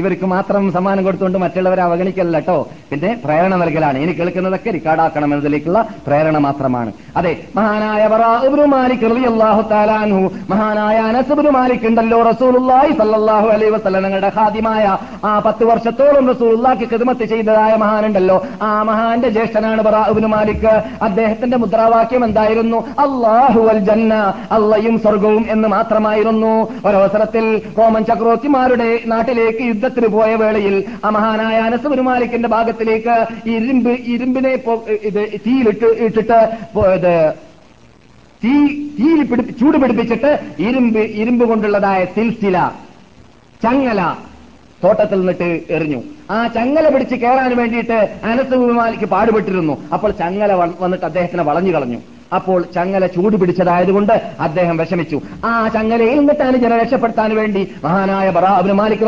[0.00, 2.58] ഇവർക്ക് മാത്രം സമ്മാനം കൊടുത്തുകൊണ്ട് മറ്റുള്ളവരെ അവഗണിക്കല്ലോ
[2.90, 3.98] പിന്നെ പ്രേരണ നൽകലാണ്.
[4.04, 6.90] ഇനി കേൾക്കുന്നതൊക്കെ റിക്കാർഡാക്കണം എന്നതിലേക്കുള്ള പ്രേരണ മാത്രമാണ്.
[7.16, 8.02] അതെ മഹാനായ
[8.74, 9.04] മാലിക്
[10.02, 10.98] അൻഹു മഹാനായ
[11.58, 14.84] മാലിക് ഉണ്ടല്ലോ റസൂലുള്ളാഹി സല്ലല്ലാഹു അലൈഹി വസല്ലം ഞങ്ങളുടെ ഖാദിമായ
[15.24, 20.72] ആ പത്ത് വർഷത്തോളം റസൂലുള്ളാഹിക്ക് ഖിദ്മത്ത് ചെയ്തതായ മഹാനുണ്ടല്ലോ ആ മഹാന്റെ ജ്യേഷ്ഠനാണ് ബറാ ഇബ്നു മാലിക്.
[21.06, 22.78] അദ്ദേഹത്തിന്റെ മുദ്രാവാക്യം എന്തായിരുന്നു?
[23.04, 24.14] അള്ളാഹു അൽ ജന്ന
[24.58, 26.54] അള്ളയും സ്വർഗവും എന്ന് മാത്രമായിരുന്നു.
[26.88, 27.44] ഒരവസരത്തിൽ
[27.78, 33.16] റോമൻ ചക്രവർത്തിമാരുടെ നാട്ടിലേക്ക് യുദ്ധത്തിന് പോയ വേളയിൽ ആ മഹാനായ അനസ് ഇബ്നു മാലിക്കിന്റെ ഭാഗത്തിലേക്ക്
[33.54, 34.52] ഇരുമ്പ് ഇരുമ്പിനെ
[35.08, 36.38] ഇത് തീയിലിട്ട് ഇട്ടിട്ട്
[38.42, 38.54] തീ
[38.98, 39.20] തീയിൽ
[39.60, 40.30] ചൂട് പിടിപ്പിച്ചിട്ട്
[40.68, 42.56] ഇരുമ്പ് ഇരുമ്പ് കൊണ്ടുള്ളതായ സിൽസില
[43.62, 44.00] ചങ്ങല
[44.84, 46.00] തോട്ടത്തിൽ നിന്നിട്ട് എറിഞ്ഞു.
[46.30, 49.74] ആ ചങ്ങല പിടിച്ച് കയറാൻ വേണ്ടിയിട്ട് അനസ് വിമാലിക്ക് പാടുപെട്ടിരുന്നു.
[49.94, 52.00] അപ്പോൾ ചങ്ങല വന്നിട്ട് അദ്ദേഹത്തിനെ വളഞ്ഞു കളഞ്ഞു
[52.38, 54.14] അപ്പോൾ ചങ്ങല ചൂട് പിടിച്ചതായതുകൊണ്ട്
[54.46, 55.18] അദ്ദേഹം വിഷമിച്ചു.
[55.48, 59.04] ആ ചങ്ങലയിൽ നിന്നിട്ടാണ് ജന രക്ഷപ്പെടുത്താൻ വേണ്ടി മഹാനായ ബറാബിന് മാലിക്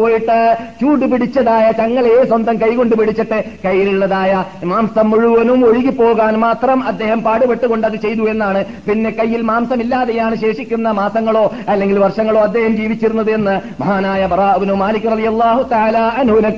[0.00, 0.38] പോയിട്ട്
[0.80, 4.32] ചൂട് പിടിച്ചതായ ചങ്ങലയെ സ്വന്തം കൈകൊണ്ട് പിടിച്ചിട്ട് കയ്യിലുള്ളതായ
[4.70, 8.60] മാംസം മുഴുവനും ഒഴുകി പോകാൻ മാത്രം അദ്ദേഹം പാടുപെട്ടുകൊണ്ട് അത് ചെയ്തു എന്നാണ്.
[8.86, 15.08] പിന്നെ കയ്യിൽ മാംസമില്ലാതെയാണ് ശേഷിക്കുന്ന മാസങ്ങളോ അല്ലെങ്കിൽ വർഷങ്ങളോ അദ്ദേഹം ജീവിച്ചിരുന്നത് എന്ന് മഹാനായ ബറാബിനു മാലിക്
[16.22, 16.50] അനുവിനെ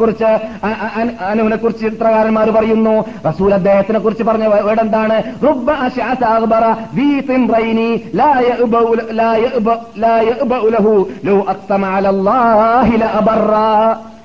[1.60, 2.94] കുറിച്ച് ചിത്രകാരന്മാർ പറയുന്നു.
[3.28, 6.63] റസൂൽ അദ്ദേഹത്തിനെ കുറിച്ച് പറഞ്ഞ വേർഡ് എന്താണ് رب أشعث أغبر
[6.95, 7.79] ذي طمرين
[8.13, 10.87] لا يأبأ لا يأبأ لا يأبأ له
[11.23, 13.73] لو أقسم على الله لأبرا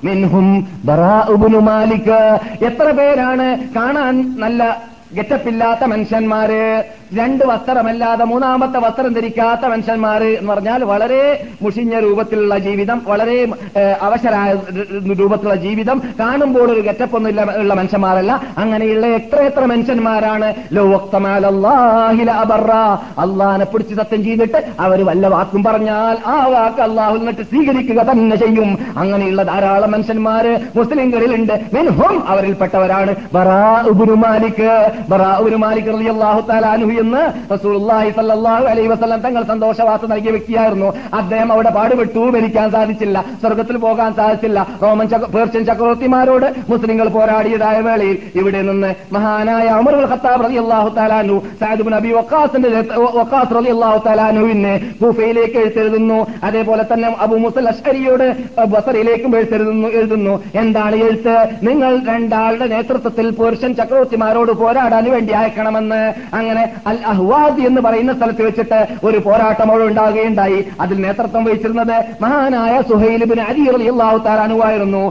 [0.03, 0.47] മിൻഹും
[0.85, 2.17] ബറാഉബ്നു മാലിക്
[2.61, 4.61] എത്ര പേരാണ് കാണാൻ നല്ല
[5.15, 6.63] ഗെറ്റപ്പില്ലാത്ത മനുഷ്യന്മാര്
[7.18, 13.48] രണ്ട് വസ്ത്രമല്ലാതെ മൂന്നാമത്തെ വസ്ത്രം ധരിക്കാത്ത മനുഷ്യന്മാർ എന്ന് പറഞ്ഞാൽ വളരെ മുഷിഞ്ഞ രൂപത്തിലുള്ള ജീവിതം വളരെ
[14.02, 14.34] അവശര
[15.20, 18.32] രൂപത്തിലുള്ള ജീവിതം കാണുമ്പോൾ ഒരു ഗറ്റപ്പൊന്നുമില്ല ഉള്ള മനുഷ്യന്മാരല്ല.
[18.58, 20.48] അങ്ങനെയുള്ള എത്ര എത്ര മനുഷ്യന്മാരാണ്?
[23.24, 28.78] അള്ളാഹിനെ പിടിച്ച് സത്യം ചെയ്തിട്ട് അവർ വല്ല വാക്കും പറഞ്ഞാൽ ആ വാക്ക് അള്ളാഹു എന്നിട്ട് സ്വീകരിക്കുക തന്നെ ചെയ്യും.
[28.96, 31.54] അങ്ങനെയുള്ള ധാരാളം മനുഷ്യന്മാര് മുസ്ലിംകളിലുണ്ട്.
[31.74, 33.14] മെൻഹും അവരിൽപ്പെട്ടവരാണ്.
[33.34, 34.92] ബറാ ഉബുരു മാലിക്.
[35.08, 37.22] ബറാ ഉബുരു മാലിക് റളിയല്ലാഹു തആല അൻഹു എന്ന്
[37.54, 40.88] റസൂലുള്ളാഹി സ്വല്ലല്ലാഹു അലൈഹി വസല്ലം തങ്ങൾ സന്തോഷവാസം നൽകിയ വ്യക്തിയായിരുന്നു.
[41.20, 44.58] അദ്ദേഹം അവിടെ പാടുപെട്ടു മരിക്കാൻ സാധിച്ചില്ല സ്വർഗത്തിൽ പോകാൻ സാധിച്ചില്ല.
[44.82, 50.90] റോമൻ പേർഷ്യൻ ചക്രവർത്തിമാരോട് മുസ്ലിങ്ങൾ പോരാടിയതായ വേളയിൽ ഇവിടെ നിന്ന് മഹാനായ അമർ ഖത്താബ് റളിയല്ലാഹു
[53.58, 54.00] റളിയല്ലാഹു
[55.60, 57.66] എഴുത്തെഴുതുന്നു അതേപോലെ തന്നെ അബു മുസൽ
[58.72, 60.34] ബസറിലേക്കും എഴുത്തെഴുതുന്നു എഴുതുന്നു.
[60.54, 61.34] എന്താണ് എഴുത്ത്?
[61.68, 66.00] നിങ്ങൾ രണ്ടാളുടെ നേതൃത്വത്തിൽ പേർഷ്യൻ ചക്രവർത്തിമാരോട് പോരാടാൻ വേണ്ടി അയക്കണമെന്ന്.
[66.38, 70.58] അങ്ങനെ അൽ അഹ്വാദ് എന്ന് പറയുന്ന സ്ഥലത്ത് വെച്ചിട്ട് ഒരു പോരാട്ടം അവിടെ ഉണ്ടാകുകയുണ്ടായി.
[70.84, 75.02] അതിൽ നേതൃത്വം വഹിച്ചിരുന്നത് മഹാനായ സുഹൈലിബിൻ അലി റളിയല്ലാഹു തആല അനുവായിരുന്നു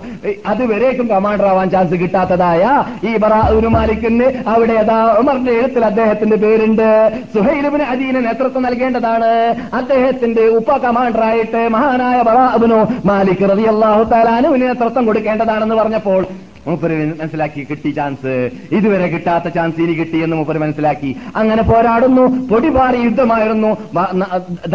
[0.51, 2.63] അതുവരേക്കും കമാൻഡർ ആവാൻ ചാൻസ് കിട്ടാത്തതായ
[3.09, 4.77] ഈ ബറാഉൽ മാലിക്കിന് അവിടെ
[5.21, 6.87] ഉമറിന്റെ എഴുത്തിൽ അദ്ദേഹത്തിന്റെ പേരുണ്ട്.
[7.35, 9.31] സുഹൈലിബിൻ അദീന് നേതൃത്വം നൽകേണ്ടതാണ്.
[9.79, 16.21] അദ്ദേഹത്തിന്റെ ഉപ കമാൻഡറായിട്ട് മഹാനായ ബറാഅബിനു മാലിക് റളിയല്ലാഹു തആല അനുവിന് നേതൃത്വം കൊടുക്കേണ്ടതാണെന്ന് പറഞ്ഞപ്പോൾ
[16.67, 18.33] മൂപ്പര് മനസ്സിലാക്കി കിട്ടി ചാൻസ്.
[18.71, 21.15] ഇതുവരെ കിട്ടാത്ത ചാൻസ് ഇനി കിട്ടി എന്ന് മൂപ്പര് മനസ്സിലാക്കി.
[21.35, 22.25] അങ്ങനെ പോരാടുന്നു.
[22.49, 23.71] പൊടിപാറി യുദ്ധമായിരുന്നു.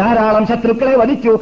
[0.01, 1.33] ധാരാളം ശത്രുക്കളെ വധിച്ചു.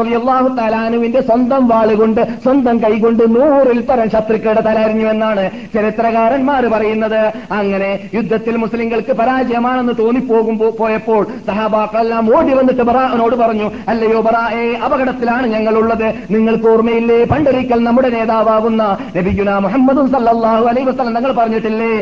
[0.00, 7.20] റളിയല്ലാഹു തആല അനുവിന്റെ സ്വന്തം വാളുകൊണ്ട് സ്വന്തം കൈകൊണ്ട് നൂറിൽ പരം ശത്രുക്കളുടെ തലറിഞ്ഞു എന്നാണ് ചരിത്രകാരന്മാർ പറയുന്നത്.
[7.58, 14.44] അങ്ങനെ യുദ്ധത്തിൽ മുസ്ലിങ്ങൾക്ക് പരാജയമാണെന്ന് തോന്നിപ്പോകുമ്പോ പോയപ്പോൾ സഹാബാക്കളെല്ലാം ഓടി വന്നിട്ട് ബറാഅനോട് പറഞ്ഞു അല്ലയോ ബറാ
[14.86, 16.06] അപകടത്തിലാണ് ഞങ്ങളുള്ളത്.
[16.30, 17.18] നിങ്ങൾക്ക് ഓർമ്മയില്ലേ?
[17.32, 18.82] പണ്ടൊരിക്കൽ നമ്മുടെ നേതാവാകുന്ന
[19.24, 21.92] നബിയുന മുഹമ്മദും സല്ലല്ലാഹു അലൈഹി വസല്ലം തങ്ങൾ പറഞ്ഞിട്ടില്ലേ?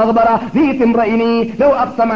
[0.00, 1.70] അഗ്ബറ ദീ തിംറഇനി ലൗ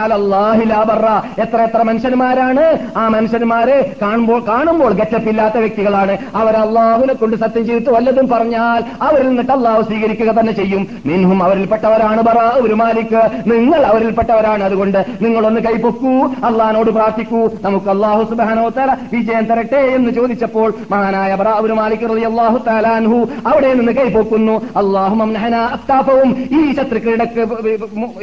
[0.04, 1.06] അലല്ലാഹി ലാ ബറ
[1.42, 2.64] എത്ര എത്ര മനുഷ്യന്മാരാണ്?
[2.96, 6.16] ആ മനുഷ്യന്മാരെ കാണുമ്പോൾ കാണുമ്പോൾ ഗറ്റപ്പില്ലാത്ത വ്യക്തികളാണ്.
[6.40, 10.82] അവർ അള്ളാഹുവിനെ കൊണ്ട് സത്യം ചെയ്തിട്ട് വല്ലതും പറഞ്ഞാൽ അവരിൽ നിന്നിട്ട് അള്ളാഹു സ്വീകരിക്കുക തന്നെ ചെയ്യും.
[11.06, 13.18] മിൻഹും അവരിൽപ്പെട്ടവരാണ് ബറ ഒരു മാലിക്.
[13.52, 14.64] നിങ്ങൾ അവരിൽപ്പെട്ടവരാണ്.
[14.64, 16.14] അതുകൊണ്ട് നിങ്ങളൊന്ന് കൈപ്പൊക്കൂ
[16.50, 17.42] അള്ളഹാനോട് പ്രാർത്ഥിക്കൂ.
[17.66, 23.72] നമുക്ക് അള്ളാഹു സുബാനോ തല വിജയം തരട്ടെ എന്ന് ചോദിച്ചപ്പോൾ മഹാനായ ബറ ഒരു മാലിക് അള്ളാഹു താലാൻഹു അവിടെ
[23.74, 25.16] നിന്ന് കൈപ്പൊക്കുന്നു അള്ളാഹു
[25.74, 27.26] അഫ്താഫവും ഈ ശത്രുക്കളുടെ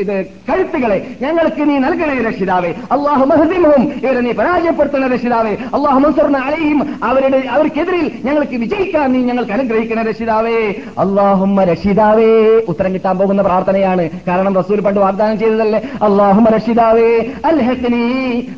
[0.03, 0.15] ഇത്
[0.49, 2.71] കഴുത്തുകളെ ഞങ്ങൾക്ക് നീ നൽകണേ രക്ഷിതാവേ.
[2.91, 5.53] അള്ളാഹു മഹസിമവും ഇവരെ നീ പരാജയപ്പെടുത്തണ രക്ഷിതാവേ.
[5.75, 10.57] അള്ളാഹു മൻസുറിന അലയും അവരുടെ അവർക്കെതിരിൽ ഞങ്ങൾക്ക് വിജയിക്കാൻ നീ ഞങ്ങൾക്ക് അനുഗ്രഹിക്കണ രക്ഷിതാവേ.
[11.03, 12.29] അള്ളാഹുമ്മ രക്ഷിതാവേ
[12.71, 14.09] ഉത്തരം കിട്ടാൻ പോകുന്ന പ്രാർത്ഥനയാണ്.
[14.27, 15.81] കാരണം റസൂൽ പണ്ട് വാഗ്ദാനം ചെയ്തതല്ലേ?
[16.07, 17.09] അള്ളാഹുമ്മ രക്ഷിതാവേ
[17.45, 18.03] അൽഹത്തിനി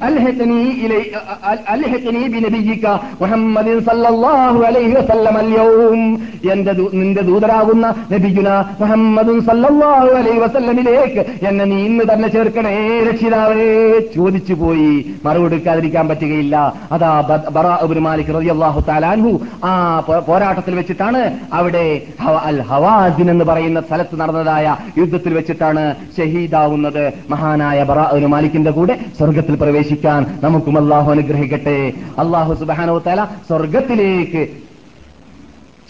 [0.03, 0.59] അൽഹത്തിനി
[1.73, 2.21] അൽഹത്തിനി
[3.21, 6.01] മുഹമ്മദിൻ സല്ലല്ലാഹു അലൈഹി വസല്ലം അൽയൗം
[7.03, 8.49] നിന്റെ ദൂതരാകുന്ന നബിഗുന
[8.79, 13.99] മുഹമ്മദും സല്ലാഹു അലൈ വസല്ലമിലേക്ക് എന്നെ നീ ഇന്ന് തന്നെ ചേർക്കണേ രക്ഷിതാവേ.
[14.15, 15.05] ചോദിച്ചു പോയി.
[15.25, 16.73] മറുപടിക്കാതിരിക്കാൻ പറ്റുകയില്ല.
[16.91, 19.39] അതാ ബ- ഇബ്നു മാലിക് റളിയല്ലാഹു തആല അൻഹു.
[19.63, 22.01] ആ പോരാട്ടത്തിൽ വെച്ചിട്ടാണ് അവിടെ
[22.43, 27.13] അൽ ഹവാസിൻ എന്ന് പറയുന്ന സ്ഥലത്ത് നടന്നതായ യുദ്ധത്തിൽ വെച്ചിട്ടാണ് ഷഹീദാവുന്നത്.
[27.29, 31.93] മഹാനായ ബറാ ഇബ്നു മാലിക്കിന്റെ കൂടെ സ്വർഗത്തിൽ പ്രവേശിക്കാൻ നമുക്കും അള്ളാഹു അനുഗ്രഹിക്കട്ടെ.
[32.19, 34.47] അള്ളാഹു സുബാനോ തല സ്വർഗത്തിലേക്ക്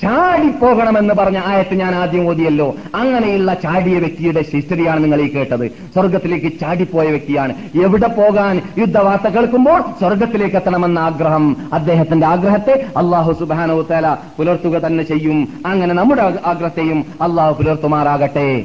[0.04, 2.76] ചാടിപ്പോകണമെന്ന് പറഞ്ഞ ആയത്ത് ഞാൻ ആദ്യം ഓതിയല്ലോ.
[2.96, 5.68] അങ്ങനെയുള്ള ചാടിയ വ്യക്തിയുടെ ഹിസ്റ്ററിയാണ് നിങ്ങൾ ഈ കേട്ടത്.
[5.68, 7.54] സ്വർഗത്തിലേക്ക് ചാടിപ്പോയ വ്യക്തിയാണ്.
[7.84, 15.48] എവിടെ പോകാൻ യുദ്ധവാർത്ത കേൾക്കുമ്പോൾ സ്വർഗത്തിലേക്ക് എത്തണമെന്ന ആഗ്രഹം അദ്ദേഹത്തിന്റെ ആഗ്രഹത്തെ അള്ളാഹു സുബാനോ തല പുലർത്തുക തന്നെ ചെയ്യും.
[15.66, 18.64] അങ്ങനെ നമ്മുടെ ആഗ്രഹത്തെയും അള്ളാഹു പുലർത്തുമാറാകട്ടെ.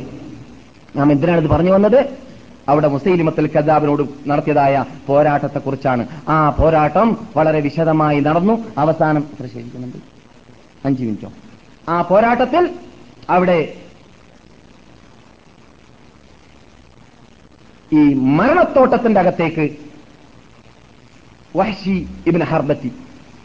[0.96, 2.06] നാം എന്തിനാണ് ഇത് പറഞ്ഞു വന്നത്?
[2.68, 6.06] അവിടെ മുസൈലിമത്തിൽ കദാബിനോട് നടത്തിയതായ പോരാട്ടത്തെക്കുറിച്ചാണ്.
[6.28, 8.64] ആ പോരാട്ടം വളരെ വിശദമായി നടന്നു.
[8.78, 10.17] അവസാനം എത്ര ശരിക്കുന്നുണ്ട്
[10.84, 11.32] അഞ്ചു മിനിറ്റോ.
[11.88, 12.74] ആ പോരാട്ടത്തിൽ
[13.30, 13.82] അവിടെ
[17.92, 19.76] ഈ മരണത്തോട്ടത്തിന്റെ അകത്തേക്ക്
[21.56, 22.92] വഹ്ഷി ഇബിൻ ഹർബത്തി.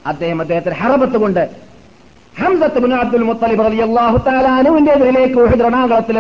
[0.06, 1.73] അദ്ദേഹം അദ്ദേഹത്തിന് ഹർബത്ത് കൊണ്ട്
[2.42, 3.64] ഹംസത്ത് ബിൻ അബ്ദുൽ മുത്തലിബ്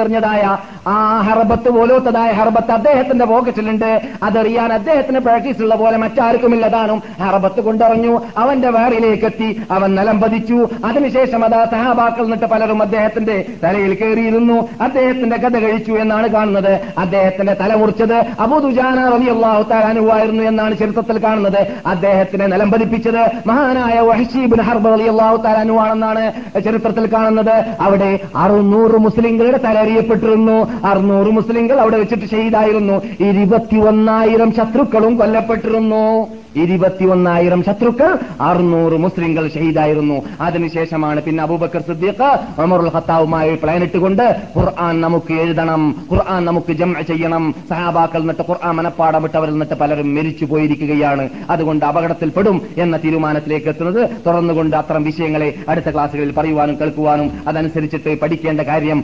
[0.01, 0.57] എറിഞ്ഞതായ
[0.87, 0.95] ആ
[1.27, 4.01] ഹർബത്ത് പോലോത്തതായ ഹർബത്ത് അദ്ദേഹത്തിന്റെ പോക്കറ്റിലുണ്ട്.
[4.23, 8.21] അതറിയാൻ അദ്ദേഹത്തിന് പ്രാക്ടീസ് ഉള്ള പോലെ മറ്റാർക്കും ഇല്ലതാനും ഹർബത്ത് കൊണ്ടെറിഞ്ഞു.
[8.37, 10.69] അവന്റെ വേറിലേക്ക് എത്തി അവൻ നിലം പതിച്ചു.
[10.85, 14.69] അതിനുശേഷം അതാ സഹാബാക്കൾ നിട്ട് പലരും അദ്ദേഹത്തിന്റെ തലയിൽ കയറിയിരുന്നു.
[14.81, 16.73] അദ്ദേഹത്തിന്റെ കഥ കഴിച്ചു എന്നാണ് കാണുന്നത്.
[16.97, 21.61] അദ്ദേഹത്തിന്റെ തല മുറിച്ചത് അബുദുജാന റളിയല്ലാഹു തആല താലാനുവായിരുന്നു എന്നാണ് ചരിത്രത്തിൽ കാണുന്നത്.
[21.85, 27.55] അദ്ദേഹത്തിനെ നിലം പതിപ്പിച്ചത് മഹാനായ വഹിഷീബിൻ ഹർബ് റളിയല്ലാഹു തആല അനുവാണെന്ന് എന്നാണ് ചരിത്രത്തിൽ കാണുന്നത്.
[27.79, 36.27] അവിടെ അറുന്നൂറ് മുസ്ലിങ്ങളുടെ തലറിയപ്പെട്ടിരുന്നു അറുന്നൂറ് മുസ്ലിങ്ങൾ അവിടെ വെച്ചിട്ട് ചെയ്തായിരുന്നു ഇരുപത്തി ഒന്നായിരം ശത്രുക്കളും കൊല്ലപ്പെട്ടിരുന്നു.
[36.63, 40.17] ഇരുപത്തിയൊന്നായിരം ശത്രുക്കൾ അറുന്നൂറ് മുസ്ലിങ്ങൾ ഷഹീദായിരുന്നു.
[40.41, 42.27] അതിനുശേഷമാണ് പിന്നെ അബൂബക്കർ സിദ്ദീഖ്
[42.61, 44.25] അമറുൽ ഹത്താവുമായി പ്ലാനിട്ട് കൊണ്ട്
[44.57, 45.81] ഖുർആൻ നമുക്ക് എഴുതണം.
[46.11, 47.55] ഖുർആൻ നമുക്ക് ജം ചെയ്യണം.
[47.69, 51.29] സഹാബാക്കൾ എന്നിട്ട് ഖുർആൻ മനപ്പാടം വിട്ടവരിൽ നിന്നിട്ട് പലരും മരിച്ചു പോയിരിക്കുകയാണ്.
[51.49, 54.09] അതുകൊണ്ട് അപകടത്തിൽപ്പെടും എന്ന തീരുമാനത്തിലേക്ക് എത്തുന്നത്.
[54.27, 58.99] തുറന്നുകൊണ്ട് അത്തരം വിഷയങ്ങളെ അടുത്ത ക്ലാസ്സുകളിൽ പറയുവാനും കേൾക്കുവാനും അതനുസരിച്ചിട്ട് പഠിക്കേണ്ട കാര്യം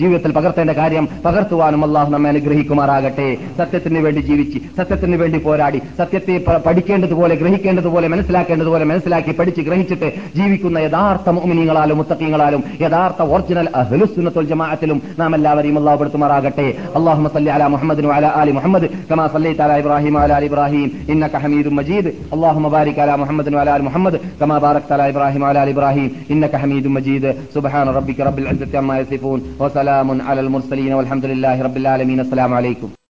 [0.00, 3.28] ജീവിതത്തിൽ പകർത്തേണ്ട കാര്യം പകർത്തുവാനും അള്ളാഹു നമ്മെ അനുഗ്രഹിക്കുമാറാകട്ടെ.
[3.60, 6.34] സത്യത്തിന് വേണ്ടി ജീവിച്ച് സത്യത്തിന് വേണ്ടി പോരാടി സത്യത്തെ
[6.66, 10.08] പഠിക്കേണ്ടതുപോലെ ഗ്രഹിക്കേണ്ടതുപോലെ മനസ്സിലാക്കേണ്ടതുപോലെ മനസ്സിലാക്കി പഠിച്ച് ഗ്രഹിച്ചിട്ട്
[10.38, 16.66] ജീവിക്കുന്ന യഥാർത്ഥ മുഅ്മിനീങ്ങളാലും മുത്തഖീങ്ങളാലും യഥാർത്ഥ ഒറിജിനൽ അഹ്ലുസുന്നത്തുൽ ജമാഅത്തിലും നാം എല്ലാവരെയും അള്ളാഹു പെടുത്തുമാറാകട്ടെ.
[16.98, 21.34] അല്ലാഹുമ്മ സല്ലി അലാ മുഹമ്മദിൻ വഅലാ ആലി മുഹമ്മദ് കമാ സല്ലി അലാ ഇബ്രാഹിം അല ആലി ഇബ്രാഹിം ഇന്നക
[21.44, 22.10] ഹമീദും മജീദ്.
[22.34, 26.24] അള്ളാഹു മബാരിക് അല മുഹമ്മദിൻ അല ആലി മുഹമ്മദ് കമാ ബാറക് അലാ ഇബ്രാഹിം അല ആലി إبراهيم.
[26.30, 27.36] إنك حميد مجيد.
[27.52, 29.56] سبحان ربك رب العزة عما يصفون.
[29.60, 32.20] وسلام على المرسلين والحمد لله رب العالمين.
[32.20, 33.05] السلام عليكم.